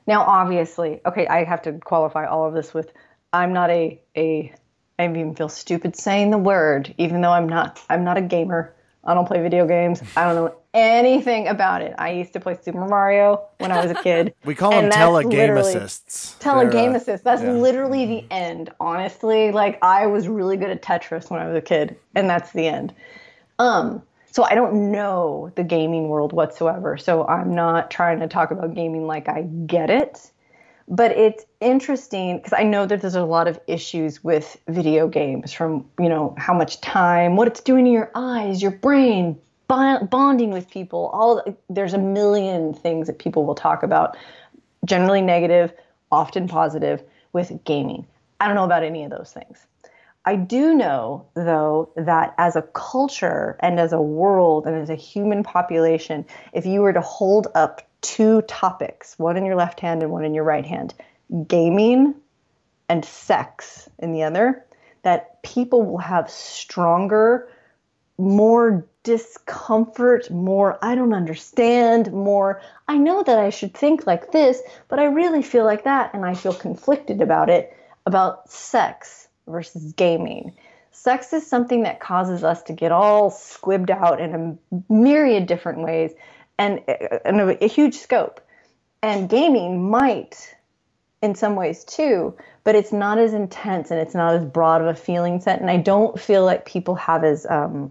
now 0.07 0.23
obviously, 0.23 1.01
okay, 1.05 1.27
I 1.27 1.45
have 1.45 1.63
to 1.63 1.73
qualify 1.73 2.27
all 2.27 2.47
of 2.47 2.55
this 2.55 2.73
with 2.73 2.93
I'm 3.33 3.53
not 3.53 3.71
a 3.71 4.01
a 4.17 4.55
I 4.99 5.05
even 5.05 5.35
feel 5.35 5.49
stupid 5.49 5.97
saying 5.97 6.31
the 6.31 6.39
word, 6.39 6.95
even 6.99 7.21
though 7.21 7.33
I'm 7.33 7.49
not 7.49 7.81
I'm 7.89 8.05
not 8.05 8.19
a 8.19 8.23
gamer. 8.23 8.75
I 9.05 9.15
don't 9.15 9.27
play 9.27 9.41
video 9.41 9.67
games. 9.67 10.03
I 10.17 10.25
don't 10.25 10.35
know 10.35 10.55
anything 10.75 11.49
about 11.49 11.81
it. 11.81 11.95
I 11.99 12.11
used 12.11 12.33
to 12.35 12.41
play 12.41 12.57
Super 12.63 12.87
Mario 12.87 13.43
when 13.59 13.73
I 13.73 13.83
was 13.83 13.91
a 13.91 14.03
kid. 14.03 14.35
we 14.45 14.55
call 14.55 14.71
them 14.73 14.91
telegame 14.91 15.59
assists. 15.59 16.37
Telegame 16.39 16.95
assists. 16.95 17.25
That's 17.25 17.43
yeah. 17.43 17.53
literally 17.53 18.05
the 18.05 18.25
end, 18.31 18.71
honestly. 18.79 19.53
Like 19.53 19.79
I 19.83 20.07
was 20.07 20.29
really 20.29 20.57
good 20.57 20.71
at 20.71 20.83
Tetris 20.83 21.31
when 21.31 21.41
I 21.41 21.47
was 21.47 21.57
a 21.57 21.63
kid, 21.63 21.97
and 22.15 22.29
that's 22.29 22.53
the 22.53 22.67
end. 22.67 22.95
Um, 23.59 24.03
so 24.31 24.45
I 24.45 24.55
don't 24.55 24.93
know 24.93 25.51
the 25.57 25.65
gaming 25.65 26.09
world 26.09 26.33
whatsoever. 26.33 26.97
So 26.97 27.27
I'm 27.27 27.55
not 27.55 27.91
trying 27.91 28.21
to 28.21 28.29
talk 28.29 28.51
about 28.51 28.75
gaming 28.75 29.07
like 29.07 29.29
I 29.29 29.43
get 29.43 29.91
it. 29.91 30.31
But 30.93 31.13
it's 31.13 31.47
interesting 31.61 32.39
because 32.39 32.53
I 32.53 32.65
know 32.65 32.85
that 32.85 33.01
there's 33.01 33.15
a 33.15 33.25
lot 33.25 33.47
of 33.47 33.61
issues 33.69 34.25
with 34.25 34.61
video 34.69 35.07
games 35.07 35.53
from, 35.53 35.89
you 36.01 36.09
know, 36.09 36.35
how 36.37 36.53
much 36.53 36.81
time, 36.81 37.37
what 37.37 37.47
it's 37.47 37.61
doing 37.61 37.85
to 37.85 37.91
your 37.91 38.11
eyes, 38.15 38.61
your 38.61 38.73
brain, 38.73 39.39
bonding 39.69 40.51
with 40.51 40.69
people 40.69 41.11
all 41.13 41.43
there's 41.69 41.95
a 41.95 41.99
million 41.99 42.75
things 42.75 43.07
that 43.07 43.21
people 43.21 43.45
will 43.45 43.55
talk 43.55 43.85
about 43.85 44.17
generally 44.85 45.21
negative 45.21 45.73
often 46.11 46.49
positive 46.49 47.03
with 47.33 47.53
gaming. 47.65 48.05
I 48.41 48.47
don't 48.47 48.57
know 48.57 48.65
about 48.65 48.83
any 48.83 49.05
of 49.05 49.11
those 49.11 49.33
things. 49.33 49.67
I 50.25 50.35
do 50.35 50.75
know 50.75 51.25
though 51.35 51.89
that 51.97 52.35
as 52.37 52.57
a 52.57 52.63
culture 52.63 53.57
and 53.61 53.79
as 53.79 53.93
a 53.93 54.01
world 54.01 54.67
and 54.67 54.75
as 54.77 54.91
a 54.91 54.97
human 54.97 55.45
population 55.45 56.27
if 56.53 56.67
you 56.67 56.81
were 56.81 56.93
to 56.93 57.01
hold 57.01 57.47
up 57.55 57.83
two 58.01 58.43
topics 58.43 59.19
one 59.19 59.37
in 59.37 59.45
your 59.45 59.57
left 59.57 59.81
hand 59.81 60.03
and 60.03 60.11
one 60.11 60.25
in 60.25 60.35
your 60.35 60.45
right 60.45 60.67
hand 60.67 60.95
gaming 61.47 62.15
and 62.89 63.05
sex 63.05 63.89
in 63.99 64.13
the 64.13 64.23
other 64.23 64.65
that 65.03 65.43
people 65.43 65.83
will 65.83 65.99
have 65.99 66.31
stronger 66.31 67.49
more 68.21 68.87
discomfort, 69.03 70.31
more 70.31 70.79
I 70.83 70.95
don't 70.95 71.15
understand, 71.15 72.13
more 72.13 72.61
I 72.87 72.99
know 72.99 73.23
that 73.23 73.39
I 73.39 73.51
should 73.51 73.75
think 73.75 74.07
like 74.07 74.31
this, 74.31 74.61
but 74.89 74.99
I 74.99 75.05
really 75.05 75.43
feel 75.43 75.65
like 75.65 75.85
that 75.85 76.13
and 76.13 76.25
I 76.25 76.35
feel 76.35 76.53
conflicted 76.53 77.23
about 77.23 77.49
it 77.49 77.75
about 78.07 78.51
sex 78.51 79.29
versus 79.47 79.93
gaming. 79.95 80.53
Sex 80.93 81.33
is 81.33 81.47
something 81.47 81.85
that 81.85 82.01
causes 82.01 82.45
us 82.45 82.63
to 82.65 82.73
get 82.75 82.93
all 82.93 83.31
squibbed 83.31 83.91
out 83.91 84.21
in 84.21 84.35
a 84.71 84.93
myriad 84.93 85.47
different 85.47 85.81
ways 85.81 86.13
and 86.61 86.79
in 87.25 87.41
a, 87.41 87.65
a 87.65 87.69
huge 87.69 87.95
scope. 87.95 88.41
And 89.03 89.31
gaming 89.31 89.91
might 89.91 90.55
in 91.23 91.35
some 91.35 91.57
ways 91.57 91.85
too, 91.85 92.37
but 92.65 92.75
it's 92.75 92.93
not 92.93 93.19
as 93.19 93.33
intense 93.33 93.91
and 93.91 93.99
it's 93.99 94.15
not 94.15 94.35
as 94.35 94.45
broad 94.45 94.83
of 94.83 94.87
a 94.87 94.95
feeling 94.95 95.41
set. 95.41 95.61
And 95.61 95.71
I 95.71 95.79
don't 95.79 96.21
feel 96.21 96.45
like 96.45 96.67
people 96.67 96.95
have 96.97 97.25
as 97.25 97.47
um, 97.47 97.91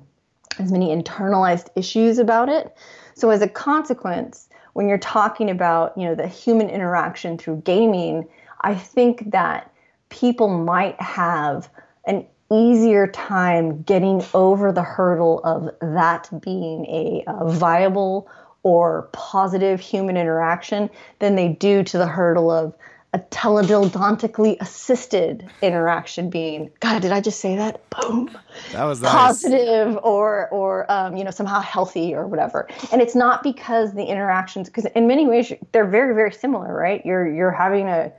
as 0.60 0.72
many 0.72 0.96
internalized 0.96 1.70
issues 1.76 2.20
about 2.20 2.48
it. 2.48 2.76
So 3.16 3.32
as 3.32 3.42
a 3.42 3.48
consequence, 3.48 4.48
when 4.74 4.88
you're 4.88 5.00
talking 5.00 5.50
about, 5.50 5.98
you 5.98 6.06
know, 6.06 6.16
the 6.16 6.28
human 6.28 6.70
interaction 6.70 7.40
through 7.40 7.64
gaming, 7.66 8.28
I 8.62 8.76
think 8.76 9.32
that 9.32 9.74
people 10.10 10.48
might 10.48 11.00
have 11.02 11.70
an 12.06 12.26
easier 12.52 13.08
time 13.08 13.82
getting 13.82 14.24
over 14.34 14.72
the 14.72 14.84
hurdle 14.84 15.42
of 15.44 15.70
that 15.82 16.30
being 16.42 16.86
a, 16.86 17.24
a 17.28 17.52
viable 17.52 18.30
or 18.64 19.10
positive 19.14 19.80
human 19.80 20.18
interaction 20.18 20.90
than 21.20 21.36
they 21.36 21.50
do 21.50 21.84
to 21.84 21.98
the 21.98 22.08
hurdle 22.08 22.52
of 22.52 22.74
a 23.14 23.20
teledildontically 23.20 24.56
assisted 24.60 25.50
interaction 25.64 26.30
being 26.30 26.70
god 26.80 27.02
did 27.02 27.12
i 27.12 27.20
just 27.20 27.40
say 27.40 27.56
that? 27.56 27.90
Boom. 27.90 28.30
That 28.74 28.84
was 28.84 29.02
nice. 29.02 29.12
positive 29.12 29.98
or 30.04 30.48
or 30.50 30.92
um, 30.92 31.18
you 31.18 31.24
know 31.24 31.32
somehow 31.32 31.60
healthy 31.60 32.14
or 32.14 32.28
whatever. 32.28 32.68
And 32.92 33.02
it's 33.02 33.16
not 33.16 33.42
because 33.42 33.94
the 33.94 34.06
interactions 34.06 34.70
because 34.70 34.86
in 34.86 35.08
many 35.08 35.26
ways 35.26 35.52
they're 35.72 35.88
very 35.88 36.14
very 36.14 36.32
similar 36.32 36.74
right? 36.74 37.04
You're 37.06 37.28
you're 37.34 37.52
having 37.52 37.88
a, 37.88 38.12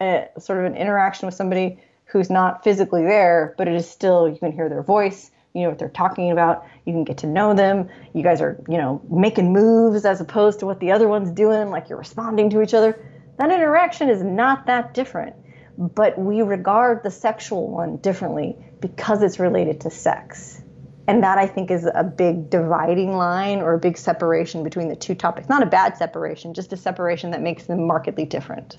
a 0.00 0.28
sort 0.38 0.58
of 0.60 0.64
an 0.64 0.76
interaction 0.76 1.26
with 1.26 1.34
somebody 1.34 1.78
who's 2.06 2.30
not 2.30 2.64
physically 2.64 3.02
there 3.02 3.54
but 3.58 3.68
it 3.68 3.74
is 3.74 3.88
still 3.88 4.28
you 4.28 4.38
can 4.38 4.52
hear 4.52 4.68
their 4.68 4.82
voice 4.82 5.30
You 5.54 5.62
know 5.62 5.70
what 5.70 5.78
they're 5.78 5.88
talking 5.88 6.30
about. 6.30 6.64
You 6.84 6.92
can 6.92 7.04
get 7.04 7.18
to 7.18 7.26
know 7.26 7.54
them. 7.54 7.88
You 8.14 8.22
guys 8.22 8.40
are, 8.40 8.62
you 8.68 8.78
know, 8.78 9.02
making 9.10 9.52
moves 9.52 10.04
as 10.04 10.20
opposed 10.20 10.60
to 10.60 10.66
what 10.66 10.78
the 10.80 10.92
other 10.92 11.08
one's 11.08 11.30
doing, 11.32 11.70
like 11.70 11.88
you're 11.88 11.98
responding 11.98 12.50
to 12.50 12.62
each 12.62 12.74
other. 12.74 13.04
That 13.38 13.50
interaction 13.50 14.08
is 14.08 14.22
not 14.22 14.66
that 14.66 14.94
different. 14.94 15.34
But 15.76 16.18
we 16.18 16.42
regard 16.42 17.02
the 17.02 17.10
sexual 17.10 17.68
one 17.68 17.96
differently 17.96 18.56
because 18.80 19.22
it's 19.22 19.38
related 19.40 19.80
to 19.82 19.90
sex. 19.90 20.62
And 21.08 21.24
that 21.24 21.38
I 21.38 21.46
think 21.46 21.70
is 21.70 21.88
a 21.92 22.04
big 22.04 22.50
dividing 22.50 23.16
line 23.16 23.60
or 23.60 23.74
a 23.74 23.78
big 23.78 23.96
separation 23.96 24.62
between 24.62 24.88
the 24.88 24.94
two 24.94 25.14
topics. 25.14 25.48
Not 25.48 25.62
a 25.62 25.66
bad 25.66 25.96
separation, 25.96 26.54
just 26.54 26.72
a 26.72 26.76
separation 26.76 27.30
that 27.32 27.40
makes 27.40 27.64
them 27.64 27.86
markedly 27.86 28.26
different. 28.26 28.76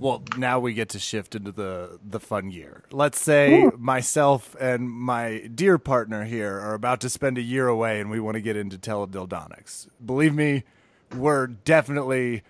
Well, 0.00 0.22
now 0.38 0.60
we 0.60 0.72
get 0.72 0.88
to 0.90 0.98
shift 0.98 1.34
into 1.34 1.52
the 1.52 1.98
the 2.02 2.18
fun 2.18 2.50
year. 2.50 2.84
Let's 2.90 3.20
say 3.20 3.64
Ooh. 3.64 3.76
myself 3.78 4.56
and 4.58 4.90
my 4.90 5.46
dear 5.54 5.76
partner 5.76 6.24
here 6.24 6.58
are 6.58 6.72
about 6.72 7.02
to 7.02 7.10
spend 7.10 7.36
a 7.36 7.42
year 7.42 7.68
away, 7.68 8.00
and 8.00 8.10
we 8.10 8.18
want 8.18 8.36
to 8.36 8.40
get 8.40 8.56
into 8.56 8.78
teledildonics. 8.78 9.88
Believe 10.04 10.34
me, 10.34 10.64
we're 11.14 11.48
definitely 11.48 12.42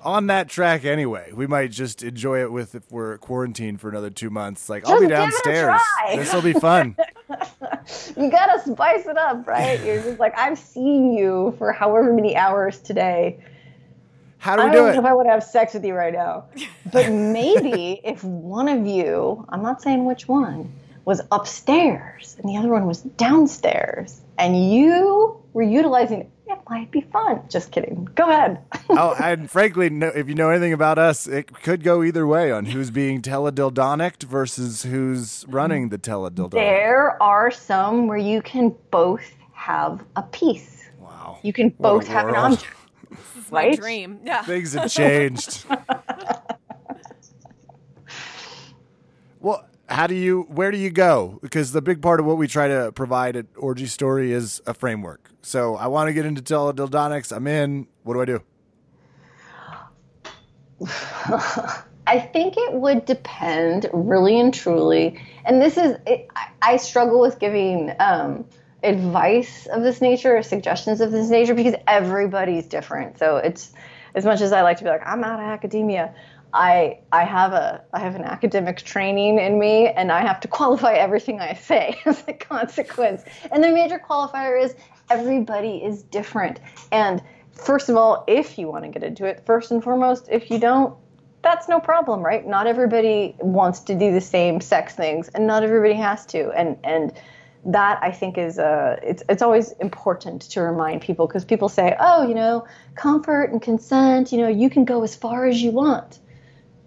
on 0.00 0.28
that 0.28 0.48
track 0.48 0.84
anyway. 0.84 1.32
We 1.34 1.48
might 1.48 1.72
just 1.72 2.04
enjoy 2.04 2.42
it 2.42 2.52
with 2.52 2.76
if 2.76 2.90
we're 2.92 3.18
quarantined 3.18 3.80
for 3.80 3.88
another 3.88 4.10
two 4.10 4.30
months. 4.30 4.68
Like 4.68 4.84
just 4.84 4.92
I'll 4.92 5.00
be 5.00 5.08
downstairs. 5.08 5.80
This 6.14 6.32
will 6.32 6.42
be 6.42 6.52
fun. 6.52 6.96
you 8.16 8.30
gotta 8.30 8.62
spice 8.64 9.06
it 9.06 9.16
up, 9.16 9.44
right? 9.48 9.84
You're 9.84 10.02
just 10.02 10.20
like 10.20 10.38
I've 10.38 10.58
seen 10.58 11.12
you 11.12 11.52
for 11.58 11.72
however 11.72 12.12
many 12.12 12.36
hours 12.36 12.78
today 12.78 13.40
how 14.38 14.56
do 14.56 14.62
we 14.62 14.68
I 14.68 14.72
do 14.72 14.78
don't 14.78 14.94
know 14.94 15.00
if 15.00 15.06
I 15.06 15.14
would 15.14 15.26
have 15.26 15.42
sex 15.42 15.74
with 15.74 15.84
you 15.84 15.94
right 15.94 16.12
now. 16.12 16.44
But 16.92 17.10
maybe 17.10 18.00
if 18.04 18.22
one 18.22 18.68
of 18.68 18.86
you, 18.86 19.44
I'm 19.48 19.62
not 19.62 19.82
saying 19.82 20.04
which 20.04 20.28
one, 20.28 20.72
was 21.04 21.20
upstairs 21.32 22.36
and 22.38 22.48
the 22.48 22.56
other 22.56 22.68
one 22.68 22.86
was 22.86 23.00
downstairs 23.00 24.20
and 24.38 24.72
you 24.72 25.40
were 25.52 25.62
utilizing 25.62 26.20
it, 26.20 26.30
it 26.48 26.58
might 26.68 26.90
be 26.90 27.00
fun. 27.00 27.40
Just 27.48 27.72
kidding. 27.72 28.08
Go 28.14 28.28
ahead. 28.28 28.58
oh, 28.90 29.16
and 29.20 29.50
frankly, 29.56 29.88
no, 29.90 30.08
if 30.08 30.28
you 30.28 30.34
know 30.34 30.50
anything 30.50 30.72
about 30.72 30.98
us, 30.98 31.26
it 31.26 31.52
could 31.62 31.82
go 31.82 32.02
either 32.02 32.26
way 32.26 32.52
on 32.52 32.66
who's 32.66 32.90
being 32.90 33.22
teledildonic 33.22 34.22
versus 34.22 34.82
who's 34.82 35.44
running 35.48 35.88
the 35.88 35.98
teledildonic. 35.98 36.52
There 36.52 37.20
are 37.22 37.50
some 37.50 38.06
where 38.06 38.18
you 38.18 38.42
can 38.42 38.74
both 38.90 39.24
have 39.52 40.04
a 40.16 40.22
piece. 40.22 40.84
Wow. 41.00 41.38
You 41.42 41.52
can 41.52 41.70
both 41.70 42.06
have 42.06 42.28
an 42.28 42.36
object 42.36 42.66
is 43.46 43.52
right? 43.52 43.70
my 43.70 43.76
dream. 43.76 44.20
Yeah. 44.24 44.42
Things 44.42 44.74
have 44.74 44.90
changed. 44.92 45.64
well, 49.40 49.66
how 49.88 50.06
do 50.06 50.14
you 50.14 50.42
where 50.42 50.70
do 50.70 50.78
you 50.78 50.90
go? 50.90 51.38
Because 51.42 51.72
the 51.72 51.82
big 51.82 52.02
part 52.02 52.20
of 52.20 52.26
what 52.26 52.36
we 52.36 52.48
try 52.48 52.68
to 52.68 52.92
provide 52.92 53.36
at 53.36 53.46
Orgy 53.56 53.86
Story 53.86 54.32
is 54.32 54.60
a 54.66 54.74
framework. 54.74 55.30
So 55.42 55.76
I 55.76 55.86
want 55.86 56.08
to 56.08 56.12
get 56.12 56.26
into 56.26 56.42
teledildonics. 56.42 57.34
I'm 57.34 57.46
in. 57.46 57.86
What 58.02 58.14
do 58.14 58.20
I 58.20 58.24
do? 58.24 58.42
I 62.06 62.20
think 62.20 62.54
it 62.56 62.74
would 62.74 63.04
depend 63.04 63.90
really 63.92 64.38
and 64.38 64.54
truly. 64.54 65.20
And 65.44 65.60
this 65.60 65.76
is, 65.76 65.96
it, 66.06 66.28
I, 66.36 66.48
I, 66.62 66.76
struggle 66.76 67.20
with 67.20 67.38
giving 67.38 67.92
um, 67.98 68.44
advice 68.82 69.66
of 69.66 69.82
this 69.82 70.00
nature 70.00 70.36
or 70.36 70.42
suggestions 70.42 71.00
of 71.00 71.10
this 71.12 71.28
nature 71.30 71.54
because 71.54 71.74
everybody's 71.86 72.66
different. 72.66 73.18
So 73.18 73.36
it's 73.38 73.72
as 74.14 74.24
much 74.24 74.40
as 74.40 74.52
I 74.52 74.62
like 74.62 74.78
to 74.78 74.84
be 74.84 74.90
like 74.90 75.06
I'm 75.06 75.24
out 75.24 75.40
of 75.40 75.46
academia, 75.46 76.14
I 76.52 77.00
I 77.12 77.24
have 77.24 77.52
a 77.52 77.82
I 77.92 78.00
have 78.00 78.14
an 78.14 78.24
academic 78.24 78.78
training 78.78 79.38
in 79.38 79.58
me 79.58 79.88
and 79.88 80.10
I 80.10 80.20
have 80.20 80.40
to 80.40 80.48
qualify 80.58 80.94
everything 80.94 81.40
I 81.40 81.54
say 81.54 82.00
as 82.04 82.22
a 82.28 82.32
consequence. 82.32 83.22
And 83.50 83.62
the 83.62 83.70
major 83.70 83.98
qualifier 83.98 84.62
is 84.62 84.74
everybody 85.10 85.78
is 85.78 86.02
different. 86.02 86.60
And 86.92 87.22
first 87.52 87.88
of 87.88 87.96
all, 87.96 88.24
if 88.26 88.58
you 88.58 88.68
want 88.68 88.84
to 88.84 88.90
get 88.90 89.02
into 89.02 89.24
it, 89.24 89.44
first 89.46 89.70
and 89.70 89.82
foremost, 89.82 90.28
if 90.30 90.50
you 90.50 90.58
don't, 90.58 90.96
that's 91.42 91.68
no 91.68 91.78
problem, 91.78 92.20
right? 92.20 92.46
Not 92.46 92.66
everybody 92.66 93.36
wants 93.38 93.80
to 93.80 93.94
do 93.94 94.12
the 94.12 94.20
same 94.20 94.60
sex 94.60 94.94
things 94.94 95.28
and 95.28 95.46
not 95.46 95.62
everybody 95.62 95.94
has 95.94 96.26
to. 96.26 96.50
And 96.50 96.78
and 96.84 97.12
that 97.66 97.98
I 98.02 98.12
think 98.12 98.38
is 98.38 98.58
uh, 98.58 98.98
it's 99.02 99.22
it's 99.28 99.42
always 99.42 99.72
important 99.72 100.42
to 100.42 100.60
remind 100.62 101.02
people 101.02 101.26
because 101.26 101.44
people 101.44 101.68
say, 101.68 101.96
oh, 101.98 102.26
you 102.26 102.34
know, 102.34 102.66
comfort 102.94 103.50
and 103.50 103.60
consent, 103.60 104.32
you 104.32 104.38
know, 104.38 104.48
you 104.48 104.70
can 104.70 104.84
go 104.84 105.02
as 105.02 105.14
far 105.14 105.46
as 105.46 105.60
you 105.60 105.72
want. 105.72 106.20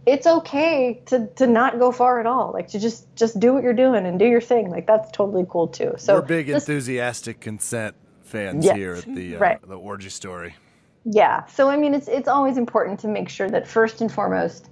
It's 0.05 0.25
okay 0.25 1.01
to 1.07 1.27
to 1.35 1.47
not 1.47 1.79
go 1.79 1.91
far 1.91 2.19
at 2.19 2.25
all, 2.25 2.51
like 2.53 2.69
to 2.69 2.79
just 2.79 3.13
just 3.15 3.39
do 3.39 3.53
what 3.53 3.61
you're 3.61 3.73
doing 3.73 4.05
and 4.05 4.17
do 4.17 4.25
your 4.25 4.41
thing. 4.41 4.69
Like 4.69 4.87
that's 4.87 5.11
totally 5.11 5.45
cool 5.49 5.67
too. 5.67 5.93
So 5.97 6.15
we're 6.15 6.21
big 6.21 6.47
this, 6.47 6.63
enthusiastic 6.63 7.41
consent 7.41 7.95
fans 8.23 8.63
yes, 8.63 8.75
here 8.75 8.93
at 8.93 9.05
the 9.05 9.35
uh, 9.35 9.39
right. 9.39 9.67
the 9.67 9.77
orgy 9.77 10.09
story. 10.09 10.55
Yeah. 11.03 11.45
So 11.47 11.69
I 11.69 11.75
mean, 11.75 11.93
it's 11.93 12.07
it's 12.07 12.29
always 12.29 12.57
important 12.57 13.01
to 13.01 13.09
make 13.09 13.27
sure 13.27 13.49
that 13.49 13.67
first 13.67 13.99
and 13.99 14.11
foremost 14.11 14.69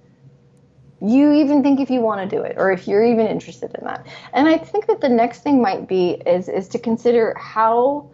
you 1.02 1.34
even 1.34 1.62
think 1.62 1.80
if 1.80 1.90
you 1.90 2.02
want 2.02 2.28
to 2.28 2.36
do 2.36 2.42
it 2.44 2.56
or 2.58 2.72
if 2.72 2.88
you're 2.88 3.06
even 3.06 3.28
interested 3.28 3.72
in 3.76 3.86
that. 3.86 4.08
And 4.34 4.48
I 4.48 4.58
think 4.58 4.88
that 4.88 5.02
the 5.02 5.10
next 5.10 5.44
thing 5.44 5.62
might 5.62 5.88
be 5.88 6.12
is 6.26 6.50
is 6.50 6.68
to 6.70 6.80
consider 6.80 7.36
how 7.38 8.10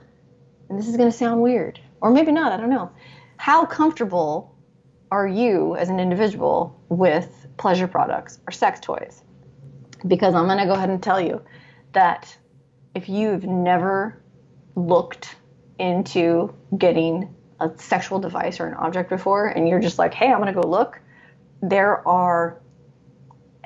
and 0.69 0.78
this 0.78 0.88
is 0.88 0.98
going 0.98 1.10
to 1.10 1.17
sound 1.17 1.41
weird 1.41 1.80
or 2.02 2.12
maybe 2.12 2.32
not, 2.32 2.52
I 2.52 2.58
don't 2.58 2.69
know. 2.69 2.91
How 3.38 3.65
comfortable 3.65 4.56
are 5.12 5.28
you 5.28 5.76
as 5.76 5.89
an 5.89 6.00
individual 6.00 6.82
with 6.89 7.48
pleasure 7.58 7.88
products 7.88 8.39
or 8.48 8.52
sex 8.52 8.80
toys? 8.80 9.24
Because 10.06 10.36
I'm 10.36 10.46
going 10.48 10.58
to 10.58 10.65
go 10.65 10.74
ahead 10.74 10.89
and 10.89 11.02
tell 11.02 11.22
you 11.22 11.41
that 11.93 12.36
if 12.96 13.08
you've 13.08 13.46
never 13.46 14.22
looked 14.76 15.36
into 15.80 16.54
getting 16.78 17.34
a 17.62 17.72
sexual 17.78 18.19
device 18.19 18.60
or 18.60 18.67
an 18.67 18.74
object 18.74 19.10
before 19.10 19.48
and 19.48 19.69
you're 19.69 19.80
just 19.80 19.98
like, 19.98 20.13
"Hey, 20.13 20.32
I'm 20.32 20.41
going 20.41 20.54
to 20.54 20.62
go 20.62 20.67
look." 20.67 21.00
There 21.62 22.06
are 22.06 22.62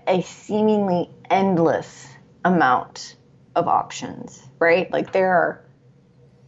a 0.07 0.21
seemingly 0.21 1.09
endless 1.29 2.07
amount 2.45 3.17
of 3.55 3.67
options, 3.67 4.47
right? 4.59 4.91
Like 4.91 5.11
there 5.11 5.31
are 5.31 5.65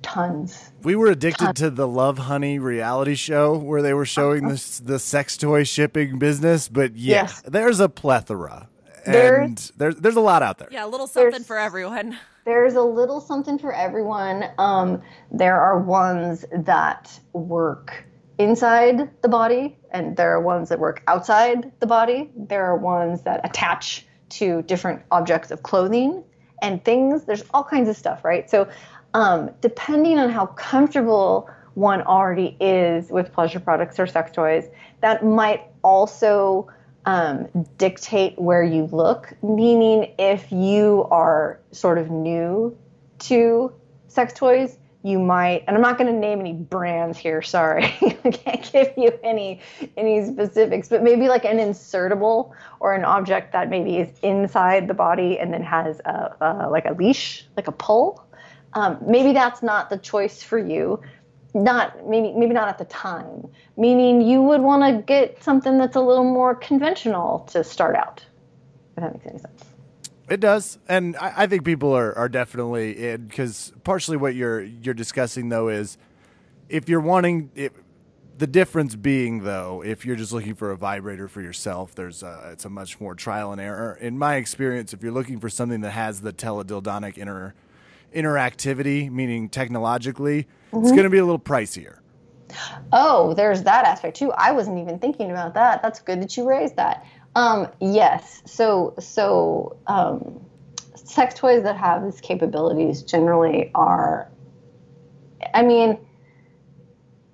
tons. 0.01 0.71
We 0.83 0.95
were 0.95 1.07
addicted 1.07 1.45
tons. 1.45 1.59
to 1.59 1.69
the 1.69 1.87
Lovehoney 1.87 2.59
reality 2.59 3.15
show 3.15 3.57
where 3.57 3.81
they 3.81 3.93
were 3.93 4.05
showing 4.05 4.45
uh-huh. 4.45 4.53
this 4.53 4.79
the 4.79 4.99
sex 4.99 5.37
toy 5.37 5.63
shipping 5.63 6.19
business, 6.19 6.69
but 6.69 6.95
yeah, 6.95 7.23
yes. 7.23 7.41
there's 7.45 7.79
a 7.79 7.89
plethora. 7.89 8.69
And 9.05 9.15
there's, 9.15 9.71
there's 9.71 9.95
there's 9.95 10.15
a 10.15 10.21
lot 10.21 10.43
out 10.43 10.57
there. 10.57 10.67
Yeah, 10.71 10.85
a 10.85 10.87
little 10.87 11.07
something 11.07 11.43
for 11.43 11.57
everyone. 11.57 12.17
There's 12.45 12.73
a 12.73 12.81
little 12.81 13.21
something 13.21 13.59
for 13.59 13.71
everyone. 13.71 14.45
Um, 14.57 15.03
there 15.29 15.61
are 15.61 15.77
ones 15.77 16.45
that 16.51 17.19
work 17.33 18.08
inside 18.39 19.09
the 19.21 19.27
body, 19.27 19.77
and 19.91 20.15
there 20.17 20.31
are 20.31 20.41
ones 20.41 20.69
that 20.69 20.79
work 20.79 21.03
outside 21.07 21.71
the 21.79 21.85
body. 21.85 22.31
There 22.35 22.65
are 22.65 22.75
ones 22.75 23.21
that 23.23 23.41
attach 23.43 24.07
to 24.29 24.63
different 24.63 25.03
objects 25.11 25.51
of 25.51 25.61
clothing 25.61 26.23
and 26.61 26.83
things. 26.83 27.25
There's 27.25 27.43
all 27.53 27.63
kinds 27.63 27.89
of 27.89 27.97
stuff, 27.97 28.23
right? 28.23 28.49
So, 28.49 28.67
um, 29.13 29.51
depending 29.61 30.17
on 30.19 30.29
how 30.29 30.47
comfortable 30.47 31.49
one 31.73 32.01
already 32.01 32.55
is 32.59 33.09
with 33.09 33.31
pleasure 33.33 33.59
products 33.59 33.99
or 33.99 34.07
sex 34.07 34.31
toys, 34.31 34.67
that 35.01 35.23
might 35.23 35.63
also 35.83 36.69
um, 37.05 37.47
dictate 37.77 38.39
where 38.39 38.63
you 38.63 38.85
look. 38.85 39.33
Meaning, 39.43 40.13
if 40.17 40.51
you 40.51 41.07
are 41.11 41.59
sort 41.71 41.97
of 41.97 42.09
new 42.09 42.77
to 43.19 43.73
sex 44.07 44.33
toys, 44.33 44.78
you 45.03 45.17
might 45.17 45.63
and 45.67 45.75
i'm 45.75 45.81
not 45.81 45.97
going 45.97 46.11
to 46.11 46.19
name 46.19 46.39
any 46.39 46.53
brands 46.53 47.17
here 47.17 47.41
sorry. 47.41 47.85
I 48.25 48.31
can't 48.31 48.71
give 48.71 48.93
you 48.97 49.17
any 49.23 49.61
any 49.95 50.25
specifics 50.25 50.89
but 50.89 51.03
maybe 51.03 51.27
like 51.27 51.45
an 51.45 51.57
insertable 51.57 52.51
or 52.79 52.93
an 52.93 53.05
object 53.05 53.53
that 53.53 53.69
maybe 53.69 53.97
is 53.97 54.09
inside 54.21 54.87
the 54.87 54.93
body 54.93 55.39
and 55.39 55.53
then 55.53 55.63
has 55.63 55.99
a, 56.05 56.35
a 56.41 56.69
like 56.69 56.85
a 56.85 56.93
leash 56.93 57.45
like 57.55 57.67
a 57.67 57.71
pull. 57.71 58.25
Um, 58.73 58.97
maybe 59.05 59.33
that's 59.33 59.63
not 59.63 59.89
the 59.89 59.97
choice 59.97 60.43
for 60.43 60.59
you. 60.59 61.01
Not 61.53 62.07
maybe 62.07 62.33
maybe 62.33 62.53
not 62.53 62.67
at 62.67 62.77
the 62.77 62.85
time. 62.85 63.47
Meaning 63.77 64.21
you 64.21 64.41
would 64.41 64.61
want 64.61 64.83
to 64.83 65.01
get 65.01 65.41
something 65.41 65.77
that's 65.77 65.95
a 65.95 66.01
little 66.01 66.23
more 66.25 66.53
conventional 66.53 67.39
to 67.51 67.63
start 67.63 67.95
out 67.95 68.23
if 68.95 69.03
that 69.03 69.13
makes 69.13 69.25
any 69.25 69.39
sense 69.39 69.68
it 70.29 70.39
does, 70.39 70.77
and 70.87 71.15
I, 71.17 71.33
I 71.37 71.47
think 71.47 71.65
people 71.65 71.91
are, 71.93 72.17
are 72.17 72.29
definitely 72.29 73.09
in 73.09 73.27
because 73.27 73.73
partially 73.83 74.17
what 74.17 74.35
you're 74.35 74.61
you're 74.61 74.93
discussing 74.93 75.49
though 75.49 75.69
is 75.69 75.97
if 76.69 76.87
you're 76.87 76.99
wanting 76.99 77.51
it, 77.55 77.73
the 78.37 78.47
difference 78.47 78.95
being 78.95 79.43
though 79.43 79.83
if 79.83 80.05
you're 80.05 80.15
just 80.15 80.31
looking 80.31 80.55
for 80.55 80.71
a 80.71 80.77
vibrator 80.77 81.27
for 81.27 81.41
yourself, 81.41 81.95
there's 81.95 82.23
a, 82.23 82.49
it's 82.51 82.65
a 82.65 82.69
much 82.69 82.99
more 83.01 83.15
trial 83.15 83.51
and 83.51 83.59
error. 83.59 83.97
In 83.99 84.17
my 84.17 84.35
experience, 84.35 84.93
if 84.93 85.03
you're 85.03 85.11
looking 85.11 85.39
for 85.39 85.49
something 85.49 85.81
that 85.81 85.91
has 85.91 86.21
the 86.21 86.33
teledildonic 86.33 87.17
inter 87.17 87.53
interactivity, 88.13 89.11
meaning 89.11 89.49
technologically, 89.49 90.47
mm-hmm. 90.71 90.79
it's 90.79 90.91
going 90.91 91.03
to 91.03 91.09
be 91.09 91.19
a 91.19 91.25
little 91.25 91.39
pricier. 91.39 91.99
Oh, 92.91 93.33
there's 93.33 93.63
that 93.63 93.85
aspect 93.85 94.17
too. 94.17 94.31
I 94.31 94.51
wasn't 94.51 94.79
even 94.79 94.99
thinking 94.99 95.31
about 95.31 95.53
that. 95.53 95.81
That's 95.81 95.99
good 95.99 96.21
that 96.21 96.35
you 96.35 96.47
raised 96.47 96.75
that. 96.77 97.05
Um, 97.39 97.69
yes. 97.79 98.41
So 98.43 98.95
so 98.99 99.77
um, 99.87 100.45
sex 100.93 101.35
toys 101.35 101.63
that 101.63 101.77
have 101.77 102.03
these 102.03 102.19
capabilities 102.19 103.01
generally 103.01 103.71
are, 103.73 104.29
I 105.53 105.63
mean, 105.63 105.99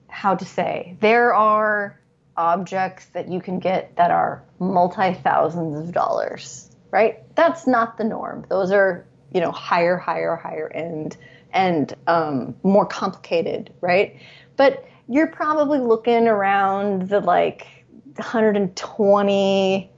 how 0.08 0.36
to 0.36 0.46
say, 0.46 0.96
there 1.00 1.34
are 1.34 2.00
objects 2.38 3.08
that 3.14 3.30
you 3.30 3.42
can 3.42 3.58
get 3.58 3.96
that 3.96 4.12
are 4.12 4.44
multi 4.60 5.16
thousands 5.16 5.80
of 5.80 5.92
dollars, 5.92 6.70
right? 6.92 7.24
That's 7.36 7.66
not 7.66 7.98
the 7.98 8.04
norm. 8.04 8.46
Those 8.48 8.72
are, 8.72 9.08
you 9.34 9.42
know, 9.42 9.52
higher, 9.52 9.98
higher, 9.98 10.36
higher 10.36 10.72
end 10.72 11.18
and 11.52 11.92
um, 12.06 12.56
more 12.62 12.86
complicated, 12.86 13.74
right? 13.82 14.20
But 14.56 14.86
you're 15.10 15.32
probably 15.32 15.80
looking 15.80 16.28
around 16.28 17.10
the 17.10 17.22
like 17.22 17.66
120 18.18 19.92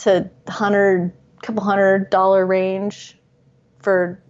to 0.00 0.30
100, 0.44 1.12
couple 1.42 1.62
hundred 1.62 2.10
dollar 2.10 2.44
range 2.46 3.18
for 3.78 4.22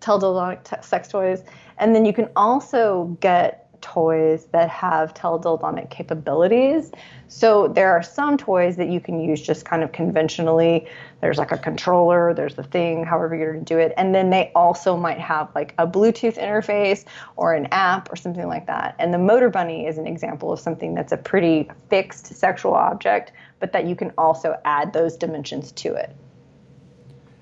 teledildonic 0.00 0.84
sex 0.84 1.08
toys. 1.08 1.42
And 1.78 1.94
then 1.94 2.04
you 2.04 2.12
can 2.12 2.28
also 2.36 3.16
get 3.20 3.68
toys 3.80 4.46
that 4.52 4.68
have 4.68 5.14
teledildonic 5.14 5.90
capabilities. 5.90 6.90
So 7.28 7.68
there 7.68 7.90
are 7.92 8.02
some 8.02 8.36
toys 8.36 8.76
that 8.76 8.88
you 8.88 9.00
can 9.00 9.20
use 9.20 9.40
just 9.40 9.64
kind 9.64 9.82
of 9.82 9.92
conventionally. 9.92 10.86
There's 11.20 11.38
like 11.38 11.52
a 11.52 11.58
controller, 11.58 12.34
there's 12.34 12.54
the 12.54 12.62
thing, 12.62 13.04
however 13.04 13.36
you're 13.36 13.52
going 13.52 13.64
to 13.64 13.74
do 13.74 13.78
it. 13.78 13.92
And 13.96 14.14
then 14.14 14.30
they 14.30 14.50
also 14.54 14.96
might 14.96 15.18
have 15.18 15.54
like 15.54 15.74
a 15.78 15.86
Bluetooth 15.86 16.38
interface 16.38 17.04
or 17.36 17.54
an 17.54 17.68
app 17.70 18.10
or 18.12 18.16
something 18.16 18.46
like 18.46 18.66
that. 18.66 18.94
And 18.98 19.12
the 19.12 19.18
Motorbunny 19.18 19.88
is 19.88 19.98
an 19.98 20.06
example 20.06 20.52
of 20.52 20.60
something 20.60 20.94
that's 20.94 21.12
a 21.12 21.16
pretty 21.16 21.70
fixed 21.88 22.26
sexual 22.26 22.74
object, 22.74 23.32
but 23.60 23.72
that 23.72 23.86
you 23.86 23.96
can 23.96 24.12
also 24.18 24.56
add 24.64 24.92
those 24.92 25.16
dimensions 25.16 25.72
to 25.72 25.94
it. 25.94 26.14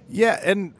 Yeah, 0.08 0.40
and 0.44 0.72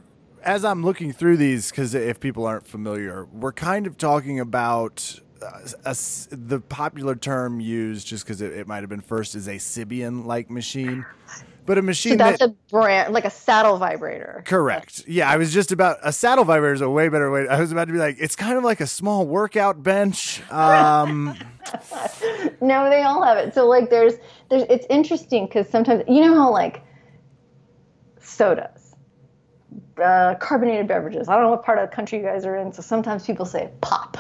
as 0.43 0.65
I'm 0.65 0.83
looking 0.83 1.13
through 1.13 1.37
these, 1.37 1.71
because 1.71 1.95
if 1.95 2.21
people 2.21 2.47
aren't 2.47 2.67
familiar, 2.67 3.27
we're 3.33 3.53
kind 3.53 3.87
of 3.87 3.99
talking 3.99 4.41
about 4.41 5.21
a, 5.85 5.97
the 6.31 6.61
popular 6.69 7.17
term 7.17 7.61
used, 7.61 8.07
just 8.07 8.25
because 8.25 8.41
it, 8.41 8.53
it 8.53 8.67
might 8.67 8.81
have 8.81 8.89
been 8.89 9.01
first, 9.01 9.35
is 9.35 9.49
a 9.49 9.57
Sybian-like 9.57 10.51
machine. 10.51 11.05
But 11.67 11.79
a 11.79 11.83
machine 11.83 12.13
so 12.13 12.19
that's 12.19 12.39
that, 12.39 12.51
a 12.51 12.55
brand, 12.71 13.13
like 13.13 13.25
a 13.25 13.31
saddle 13.31 13.77
vibrator. 13.77 14.45
Correct. 14.47 15.03
Yeah, 15.09 15.29
I 15.29 15.37
was 15.37 15.53
just 15.53 15.73
about 15.73 15.99
a 16.05 16.13
saddle 16.13 16.45
vibrator 16.45 16.75
is 16.75 16.81
a 16.81 16.89
way 16.89 17.09
better 17.09 17.29
way. 17.29 17.49
I 17.49 17.59
was 17.59 17.73
about 17.73 17.89
to 17.89 17.93
be 17.93 17.99
like, 17.99 18.19
it's 18.21 18.37
kind 18.37 18.57
of 18.57 18.63
like 18.63 18.81
a 18.81 18.87
small 18.87 19.27
workout 19.27 19.83
bench. 19.83 20.49
Um, 20.53 21.37
no, 22.61 22.89
they 22.89 23.03
all 23.03 23.21
have 23.25 23.39
it. 23.39 23.53
So 23.53 23.67
like, 23.67 23.91
there's, 23.91 24.15
there's. 24.49 24.65
It's 24.69 24.87
interesting 24.91 25.47
because 25.47 25.69
sometimes 25.69 26.05
you 26.09 26.21
know 26.21 26.35
how 26.35 26.53
like 26.53 26.83
sodas, 28.21 28.95
uh, 30.03 30.35
carbonated 30.37 30.89
beverages. 30.89 31.29
I 31.29 31.35
don't 31.35 31.45
know 31.45 31.51
what 31.51 31.65
part 31.65 31.79
of 31.79 31.89
the 31.89 31.95
country 31.95 32.19
you 32.19 32.25
guys 32.25 32.45
are 32.45 32.57
in, 32.57 32.73
so 32.73 32.83
sometimes 32.83 33.27
people 33.27 33.47
say 33.47 33.71
pop 33.81 34.17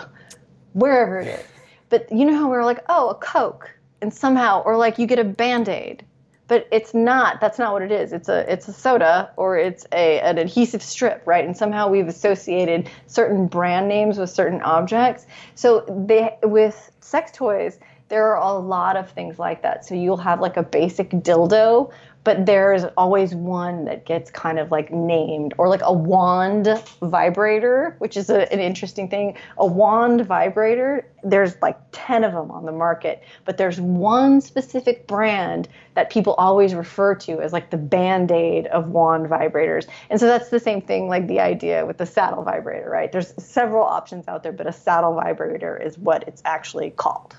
wherever 0.72 1.18
it 1.18 1.28
is. 1.28 1.46
But 1.88 2.10
you 2.10 2.24
know 2.24 2.34
how 2.34 2.50
we're 2.50 2.64
like, 2.64 2.84
oh, 2.88 3.10
a 3.10 3.14
Coke, 3.14 3.70
and 4.02 4.12
somehow, 4.12 4.62
or 4.62 4.76
like 4.76 4.98
you 4.98 5.06
get 5.06 5.18
a 5.18 5.24
Band 5.24 5.68
Aid, 5.68 6.04
but 6.48 6.68
it's 6.70 6.94
not. 6.94 7.40
That's 7.40 7.58
not 7.58 7.72
what 7.72 7.82
it 7.82 7.90
is. 7.90 8.12
It's 8.12 8.28
a 8.28 8.50
it's 8.50 8.68
a 8.68 8.72
soda 8.72 9.30
or 9.36 9.58
it's 9.58 9.86
a 9.92 10.20
an 10.20 10.38
adhesive 10.38 10.82
strip, 10.82 11.22
right? 11.26 11.44
And 11.44 11.56
somehow 11.56 11.88
we've 11.88 12.08
associated 12.08 12.88
certain 13.06 13.46
brand 13.46 13.88
names 13.88 14.18
with 14.18 14.30
certain 14.30 14.62
objects. 14.62 15.26
So 15.54 15.84
they 16.06 16.36
with 16.42 16.90
sex 17.00 17.32
toys, 17.32 17.78
there 18.08 18.36
are 18.36 18.42
a 18.42 18.58
lot 18.58 18.96
of 18.96 19.10
things 19.10 19.38
like 19.38 19.62
that. 19.62 19.84
So 19.84 19.94
you'll 19.94 20.16
have 20.18 20.40
like 20.40 20.56
a 20.56 20.62
basic 20.62 21.10
dildo, 21.10 21.90
but 22.22 22.44
there's 22.44 22.84
always 22.96 23.34
one 23.34 23.84
that 23.84 24.04
gets 24.04 24.30
kind 24.30 24.58
of 24.58 24.72
like 24.72 24.92
named 24.92 25.54
or 25.58 25.68
like 25.68 25.82
a 25.84 25.92
wand 25.92 26.68
vibrator 27.00 27.94
which 27.98 28.16
is 28.16 28.30
a, 28.30 28.52
an 28.52 28.60
interesting 28.60 29.08
thing. 29.08 29.36
A 29.58 29.66
wand 29.66 30.26
vibrator 30.26 31.08
there's 31.22 31.56
like 31.62 31.78
10 31.90 32.22
of 32.22 32.32
them 32.32 32.50
on 32.52 32.64
the 32.64 32.72
market 32.72 33.22
but 33.44 33.56
there's 33.58 33.80
one 33.80 34.40
specific 34.40 35.06
brand 35.08 35.68
that 35.94 36.10
people 36.10 36.34
always 36.34 36.74
refer 36.74 37.14
to 37.14 37.40
as 37.40 37.52
like 37.52 37.70
the 37.70 37.76
band-aid 37.76 38.66
of 38.68 38.88
wand 38.88 39.26
vibrators. 39.26 39.86
And 40.10 40.20
so 40.20 40.26
that's 40.26 40.50
the 40.50 40.60
same 40.60 40.80
thing 40.80 41.08
like 41.08 41.26
the 41.26 41.40
idea 41.40 41.86
with 41.86 41.98
the 41.98 42.06
saddle 42.06 42.44
vibrator 42.44 42.90
right? 42.90 43.10
There's 43.10 43.34
several 43.42 43.84
options 43.84 44.28
out 44.28 44.44
there 44.44 44.52
but 44.52 44.68
a 44.68 44.72
saddle 44.72 45.14
vibrator 45.14 45.76
is 45.76 45.98
what 45.98 46.26
it's 46.28 46.42
actually 46.44 46.90
called 46.90 47.36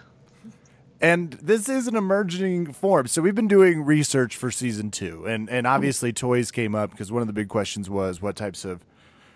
and 1.02 1.34
this 1.34 1.70
is 1.70 1.88
an 1.88 1.96
emerging 1.96 2.74
form. 2.74 3.08
So 3.08 3.22
we've 3.22 3.36
been 3.36 3.48
doing 3.48 3.84
research 3.84 4.36
for 4.36 4.52
season 4.52 4.92
two, 4.92 5.26
and 5.26 5.50
and 5.50 5.66
mm-hmm. 5.66 5.76
obviously 5.76 6.14
toys 6.14 6.52
came 6.52 6.76
up 6.76 6.92
because 6.92 7.12
one 7.12 7.22
of 7.22 7.28
the 7.28 7.34
big 7.34 7.50
questions 7.50 7.90
was 7.90 8.22
what 8.22 8.36
types 8.36 8.66
of 8.66 8.84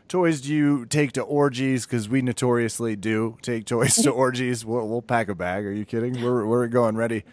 toys 0.07 0.41
do 0.41 0.53
you 0.53 0.85
take 0.85 1.13
to 1.13 1.21
orgies? 1.21 1.85
Because 1.85 2.09
we 2.09 2.21
notoriously 2.21 2.95
do 2.95 3.37
take 3.41 3.65
toys 3.65 3.95
to 3.95 4.09
orgies. 4.11 4.65
We'll, 4.65 4.87
we'll 4.87 5.01
pack 5.01 5.29
a 5.29 5.35
bag. 5.35 5.65
Are 5.65 5.71
you 5.71 5.85
kidding? 5.85 6.21
We're 6.21 6.45
we're 6.45 6.67
going 6.67 6.95
ready. 6.95 7.23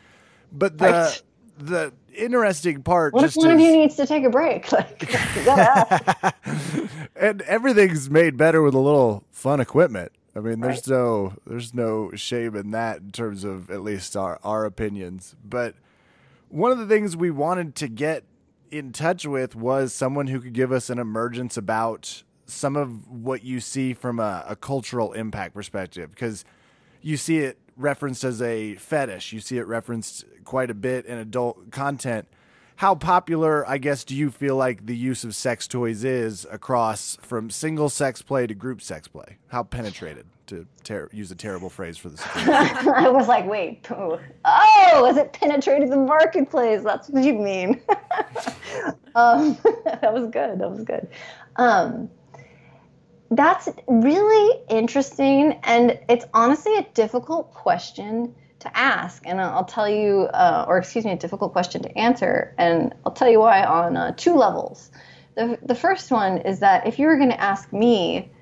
But 0.52 0.78
the 0.78 0.90
right. 0.90 1.22
the 1.58 1.92
interesting 2.14 2.82
part. 2.82 3.14
What 3.14 3.24
if 3.24 3.34
one 3.36 3.48
is, 3.48 3.54
of 3.54 3.60
you 3.60 3.72
needs 3.72 3.96
to 3.96 4.06
take 4.06 4.24
a 4.24 4.30
break? 4.30 4.68
Like, 4.78 5.08
and 7.16 7.42
everything's 7.42 8.10
made 8.10 8.36
better 8.36 8.62
with 8.62 8.74
a 8.74 8.78
little 8.78 9.24
fun 9.30 9.60
equipment. 9.60 10.12
I 10.38 10.40
mean, 10.40 10.61
there's 10.61 10.88
right. 10.88 10.96
no 10.96 11.35
there's 11.46 11.74
no 11.74 12.12
shame 12.14 12.55
in 12.55 12.70
that 12.70 12.98
in 12.98 13.11
terms 13.11 13.42
of 13.42 13.70
at 13.70 13.83
least 13.83 14.16
our 14.16 14.38
our 14.44 14.64
opinions. 14.64 15.35
But 15.44 15.74
one 16.48 16.70
of 16.70 16.79
the 16.79 16.87
things 16.87 17.16
we 17.16 17.31
wanted 17.33 17.74
to 17.77 17.88
get 17.88 18.22
in 18.70 18.92
touch 18.92 19.27
with 19.27 19.57
was 19.57 19.92
someone 19.92 20.29
who 20.29 20.40
could 20.40 20.53
give 20.53 20.70
us 20.70 20.90
an 20.90 21.01
emergence 21.01 21.57
about 21.57 22.22
some 22.46 22.77
of 22.77 23.09
what 23.09 23.42
you 23.42 23.59
see 23.59 23.92
from 23.94 24.20
a, 24.20 24.44
a 24.48 24.55
cultural 24.55 25.12
impact 25.12 25.55
perspective, 25.55 26.11
because 26.11 26.44
you 27.03 27.16
see 27.16 27.38
it 27.38 27.59
referenced 27.77 28.22
as 28.22 28.40
a 28.40 28.77
fetish. 28.77 29.33
You 29.33 29.40
see 29.40 29.59
it 29.59 29.66
referenced 29.66 30.24
quite 30.44 30.70
a 30.70 30.74
bit 30.74 31.05
in 31.05 31.18
adult 31.18 31.72
content 31.72 32.29
how 32.78 32.94
popular, 32.94 33.68
I 33.68 33.78
guess, 33.78 34.04
do 34.04 34.14
you 34.14 34.30
feel 34.30 34.54
like 34.54 34.86
the 34.86 34.96
use 34.96 35.24
of 35.24 35.34
sex 35.34 35.66
toys 35.66 36.04
is 36.04 36.46
across 36.48 37.18
from 37.22 37.50
single 37.50 37.88
sex 37.88 38.22
play 38.22 38.46
to 38.46 38.54
group 38.54 38.80
sex 38.80 39.08
play? 39.08 39.38
How 39.48 39.64
penetrated, 39.64 40.26
to 40.46 40.64
ter- 40.84 41.08
use 41.12 41.32
a 41.32 41.34
terrible 41.34 41.70
phrase 41.70 41.98
for 41.98 42.08
this? 42.08 42.22
I 42.36 43.08
was 43.08 43.26
like, 43.26 43.48
wait, 43.48 43.84
oh, 43.90 44.20
has 44.44 45.16
it 45.16 45.32
penetrated 45.32 45.90
the 45.90 45.96
marketplace? 45.96 46.84
That's 46.84 47.08
what 47.08 47.24
you 47.24 47.32
mean. 47.32 47.82
um, 49.16 49.58
that 49.84 50.14
was 50.14 50.30
good. 50.30 50.60
That 50.60 50.70
was 50.70 50.84
good. 50.84 51.08
Um, 51.56 52.08
that's 53.32 53.68
really 53.88 54.62
interesting, 54.70 55.58
and 55.64 55.98
it's 56.08 56.26
honestly 56.32 56.76
a 56.76 56.86
difficult 56.94 57.52
question 57.52 58.36
to 58.61 58.77
ask, 58.77 59.23
and 59.27 59.40
I'll 59.40 59.64
tell 59.64 59.88
you, 59.88 60.29
uh, 60.35 60.64
or 60.66 60.79
excuse 60.79 61.05
me, 61.05 61.12
a 61.12 61.16
difficult 61.16 61.53
question 61.53 61.83
to 61.83 61.99
answer, 61.99 62.55
and 62.59 62.94
I'll 63.07 63.12
tell 63.12 63.29
you 63.29 63.40
why 63.40 63.64
on 63.64 63.97
uh, 63.97 64.12
two 64.16 64.35
levels. 64.35 64.90
The, 65.37 65.59
the 65.62 65.75
first 65.75 66.11
one 66.11 66.38
is 66.38 66.59
that 66.61 66.87
if 66.87 66.99
you 66.99 67.07
were 67.07 67.16
going 67.16 67.31
to 67.31 67.40
ask 67.40 67.73
me, 67.73 68.33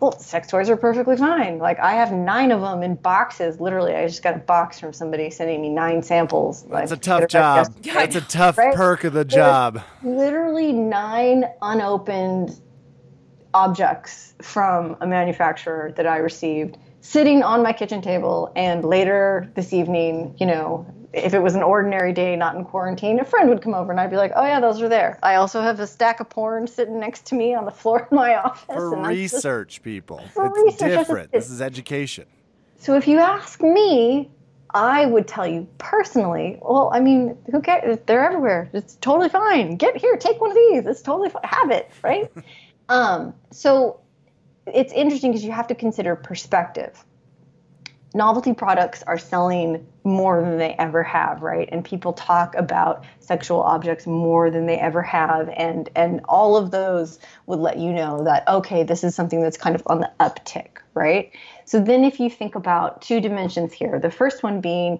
well, 0.00 0.18
sex 0.18 0.48
toys 0.48 0.70
are 0.70 0.76
perfectly 0.76 1.16
fine. 1.16 1.58
Like 1.58 1.78
I 1.78 1.92
have 1.92 2.10
nine 2.10 2.50
of 2.50 2.62
them 2.62 2.82
in 2.82 2.94
boxes. 2.96 3.60
Literally, 3.60 3.94
I 3.94 4.06
just 4.06 4.22
got 4.22 4.34
a 4.34 4.38
box 4.38 4.80
from 4.80 4.92
somebody 4.92 5.30
sending 5.30 5.60
me 5.60 5.68
nine 5.68 6.02
samples. 6.02 6.62
That's 6.62 6.90
like, 6.90 6.98
a 6.98 7.02
tough 7.02 7.28
job. 7.28 7.74
That's 7.82 8.16
a 8.16 8.20
tough 8.28 8.58
right? 8.58 8.74
perk 8.74 9.04
of 9.04 9.12
the 9.12 9.26
job. 9.26 9.82
Literally 10.02 10.72
nine 10.72 11.44
unopened 11.60 12.60
objects 13.52 14.34
from 14.40 14.96
a 15.00 15.06
manufacturer 15.06 15.92
that 15.96 16.06
I 16.06 16.16
received 16.16 16.78
sitting 17.00 17.42
on 17.42 17.62
my 17.62 17.72
kitchen 17.72 18.02
table 18.02 18.52
and 18.54 18.84
later 18.84 19.50
this 19.54 19.72
evening, 19.72 20.34
you 20.38 20.46
know, 20.46 20.86
if 21.12 21.34
it 21.34 21.40
was 21.40 21.54
an 21.54 21.62
ordinary 21.62 22.12
day 22.12 22.36
not 22.36 22.54
in 22.54 22.64
quarantine, 22.64 23.18
a 23.18 23.24
friend 23.24 23.48
would 23.48 23.62
come 23.62 23.74
over 23.74 23.90
and 23.90 24.00
I'd 24.00 24.10
be 24.10 24.16
like, 24.16 24.32
"Oh 24.36 24.44
yeah, 24.44 24.60
those 24.60 24.80
are 24.80 24.88
there." 24.88 25.18
I 25.22 25.36
also 25.36 25.60
have 25.60 25.80
a 25.80 25.86
stack 25.86 26.20
of 26.20 26.28
porn 26.28 26.66
sitting 26.66 27.00
next 27.00 27.26
to 27.26 27.34
me 27.34 27.54
on 27.54 27.64
the 27.64 27.70
floor 27.70 28.02
of 28.02 28.12
my 28.12 28.36
office. 28.36 28.64
For 28.66 28.96
research, 28.96 29.74
just, 29.74 29.82
people, 29.82 30.22
for 30.32 30.46
it's 30.46 30.80
research, 30.80 30.98
different. 30.98 31.32
This 31.32 31.50
is 31.50 31.60
education. 31.60 32.26
So 32.78 32.96
if 32.96 33.08
you 33.08 33.18
ask 33.18 33.60
me, 33.60 34.30
I 34.72 35.06
would 35.06 35.26
tell 35.26 35.46
you 35.46 35.66
personally. 35.78 36.58
Well, 36.62 36.90
I 36.94 37.00
mean, 37.00 37.36
who 37.50 37.60
cares? 37.60 37.98
They're 38.06 38.24
everywhere. 38.24 38.70
It's 38.72 38.94
totally 38.96 39.28
fine. 39.28 39.76
Get 39.76 39.96
here, 39.96 40.16
take 40.16 40.40
one 40.40 40.50
of 40.50 40.56
these. 40.56 40.86
It's 40.86 41.02
totally 41.02 41.28
fine. 41.28 41.42
Have 41.44 41.70
it, 41.72 41.90
right? 42.02 42.30
um, 42.88 43.34
so 43.50 44.00
it's 44.74 44.92
interesting 44.92 45.30
because 45.32 45.44
you 45.44 45.52
have 45.52 45.66
to 45.68 45.74
consider 45.74 46.16
perspective. 46.16 47.04
Novelty 48.12 48.52
products 48.54 49.04
are 49.04 49.18
selling 49.18 49.86
more 50.02 50.42
than 50.42 50.58
they 50.58 50.72
ever 50.74 51.02
have, 51.02 51.42
right? 51.42 51.68
And 51.70 51.84
people 51.84 52.12
talk 52.12 52.56
about 52.56 53.04
sexual 53.20 53.62
objects 53.62 54.06
more 54.06 54.50
than 54.50 54.66
they 54.66 54.78
ever 54.78 55.00
have, 55.02 55.48
and 55.50 55.88
and 55.94 56.20
all 56.28 56.56
of 56.56 56.72
those 56.72 57.20
would 57.46 57.60
let 57.60 57.78
you 57.78 57.92
know 57.92 58.24
that 58.24 58.48
okay, 58.48 58.82
this 58.82 59.04
is 59.04 59.14
something 59.14 59.40
that's 59.40 59.56
kind 59.56 59.76
of 59.76 59.82
on 59.86 60.00
the 60.00 60.10
uptick, 60.18 60.78
right? 60.94 61.30
So 61.64 61.78
then, 61.78 62.02
if 62.02 62.18
you 62.18 62.28
think 62.28 62.56
about 62.56 63.00
two 63.00 63.20
dimensions 63.20 63.72
here, 63.72 64.00
the 64.00 64.10
first 64.10 64.42
one 64.42 64.60
being, 64.60 64.98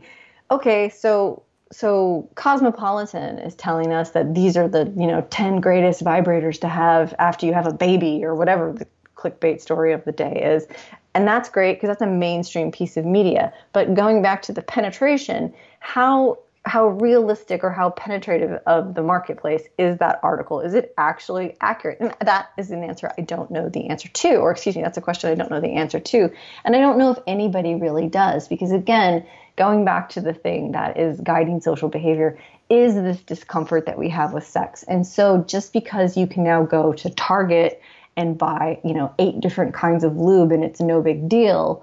okay, 0.53 0.89
so 0.89 1.43
so 1.73 2.29
Cosmopolitan 2.35 3.39
is 3.39 3.55
telling 3.55 3.93
us 3.93 4.11
that 4.11 4.35
these 4.35 4.57
are 4.57 4.69
the 4.69 4.93
you 4.97 5.07
know 5.07 5.27
10 5.31 5.61
greatest 5.61 6.05
vibrators 6.05 6.61
to 6.61 6.69
have 6.69 7.15
after 7.19 7.47
you 7.47 7.55
have 7.55 7.67
a 7.67 7.73
baby 7.73 8.25
or 8.25 8.35
whatever 8.35 8.77
clickbait 9.21 9.61
story 9.61 9.93
of 9.93 10.05
the 10.05 10.13
day 10.13 10.43
is. 10.43 10.67
And 11.15 11.27
that's 11.27 11.49
great 11.49 11.75
because 11.75 11.89
that's 11.89 12.03
a 12.03 12.07
mainstream 12.07 12.71
piece 12.71 12.97
of 12.97 13.05
media. 13.05 13.53
But 13.73 13.95
going 13.95 14.23
back 14.23 14.43
to 14.43 14.53
the 14.53 14.63
penetration, 14.63 15.53
how 15.81 16.39
how 16.67 16.89
realistic 16.89 17.65
or 17.65 17.71
how 17.71 17.91
penetrative 17.91 18.61
of 18.67 18.95
the 18.95 19.03
marketplace 19.03 19.63
is 19.79 19.99
that 19.99 20.21
article? 20.23 20.61
Is 20.61 20.75
it 20.75 20.93
actually 20.99 21.57
accurate? 21.61 21.99
And 22.01 22.15
that 22.21 22.51
is 22.59 22.71
an 22.71 22.85
answer 22.85 23.11
I 23.17 23.23
don't 23.23 23.51
know 23.51 23.69
the 23.69 23.89
answer 23.89 24.09
to, 24.09 24.37
or 24.37 24.51
excuse 24.51 24.77
me, 24.77 24.83
that's 24.83 24.99
a 24.99 25.01
question 25.01 25.31
I 25.31 25.35
don't 25.37 25.51
know 25.51 25.61
the 25.61 25.77
answer 25.77 26.01
to. 26.01 26.31
And 26.65 26.77
I 26.77 26.81
don't 26.81 26.99
know 26.99 27.13
if 27.13 27.19
anybody 27.27 27.77
really 27.77 28.09
does, 28.09 28.47
because 28.47 28.73
again, 28.73 29.25
going 29.57 29.85
back 29.85 30.11
to 30.11 30.21
the 30.21 30.35
thing 30.35 30.73
that 30.73 30.99
is 30.99 31.19
guiding 31.21 31.61
social 31.61 31.89
behavior 31.89 32.39
is 32.69 32.95
this 32.95 33.21
discomfort 33.23 33.87
that 33.87 33.99
we 33.99 34.11
have 34.11 34.33
with 34.33 34.47
sex. 34.47 34.83
And 34.83 35.07
so 35.07 35.43
just 35.47 35.73
because 35.73 36.17
you 36.17 36.27
can 36.27 36.45
now 36.45 36.63
go 36.63 36.93
to 36.93 37.11
Target 37.11 37.83
and 38.21 38.39
buy, 38.39 38.79
you 38.85 38.95
know, 38.95 39.13
eight 39.19 39.41
different 39.41 39.75
kinds 39.75 40.05
of 40.05 40.17
lube 40.17 40.53
and 40.53 40.63
it's 40.63 40.81
no 40.81 41.01
big 41.01 41.29
deal, 41.29 41.83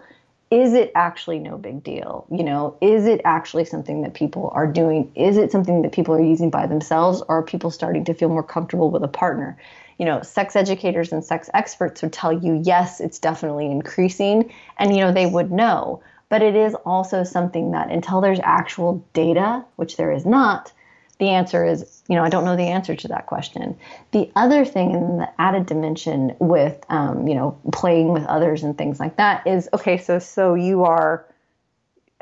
is 0.49 0.73
it 0.73 0.91
actually 0.95 1.39
no 1.39 1.57
big 1.57 1.83
deal? 1.83 2.25
You 2.31 2.43
know, 2.43 2.77
is 2.79 3.05
it 3.05 3.19
actually 3.25 3.65
something 3.65 4.01
that 4.03 4.13
people 4.13 4.49
are 4.53 4.67
doing? 4.67 5.11
Is 5.15 5.35
it 5.35 5.51
something 5.51 5.81
that 5.81 5.91
people 5.91 6.15
are 6.15 6.21
using 6.21 6.49
by 6.49 6.67
themselves 6.67 7.21
or 7.27 7.39
are 7.39 7.43
people 7.43 7.69
starting 7.71 8.05
to 8.05 8.13
feel 8.13 8.29
more 8.29 8.43
comfortable 8.43 8.89
with 8.89 9.03
a 9.03 9.09
partner? 9.09 9.57
You 9.97 10.05
know, 10.05 10.21
sex 10.21 10.55
educators 10.55 11.11
and 11.11 11.25
sex 11.25 11.49
experts 11.53 12.01
would 12.01 12.13
tell 12.13 12.31
you, 12.31 12.61
yes, 12.63 13.01
it's 13.01 13.19
definitely 13.19 13.65
increasing. 13.65 14.53
And, 14.77 14.95
you 14.95 15.01
know, 15.01 15.11
they 15.11 15.25
would 15.25 15.51
know. 15.51 16.01
But 16.29 16.41
it 16.41 16.55
is 16.55 16.75
also 16.85 17.23
something 17.23 17.71
that 17.71 17.89
until 17.89 18.21
there's 18.21 18.39
actual 18.41 19.05
data, 19.13 19.65
which 19.75 19.97
there 19.97 20.11
is 20.11 20.25
not, 20.25 20.71
the 21.19 21.29
answer 21.29 21.65
is, 21.65 22.03
you 22.07 22.15
know, 22.15 22.23
I 22.23 22.29
don't 22.29 22.45
know 22.45 22.55
the 22.55 22.67
answer 22.67 22.95
to 22.95 23.07
that 23.07 23.25
question. 23.25 23.77
The 24.11 24.31
other 24.35 24.65
thing 24.65 24.91
in 24.91 25.17
the 25.17 25.29
added 25.39 25.65
dimension 25.65 26.35
with, 26.39 26.83
um, 26.89 27.27
you 27.27 27.33
know, 27.33 27.59
playing 27.73 28.13
with 28.13 28.23
others 28.25 28.63
and 28.63 28.77
things 28.77 28.99
like 28.99 29.17
that 29.17 29.45
is, 29.47 29.67
okay, 29.73 29.97
so 29.97 30.19
so 30.19 30.53
you 30.53 30.83
are, 30.83 31.25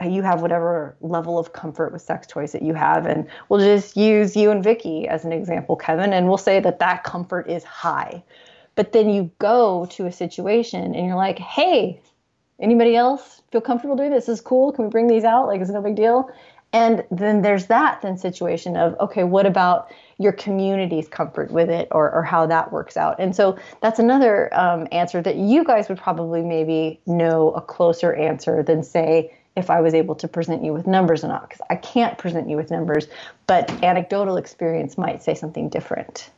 you 0.05 0.21
have 0.21 0.41
whatever 0.41 0.95
level 1.01 1.37
of 1.37 1.51
comfort 1.51 1.91
with 1.91 2.01
sex 2.01 2.25
toys 2.25 2.53
that 2.53 2.61
you 2.61 2.73
have, 2.73 3.05
and 3.05 3.27
we'll 3.49 3.59
just 3.59 3.97
use 3.97 4.35
you 4.35 4.51
and 4.51 4.63
Vicky 4.63 5.07
as 5.07 5.25
an 5.25 5.33
example, 5.33 5.75
Kevin, 5.75 6.13
and 6.13 6.27
we'll 6.27 6.37
say 6.37 6.59
that 6.61 6.79
that 6.79 7.03
comfort 7.03 7.49
is 7.49 7.63
high. 7.63 8.23
But 8.75 8.91
then 8.91 9.09
you 9.09 9.31
go 9.39 9.87
to 9.91 10.05
a 10.05 10.11
situation 10.11 10.95
and 10.95 11.05
you're 11.05 11.15
like, 11.15 11.39
hey, 11.39 12.01
anybody 12.59 12.95
else 12.95 13.41
feel 13.51 13.61
comfortable 13.61 13.95
doing 13.95 14.11
this? 14.11 14.25
this 14.25 14.39
is 14.39 14.41
cool. 14.41 14.71
Can 14.71 14.85
we 14.85 14.89
bring 14.89 15.07
these 15.07 15.23
out? 15.23 15.47
Like, 15.47 15.61
it's 15.61 15.69
no 15.69 15.81
big 15.81 15.95
deal. 15.95 16.29
And 16.75 17.05
then 17.09 17.41
there's 17.41 17.67
that 17.67 18.01
then 18.01 18.17
situation 18.17 18.75
of, 18.75 18.99
okay, 18.99 19.23
what 19.23 19.45
about 19.45 19.93
your 20.17 20.33
community's 20.33 21.07
comfort 21.07 21.49
with 21.49 21.69
it 21.69 21.87
or, 21.91 22.11
or 22.11 22.21
how 22.21 22.45
that 22.47 22.73
works 22.73 22.97
out? 22.97 23.15
And 23.17 23.33
so 23.33 23.57
that's 23.81 23.97
another 23.97 24.53
um, 24.53 24.85
answer 24.91 25.21
that 25.21 25.37
you 25.37 25.63
guys 25.63 25.87
would 25.87 25.97
probably 25.97 26.41
maybe 26.41 26.99
know 27.05 27.51
a 27.51 27.61
closer 27.61 28.13
answer 28.13 28.61
than 28.61 28.83
say, 28.83 29.33
if 29.55 29.69
I 29.69 29.79
was 29.79 29.93
able 29.93 30.15
to 30.15 30.27
present 30.27 30.65
you 30.65 30.73
with 30.73 30.85
numbers 30.85 31.23
or 31.23 31.29
not, 31.29 31.47
because 31.47 31.61
I 31.69 31.77
can't 31.77 32.17
present 32.17 32.49
you 32.49 32.57
with 32.57 32.69
numbers, 32.69 33.07
but 33.47 33.71
anecdotal 33.81 34.35
experience 34.35 34.97
might 34.97 35.23
say 35.23 35.33
something 35.33 35.69
different. 35.69 36.29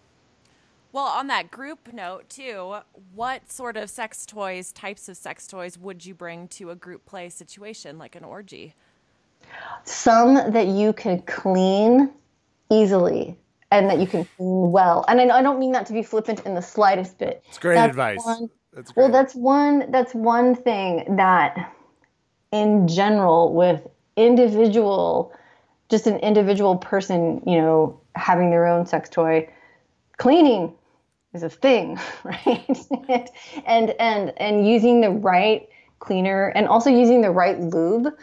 Well, 0.91 1.05
on 1.05 1.25
that 1.27 1.49
group 1.49 1.91
note, 1.91 2.29
too, 2.29 2.75
what 3.15 3.51
sort 3.51 3.75
of 3.75 3.89
sex 3.89 4.23
toys, 4.23 4.71
types 4.71 5.09
of 5.09 5.17
sex 5.17 5.47
toys 5.47 5.79
would 5.79 6.05
you 6.05 6.13
bring 6.13 6.47
to 6.49 6.69
a 6.69 6.75
group 6.75 7.07
play 7.07 7.29
situation 7.29 7.97
like 7.97 8.15
an 8.15 8.23
orgy? 8.23 8.75
Some 9.83 10.35
that 10.51 10.67
you 10.67 10.93
can 10.93 11.21
clean 11.21 12.11
easily 12.71 13.37
and 13.71 13.89
that 13.89 13.99
you 13.99 14.07
can 14.07 14.25
clean 14.37 14.71
well. 14.71 15.05
And 15.07 15.19
I, 15.19 15.37
I 15.37 15.41
don't 15.41 15.59
mean 15.59 15.71
that 15.73 15.85
to 15.87 15.93
be 15.93 16.03
flippant 16.03 16.45
in 16.45 16.55
the 16.55 16.61
slightest 16.61 17.17
bit. 17.17 17.43
It's 17.47 17.57
great 17.57 17.75
that's 17.75 17.89
advice. 17.89 18.23
One, 18.23 18.49
that's 18.73 18.91
great. 18.91 19.03
Well, 19.03 19.11
that's 19.11 19.35
one 19.35 19.91
that's 19.91 20.13
one 20.13 20.55
thing 20.55 21.15
that 21.17 21.73
in 22.51 22.87
general 22.87 23.53
with 23.53 23.87
individual 24.15 25.33
just 25.89 26.07
an 26.07 26.17
individual 26.17 26.75
person, 26.77 27.41
you 27.45 27.57
know, 27.61 27.99
having 28.15 28.49
their 28.49 28.65
own 28.65 28.85
sex 28.85 29.09
toy, 29.09 29.47
cleaning 30.17 30.73
is 31.33 31.43
a 31.43 31.49
thing, 31.49 31.99
right? 32.23 32.77
and 33.65 33.91
and 33.99 34.33
and 34.37 34.67
using 34.67 35.01
the 35.01 35.11
right 35.11 35.67
cleaner 35.99 36.49
and 36.49 36.67
also 36.67 36.89
using 36.89 37.21
the 37.21 37.31
right 37.31 37.59
lube 37.59 38.13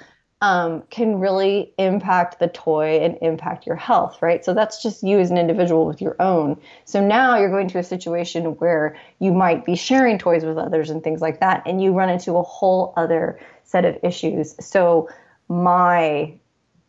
um, 0.40 0.82
can 0.90 1.20
really 1.20 1.72
impact 1.78 2.38
the 2.38 2.48
toy 2.48 2.98
and 3.00 3.16
impact 3.22 3.66
your 3.66 3.76
health, 3.76 4.20
right? 4.20 4.44
So 4.44 4.52
that's 4.52 4.82
just 4.82 5.02
you 5.02 5.18
as 5.18 5.30
an 5.30 5.38
individual 5.38 5.86
with 5.86 6.02
your 6.02 6.16
own. 6.20 6.60
So 6.84 7.04
now 7.04 7.38
you're 7.38 7.50
going 7.50 7.68
to 7.68 7.78
a 7.78 7.82
situation 7.84 8.44
where 8.56 8.96
you 9.20 9.32
might 9.32 9.64
be 9.64 9.74
sharing 9.74 10.18
toys 10.18 10.44
with 10.44 10.58
others 10.58 10.90
and 10.90 11.02
things 11.02 11.20
like 11.20 11.40
that, 11.40 11.62
and 11.66 11.82
you 11.82 11.92
run 11.92 12.10
into 12.10 12.36
a 12.36 12.42
whole 12.42 12.92
other 12.96 13.40
set 13.64 13.84
of 13.84 13.96
issues. 14.02 14.54
So 14.64 15.08
my 15.48 16.34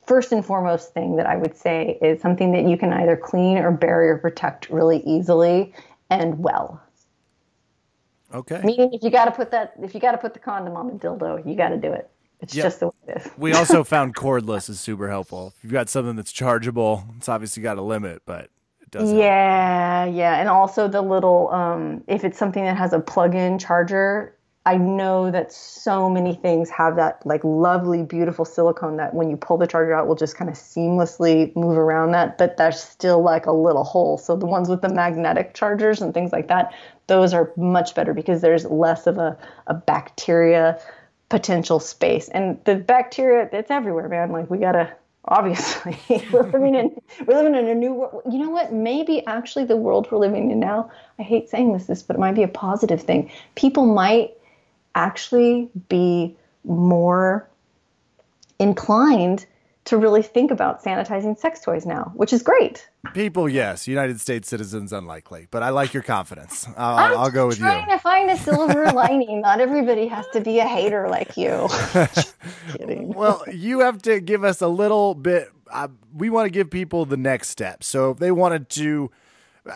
first 0.06 0.32
and 0.32 0.46
foremost 0.46 0.94
thing 0.94 1.16
that 1.16 1.26
I 1.26 1.38
would 1.38 1.56
say 1.56 1.98
is 2.02 2.22
something 2.22 2.52
that 2.52 2.66
you 2.66 2.78
can 2.78 2.94
either 2.94 3.16
clean 3.16 3.58
or 3.58 3.72
bury 3.72 4.10
or 4.10 4.18
protect 4.18 4.70
really 4.70 5.02
easily 5.06 5.74
and 6.10 6.40
well. 6.40 6.82
Okay. 8.34 8.62
Meaning, 8.64 8.94
if 8.94 9.04
you 9.04 9.10
got 9.10 9.26
to 9.26 9.32
put 9.32 9.52
that, 9.52 9.74
if 9.82 9.94
you 9.94 10.00
got 10.00 10.12
to 10.12 10.18
put 10.18 10.34
the 10.34 10.40
condom 10.40 10.76
on 10.76 10.88
the 10.88 10.94
dildo, 10.94 11.48
you 11.48 11.56
got 11.56 11.70
to 11.70 11.78
do 11.78 11.92
it. 11.94 12.10
It's 12.42 12.56
yep. 12.56 12.66
just 12.66 12.80
the 12.80 12.88
way 12.88 12.94
it 13.08 13.18
is. 13.18 13.32
we 13.38 13.54
also 13.54 13.84
found 13.96 14.16
cordless 14.16 14.70
is 14.70 14.80
super 14.80 15.10
helpful. 15.10 15.54
If 15.58 15.64
you've 15.64 15.74
got 15.74 15.90
something 15.90 16.16
that's 16.16 16.32
chargeable, 16.32 17.06
it's 17.18 17.30
obviously 17.30 17.64
got 17.64 17.78
a 17.78 17.82
limit, 17.82 18.22
but 18.26 18.50
it 18.82 18.92
does. 18.92 19.12
Yeah, 19.12 20.06
help. 20.06 20.16
yeah, 20.16 20.40
and 20.40 20.50
also 20.50 20.88
the 20.88 21.02
little 21.02 21.50
um, 21.50 22.04
if 22.08 22.24
it's 22.24 22.38
something 22.38 22.64
that 22.66 22.78
has 22.78 22.94
a 22.94 23.00
plug-in 23.00 23.60
charger. 23.60 24.32
I 24.68 24.78
know 24.78 25.30
that 25.30 25.54
so 25.54 26.10
many 26.10 26.34
things 26.34 26.72
have 26.72 26.96
that 26.96 27.24
like 27.24 27.44
lovely, 27.44 28.02
beautiful 28.02 28.46
silicone 28.46 28.98
that 28.98 29.14
when 29.14 29.30
you 29.30 29.38
pull 29.38 29.58
the 29.58 29.68
charger 29.68 29.94
out 29.94 30.08
will 30.08 30.16
just 30.16 30.36
kind 30.36 30.50
of 30.50 30.56
seamlessly 30.56 31.56
move 31.56 31.78
around 31.78 32.14
that, 32.14 32.40
but 32.40 32.58
there's 32.58 32.82
still 32.82 33.22
like 33.22 33.46
a 33.46 33.52
little 33.52 33.84
hole. 33.84 34.18
So 34.18 34.36
the 34.36 34.48
ones 34.48 34.68
with 34.68 34.82
the 34.82 34.90
magnetic 34.90 35.54
chargers 35.54 36.02
and 36.02 36.16
things 36.16 36.32
like 36.32 36.48
that, 36.48 36.74
those 37.06 37.32
are 37.32 37.54
much 37.58 37.94
better 37.94 38.12
because 38.12 38.42
there's 38.42 38.66
less 38.66 39.06
of 39.06 39.20
a, 39.20 39.38
a 39.68 39.76
bacteria 39.76 40.82
potential 41.30 41.80
space. 41.80 42.30
And 42.30 42.64
the 42.66 42.76
bacteria, 42.76 43.50
it's 43.52 43.72
everywhere, 43.72 44.08
man. 44.10 44.32
Like 44.32 44.50
we 44.50 44.58
gotta 44.58 44.94
obviously 45.28 45.98
we're 46.32 46.44
living 46.44 46.76
in 46.76 47.02
we're 47.26 47.36
living 47.36 47.56
in 47.56 47.68
a 47.68 47.76
new 47.76 47.94
world. 47.94 48.22
You 48.32 48.40
know 48.40 48.50
what? 48.50 48.74
Maybe 48.74 49.26
actually 49.26 49.66
the 49.66 49.78
world 49.78 50.08
we're 50.12 50.20
living 50.20 50.52
in 50.52 50.60
now. 50.60 50.92
I 51.20 51.24
hate 51.24 51.50
saying 51.50 51.74
this, 51.74 51.86
this, 51.86 52.04
but 52.04 52.16
it 52.16 52.20
might 52.20 52.36
be 52.36 52.44
a 52.44 52.48
positive 52.48 53.02
thing. 53.02 53.32
People 53.56 53.86
might 53.86 54.34
actually 54.94 55.70
be 55.90 56.36
more 56.64 57.48
inclined 58.60 59.46
to 59.86 59.98
really 59.98 60.24
think 60.24 60.50
about 60.52 60.84
sanitizing 60.84 61.38
sex 61.38 61.62
toys 61.62 61.86
now, 61.86 62.12
which 62.16 62.34
is 62.34 62.42
great. 62.42 62.90
People, 63.14 63.48
yes. 63.48 63.88
United 63.88 64.20
States 64.20 64.50
citizens, 64.50 64.92
unlikely. 64.92 65.48
But 65.52 65.62
I 65.62 65.70
like 65.70 65.94
your 65.94 66.02
confidence. 66.02 66.68
I'll, 66.76 67.20
I'll 67.20 67.32
go 67.32 67.48
with 67.48 67.60
you. 67.60 67.66
I'm 67.66 67.84
trying 67.84 67.98
to 67.98 68.02
find 68.02 68.30
a 68.32 68.38
silver 68.38 68.92
lining. 68.94 69.42
Not 69.42 69.62
everybody 69.62 70.08
has 70.08 70.26
to 70.34 70.42
be 70.42 70.60
a 70.60 70.66
hater 70.66 71.08
like 71.08 71.38
you. 71.38 71.70
kidding. 72.78 73.14
Well, 73.14 73.44
you 73.52 73.82
have 73.82 74.02
to 74.04 74.20
give 74.20 74.44
us 74.44 74.62
a 74.62 74.68
little 74.68 75.14
bit. 75.14 75.50
Uh, 75.72 75.90
we 76.14 76.30
want 76.30 76.48
to 76.48 76.50
give 76.50 76.72
people 76.72 77.06
the 77.06 77.18
next 77.18 77.50
step. 77.50 77.84
So 77.84 78.12
if 78.12 78.18
they 78.18 78.32
wanted 78.32 78.70
to 78.72 79.12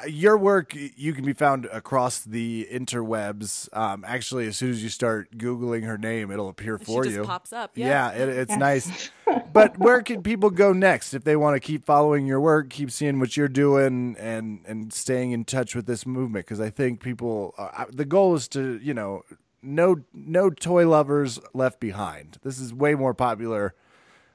your 0.08 0.38
work 0.38 0.76
you 0.76 1.14
can 1.14 1.26
be 1.26 1.34
found 1.34 1.66
across 1.66 2.20
the 2.20 2.68
interwebs. 2.72 3.76
Um, 3.76 4.04
actually, 4.08 4.48
as 4.48 4.58
soon 4.58 4.72
as 4.72 4.84
you 4.84 4.90
start 4.90 5.38
googling 5.38 5.84
her 5.86 5.98
name, 5.98 6.32
it'll 6.32 6.50
appear 6.50 6.78
for 6.78 7.04
she 7.04 7.12
you. 7.12 7.24
pops 7.24 7.52
up. 7.52 7.72
Yeah, 7.76 7.88
yeah 7.88 8.24
it, 8.24 8.30
it's 8.30 8.56
nice. 8.56 9.12
but 9.54 9.78
where 9.80 10.02
can 10.02 10.22
people 10.22 10.50
go 10.52 10.74
next 10.74 11.14
if 11.14 11.24
they 11.24 11.36
want 11.36 11.56
to 11.56 11.60
keep 11.60 11.86
following 11.86 12.28
your 12.28 12.40
work, 12.40 12.70
keep 12.70 12.92
seeing 12.92 13.20
what 13.20 13.36
you're 13.36 13.48
doing, 13.48 14.16
and 14.20 14.62
and 14.68 14.94
staying 14.94 15.32
in 15.32 15.44
touch 15.44 15.76
with 15.76 15.88
this 15.88 16.06
movement? 16.06 16.46
Because 16.46 16.62
I 16.62 16.70
think 16.70 17.02
people, 17.02 17.56
uh, 17.58 17.86
the 17.92 18.06
goal 18.06 18.36
is 18.36 18.48
to 18.50 18.80
you 18.82 18.94
know 18.94 19.24
no 19.62 19.98
no 20.14 20.50
toy 20.50 20.88
lovers 20.88 21.40
left 21.54 21.80
behind. 21.80 22.38
This 22.44 22.60
is 22.60 22.74
way 22.74 22.94
more 22.94 23.14
popular, 23.14 23.74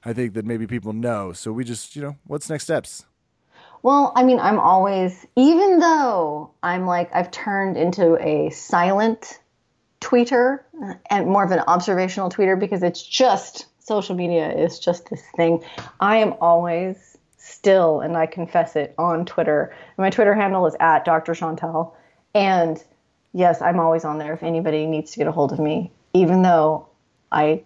I 0.05 0.13
think, 0.13 0.35
than 0.35 0.47
maybe 0.47 0.67
people 0.67 0.93
know. 0.93 1.33
So 1.33 1.53
we 1.53 1.65
just 1.65 1.95
you 1.95 2.03
know 2.03 2.17
what's 2.25 2.51
next 2.51 2.65
steps. 2.65 3.05
Well, 3.85 4.15
I 4.17 4.25
mean, 4.25 4.41
I'm 4.41 4.59
always, 4.59 5.27
even 5.37 5.79
though 5.79 6.53
I'm 6.63 6.87
like, 6.87 7.11
I've 7.15 7.31
turned 7.31 7.77
into 7.77 8.17
a 8.17 8.49
silent 8.49 9.39
tweeter 10.01 10.61
uh, 10.83 10.95
and 11.11 11.27
more 11.27 11.45
of 11.45 11.51
an 11.51 11.61
observational 11.61 12.31
tweeter 12.31 12.59
because 12.59 12.83
it's 12.83 13.03
just 13.03 13.67
social 13.81 14.15
media 14.17 14.51
is 14.51 14.79
just 14.79 15.11
this 15.11 15.23
thing. 15.37 15.63
I 16.01 16.17
am 16.17 16.33
always 16.41 17.19
still, 17.37 18.01
and 18.01 18.17
I 18.17 18.25
confess 18.25 18.75
it, 18.75 18.95
on 18.97 19.27
Twitter. 19.27 19.77
My 19.99 20.09
Twitter 20.09 20.35
handle 20.35 20.67
is 20.67 20.75
at 20.81 21.05
Dr. 21.05 21.35
Chauntelle. 21.35 21.95
And 22.35 22.83
yes, 23.35 23.61
I'm 23.61 23.79
always 23.79 24.07
on 24.07 24.17
there 24.17 24.33
if 24.33 24.43
anybody 24.43 24.87
needs 24.87 25.11
to 25.11 25.19
get 25.19 25.27
a 25.27 25.33
hold 25.33 25.53
of 25.53 25.59
me, 25.59 25.93
even 26.15 26.41
though 26.41 26.89
I 27.31 27.65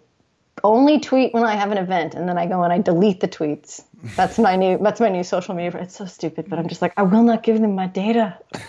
only 0.65 0.99
tweet 0.99 1.33
when 1.33 1.45
I 1.45 1.55
have 1.55 1.71
an 1.71 1.77
event, 1.77 2.13
and 2.13 2.27
then 2.27 2.37
I 2.37 2.45
go 2.45 2.61
and 2.63 2.73
I 2.73 2.79
delete 2.79 3.21
the 3.21 3.29
tweets 3.29 3.85
That's 4.15 4.39
my 4.39 4.55
new 4.55 4.77
that's 4.77 4.99
my 4.99 5.09
new 5.09 5.23
social 5.23 5.53
media. 5.55 5.81
It's 5.81 5.97
so 5.97 6.05
stupid, 6.05 6.49
but 6.49 6.57
I'm 6.57 6.67
just 6.67 6.81
like 6.81 6.93
I 6.95 7.03
will 7.03 7.23
not 7.23 7.43
give 7.43 7.59
them 7.59 7.75
my 7.75 7.87
data. 7.87 8.37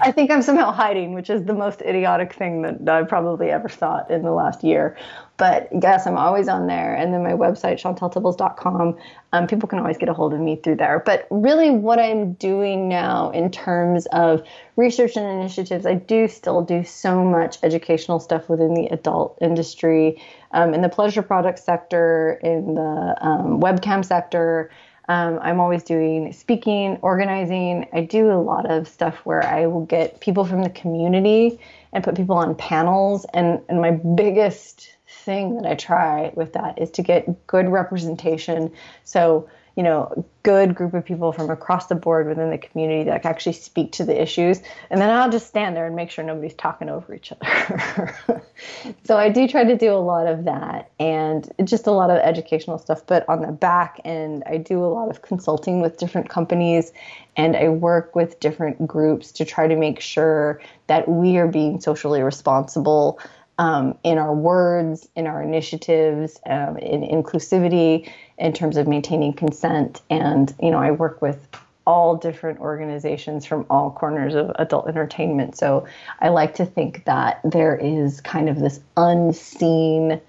I 0.00 0.12
think 0.12 0.30
I'm 0.30 0.42
somehow 0.42 0.72
hiding, 0.72 1.12
which 1.14 1.30
is 1.30 1.44
the 1.44 1.54
most 1.54 1.82
idiotic 1.82 2.32
thing 2.32 2.62
that 2.62 2.88
I 2.88 3.02
probably 3.04 3.50
ever 3.50 3.68
thought 3.68 4.10
in 4.10 4.22
the 4.22 4.32
last 4.32 4.64
year. 4.64 4.96
But 5.38 5.68
yes, 5.82 6.04
I'm 6.04 6.16
always 6.16 6.48
on 6.48 6.66
there. 6.66 6.94
And 6.96 7.14
then 7.14 7.22
my 7.22 7.32
website, 7.32 7.80
chauntelletibbals.com, 7.80 8.96
um, 9.32 9.46
people 9.46 9.68
can 9.68 9.78
always 9.78 9.96
get 9.96 10.08
a 10.08 10.12
hold 10.12 10.34
of 10.34 10.40
me 10.40 10.56
through 10.56 10.76
there. 10.76 11.00
But 11.06 11.28
really, 11.30 11.70
what 11.70 12.00
I'm 12.00 12.32
doing 12.32 12.88
now 12.88 13.30
in 13.30 13.52
terms 13.52 14.06
of 14.06 14.42
research 14.74 15.16
and 15.16 15.24
initiatives, 15.24 15.86
I 15.86 15.94
do 15.94 16.26
still 16.26 16.62
do 16.62 16.82
so 16.82 17.24
much 17.24 17.58
educational 17.62 18.18
stuff 18.18 18.48
within 18.48 18.74
the 18.74 18.86
adult 18.88 19.38
industry, 19.40 20.20
um, 20.52 20.74
in 20.74 20.82
the 20.82 20.88
pleasure 20.88 21.22
product 21.22 21.58
sector, 21.58 22.40
in 22.42 22.74
the 22.74 23.16
um, 23.20 23.60
webcam 23.60 24.04
sector. 24.04 24.70
Um, 25.08 25.38
I'm 25.40 25.58
always 25.58 25.82
doing 25.82 26.32
speaking, 26.34 26.98
organizing. 27.00 27.88
I 27.94 28.02
do 28.02 28.30
a 28.30 28.40
lot 28.40 28.70
of 28.70 28.86
stuff 28.86 29.14
where 29.24 29.42
I 29.42 29.66
will 29.66 29.86
get 29.86 30.20
people 30.20 30.44
from 30.44 30.62
the 30.62 30.70
community 30.70 31.58
and 31.94 32.04
put 32.04 32.14
people 32.14 32.36
on 32.36 32.54
panels. 32.54 33.24
And, 33.32 33.60
and 33.70 33.80
my 33.80 33.92
biggest 33.92 34.96
thing 35.08 35.56
that 35.56 35.66
I 35.70 35.74
try 35.74 36.32
with 36.34 36.52
that 36.52 36.78
is 36.80 36.90
to 36.92 37.02
get 37.02 37.46
good 37.46 37.68
representation. 37.68 38.70
So, 39.04 39.48
you 39.78 39.84
know, 39.84 40.26
good 40.42 40.74
group 40.74 40.92
of 40.92 41.04
people 41.04 41.30
from 41.30 41.50
across 41.50 41.86
the 41.86 41.94
board 41.94 42.26
within 42.26 42.50
the 42.50 42.58
community 42.58 43.04
that 43.04 43.24
actually 43.24 43.52
speak 43.52 43.92
to 43.92 44.04
the 44.04 44.20
issues. 44.20 44.60
And 44.90 45.00
then 45.00 45.08
I'll 45.08 45.30
just 45.30 45.46
stand 45.46 45.76
there 45.76 45.86
and 45.86 45.94
make 45.94 46.10
sure 46.10 46.24
nobody's 46.24 46.54
talking 46.54 46.88
over 46.88 47.14
each 47.14 47.30
other. 47.30 48.12
so 49.04 49.16
I 49.16 49.28
do 49.28 49.46
try 49.46 49.62
to 49.62 49.76
do 49.76 49.92
a 49.92 50.02
lot 50.02 50.26
of 50.26 50.46
that 50.46 50.90
and 50.98 51.48
just 51.62 51.86
a 51.86 51.92
lot 51.92 52.10
of 52.10 52.16
educational 52.16 52.78
stuff. 52.78 53.06
But 53.06 53.28
on 53.28 53.40
the 53.40 53.52
back 53.52 54.00
end, 54.04 54.42
I 54.46 54.56
do 54.56 54.84
a 54.84 54.90
lot 54.90 55.10
of 55.10 55.22
consulting 55.22 55.80
with 55.80 55.96
different 55.96 56.28
companies 56.28 56.90
and 57.36 57.54
I 57.54 57.68
work 57.68 58.16
with 58.16 58.40
different 58.40 58.84
groups 58.84 59.30
to 59.30 59.44
try 59.44 59.68
to 59.68 59.76
make 59.76 60.00
sure 60.00 60.60
that 60.88 61.08
we 61.08 61.36
are 61.36 61.46
being 61.46 61.80
socially 61.80 62.20
responsible 62.20 63.20
um, 63.58 63.98
in 64.04 64.18
our 64.18 64.34
words, 64.34 65.08
in 65.16 65.26
our 65.26 65.42
initiatives, 65.42 66.40
um, 66.46 66.76
in 66.78 67.02
inclusivity, 67.02 68.10
in 68.38 68.52
terms 68.52 68.76
of 68.76 68.86
maintaining 68.86 69.32
consent. 69.32 70.00
And, 70.08 70.54
you 70.62 70.70
know, 70.70 70.78
I 70.78 70.92
work 70.92 71.20
with 71.20 71.46
all 71.86 72.16
different 72.16 72.60
organizations 72.60 73.46
from 73.46 73.64
all 73.70 73.90
corners 73.90 74.34
of 74.34 74.52
adult 74.56 74.88
entertainment. 74.88 75.56
So 75.56 75.86
I 76.20 76.28
like 76.28 76.54
to 76.56 76.66
think 76.66 77.04
that 77.06 77.40
there 77.44 77.74
is 77.76 78.20
kind 78.20 78.48
of 78.48 78.60
this 78.60 78.78
unseen 78.96 80.20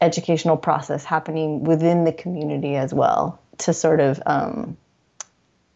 educational 0.00 0.56
process 0.56 1.04
happening 1.04 1.64
within 1.64 2.04
the 2.04 2.12
community 2.12 2.76
as 2.76 2.92
well 2.92 3.40
to 3.58 3.72
sort 3.72 4.00
of 4.00 4.20
um, 4.26 4.76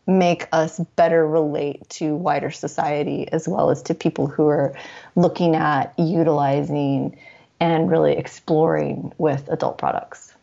make 0.06 0.48
us 0.52 0.80
better 0.96 1.26
relate 1.26 1.88
to 1.88 2.16
wider 2.16 2.50
society 2.50 3.28
as 3.32 3.46
well 3.46 3.70
as 3.70 3.82
to 3.82 3.94
people 3.94 4.26
who 4.26 4.48
are 4.48 4.74
looking 5.14 5.54
at 5.54 5.94
utilizing 5.98 7.16
and 7.60 7.90
really 7.90 8.12
exploring 8.12 9.12
with 9.18 9.48
adult 9.48 9.78
products. 9.78 10.34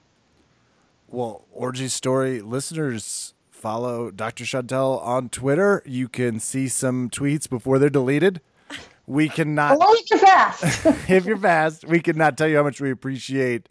Well, 1.09 1.43
Orgy 1.51 1.89
Story 1.89 2.41
listeners 2.41 3.33
follow 3.51 4.11
Dr. 4.11 4.45
Chauntelle 4.45 4.99
on 4.99 5.27
Twitter. 5.27 5.83
You 5.85 6.07
can 6.07 6.39
see 6.39 6.67
some 6.67 7.09
tweets 7.09 7.49
before 7.49 7.79
they're 7.79 7.89
deleted. 7.89 8.41
We 9.05 9.27
cannot. 9.27 9.79
Well, 9.79 9.93
if 9.93 10.09
you're 10.09 10.19
fast. 10.19 10.85
if 11.09 11.25
you're 11.25 11.37
fast, 11.37 11.83
we 11.83 11.99
cannot 11.99 12.37
tell 12.37 12.47
you 12.47 12.57
how 12.57 12.63
much 12.63 12.79
we 12.79 12.91
appreciate 12.91 13.67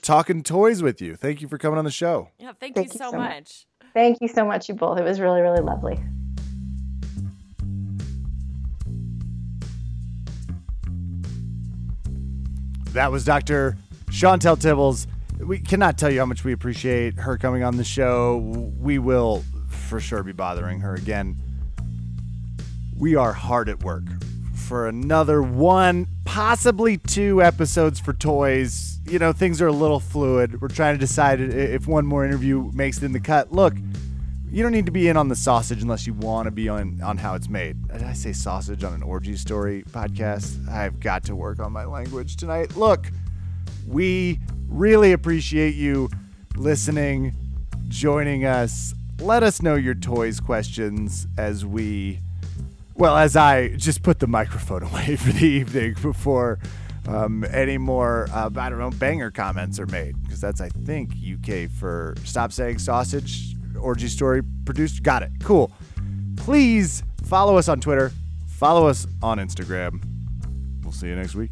talking 0.00 0.44
toys 0.44 0.80
with 0.80 1.02
you. 1.02 1.16
Thank 1.16 1.42
you 1.42 1.48
for 1.48 1.58
coming 1.58 1.78
on 1.78 1.84
the 1.84 1.90
show. 1.90 2.30
Yeah, 2.38 2.52
thank, 2.58 2.76
thank 2.76 2.92
you, 2.92 2.98
so, 2.98 3.10
so 3.10 3.18
much. 3.18 3.34
much. 3.34 3.66
Thank 3.96 4.20
you 4.20 4.28
so 4.28 4.44
much, 4.44 4.68
you 4.68 4.74
both. 4.74 4.98
It 4.98 5.04
was 5.04 5.20
really, 5.20 5.40
really 5.40 5.62
lovely. 5.62 5.98
That 12.92 13.10
was 13.10 13.24
Dr. 13.24 13.78
Chauntelle 14.10 14.58
Tibbals. 14.58 15.06
We 15.38 15.58
cannot 15.58 15.96
tell 15.96 16.10
you 16.10 16.18
how 16.18 16.26
much 16.26 16.44
we 16.44 16.52
appreciate 16.52 17.14
her 17.14 17.38
coming 17.38 17.62
on 17.62 17.78
the 17.78 17.84
show. 17.84 18.36
We 18.78 18.98
will 18.98 19.42
for 19.68 19.98
sure 19.98 20.22
be 20.22 20.32
bothering 20.32 20.80
her 20.80 20.94
again. 20.94 21.34
We 22.98 23.14
are 23.16 23.32
hard 23.32 23.70
at 23.70 23.82
work 23.82 24.04
for 24.66 24.88
another 24.88 25.42
one, 25.42 26.06
possibly 26.26 26.98
two 26.98 27.42
episodes 27.42 27.98
for 28.00 28.12
toys. 28.12 28.98
You 29.06 29.20
know, 29.20 29.32
things 29.32 29.62
are 29.62 29.68
a 29.68 29.72
little 29.72 30.00
fluid. 30.00 30.60
We're 30.60 30.68
trying 30.68 30.96
to 30.96 30.98
decide 30.98 31.40
if 31.40 31.86
one 31.86 32.04
more 32.04 32.24
interview 32.24 32.70
makes 32.74 32.98
it 32.98 33.04
in 33.04 33.12
the 33.12 33.20
cut. 33.20 33.52
Look, 33.52 33.74
you 34.50 34.62
don't 34.62 34.72
need 34.72 34.86
to 34.86 34.92
be 34.92 35.08
in 35.08 35.16
on 35.16 35.28
the 35.28 35.36
sausage 35.36 35.82
unless 35.82 36.06
you 36.06 36.14
want 36.14 36.46
to 36.46 36.50
be 36.50 36.68
on 36.68 37.00
on 37.02 37.18
how 37.18 37.34
it's 37.34 37.48
made. 37.48 37.88
Did 37.88 38.02
I 38.02 38.12
say 38.12 38.32
sausage 38.32 38.84
on 38.84 38.94
an 38.94 39.02
orgy 39.02 39.36
story 39.36 39.84
podcast? 39.90 40.68
I've 40.68 41.00
got 41.00 41.24
to 41.24 41.36
work 41.36 41.60
on 41.60 41.72
my 41.72 41.84
language 41.84 42.36
tonight. 42.36 42.76
Look, 42.76 43.10
we 43.86 44.38
really 44.68 45.12
appreciate 45.12 45.74
you 45.74 46.08
listening, 46.56 47.34
joining 47.88 48.44
us. 48.44 48.94
Let 49.20 49.42
us 49.42 49.62
know 49.62 49.74
your 49.74 49.94
toys 49.94 50.40
questions 50.40 51.26
as 51.38 51.64
we 51.64 52.20
well, 52.94 53.16
as 53.16 53.36
I 53.36 53.68
just 53.76 54.02
put 54.02 54.20
the 54.20 54.26
microphone 54.26 54.82
away 54.90 55.16
for 55.16 55.32
the 55.32 55.46
evening 55.46 55.96
before 56.00 56.58
um, 57.06 57.44
any 57.50 57.78
more, 57.78 58.28
uh, 58.32 58.50
I 58.56 58.70
don't 58.70 58.78
know, 58.78 58.90
banger 58.90 59.30
comments 59.30 59.78
are 59.78 59.86
made. 59.86 60.20
Because 60.22 60.40
that's, 60.40 60.60
I 60.60 60.68
think, 60.68 61.12
UK 61.12 61.70
for 61.70 62.14
Stop 62.24 62.52
Saying 62.52 62.78
Sausage, 62.78 63.55
Orgy 63.76 64.08
Story 64.08 64.42
produced. 64.64 65.02
Got 65.02 65.22
it. 65.22 65.30
Cool. 65.42 65.70
Please 66.36 67.02
follow 67.24 67.56
us 67.56 67.68
on 67.68 67.80
Twitter, 67.80 68.12
follow 68.46 68.86
us 68.86 69.06
on 69.22 69.38
Instagram. 69.38 70.02
We'll 70.82 70.92
see 70.92 71.08
you 71.08 71.16
next 71.16 71.34
week. 71.34 71.50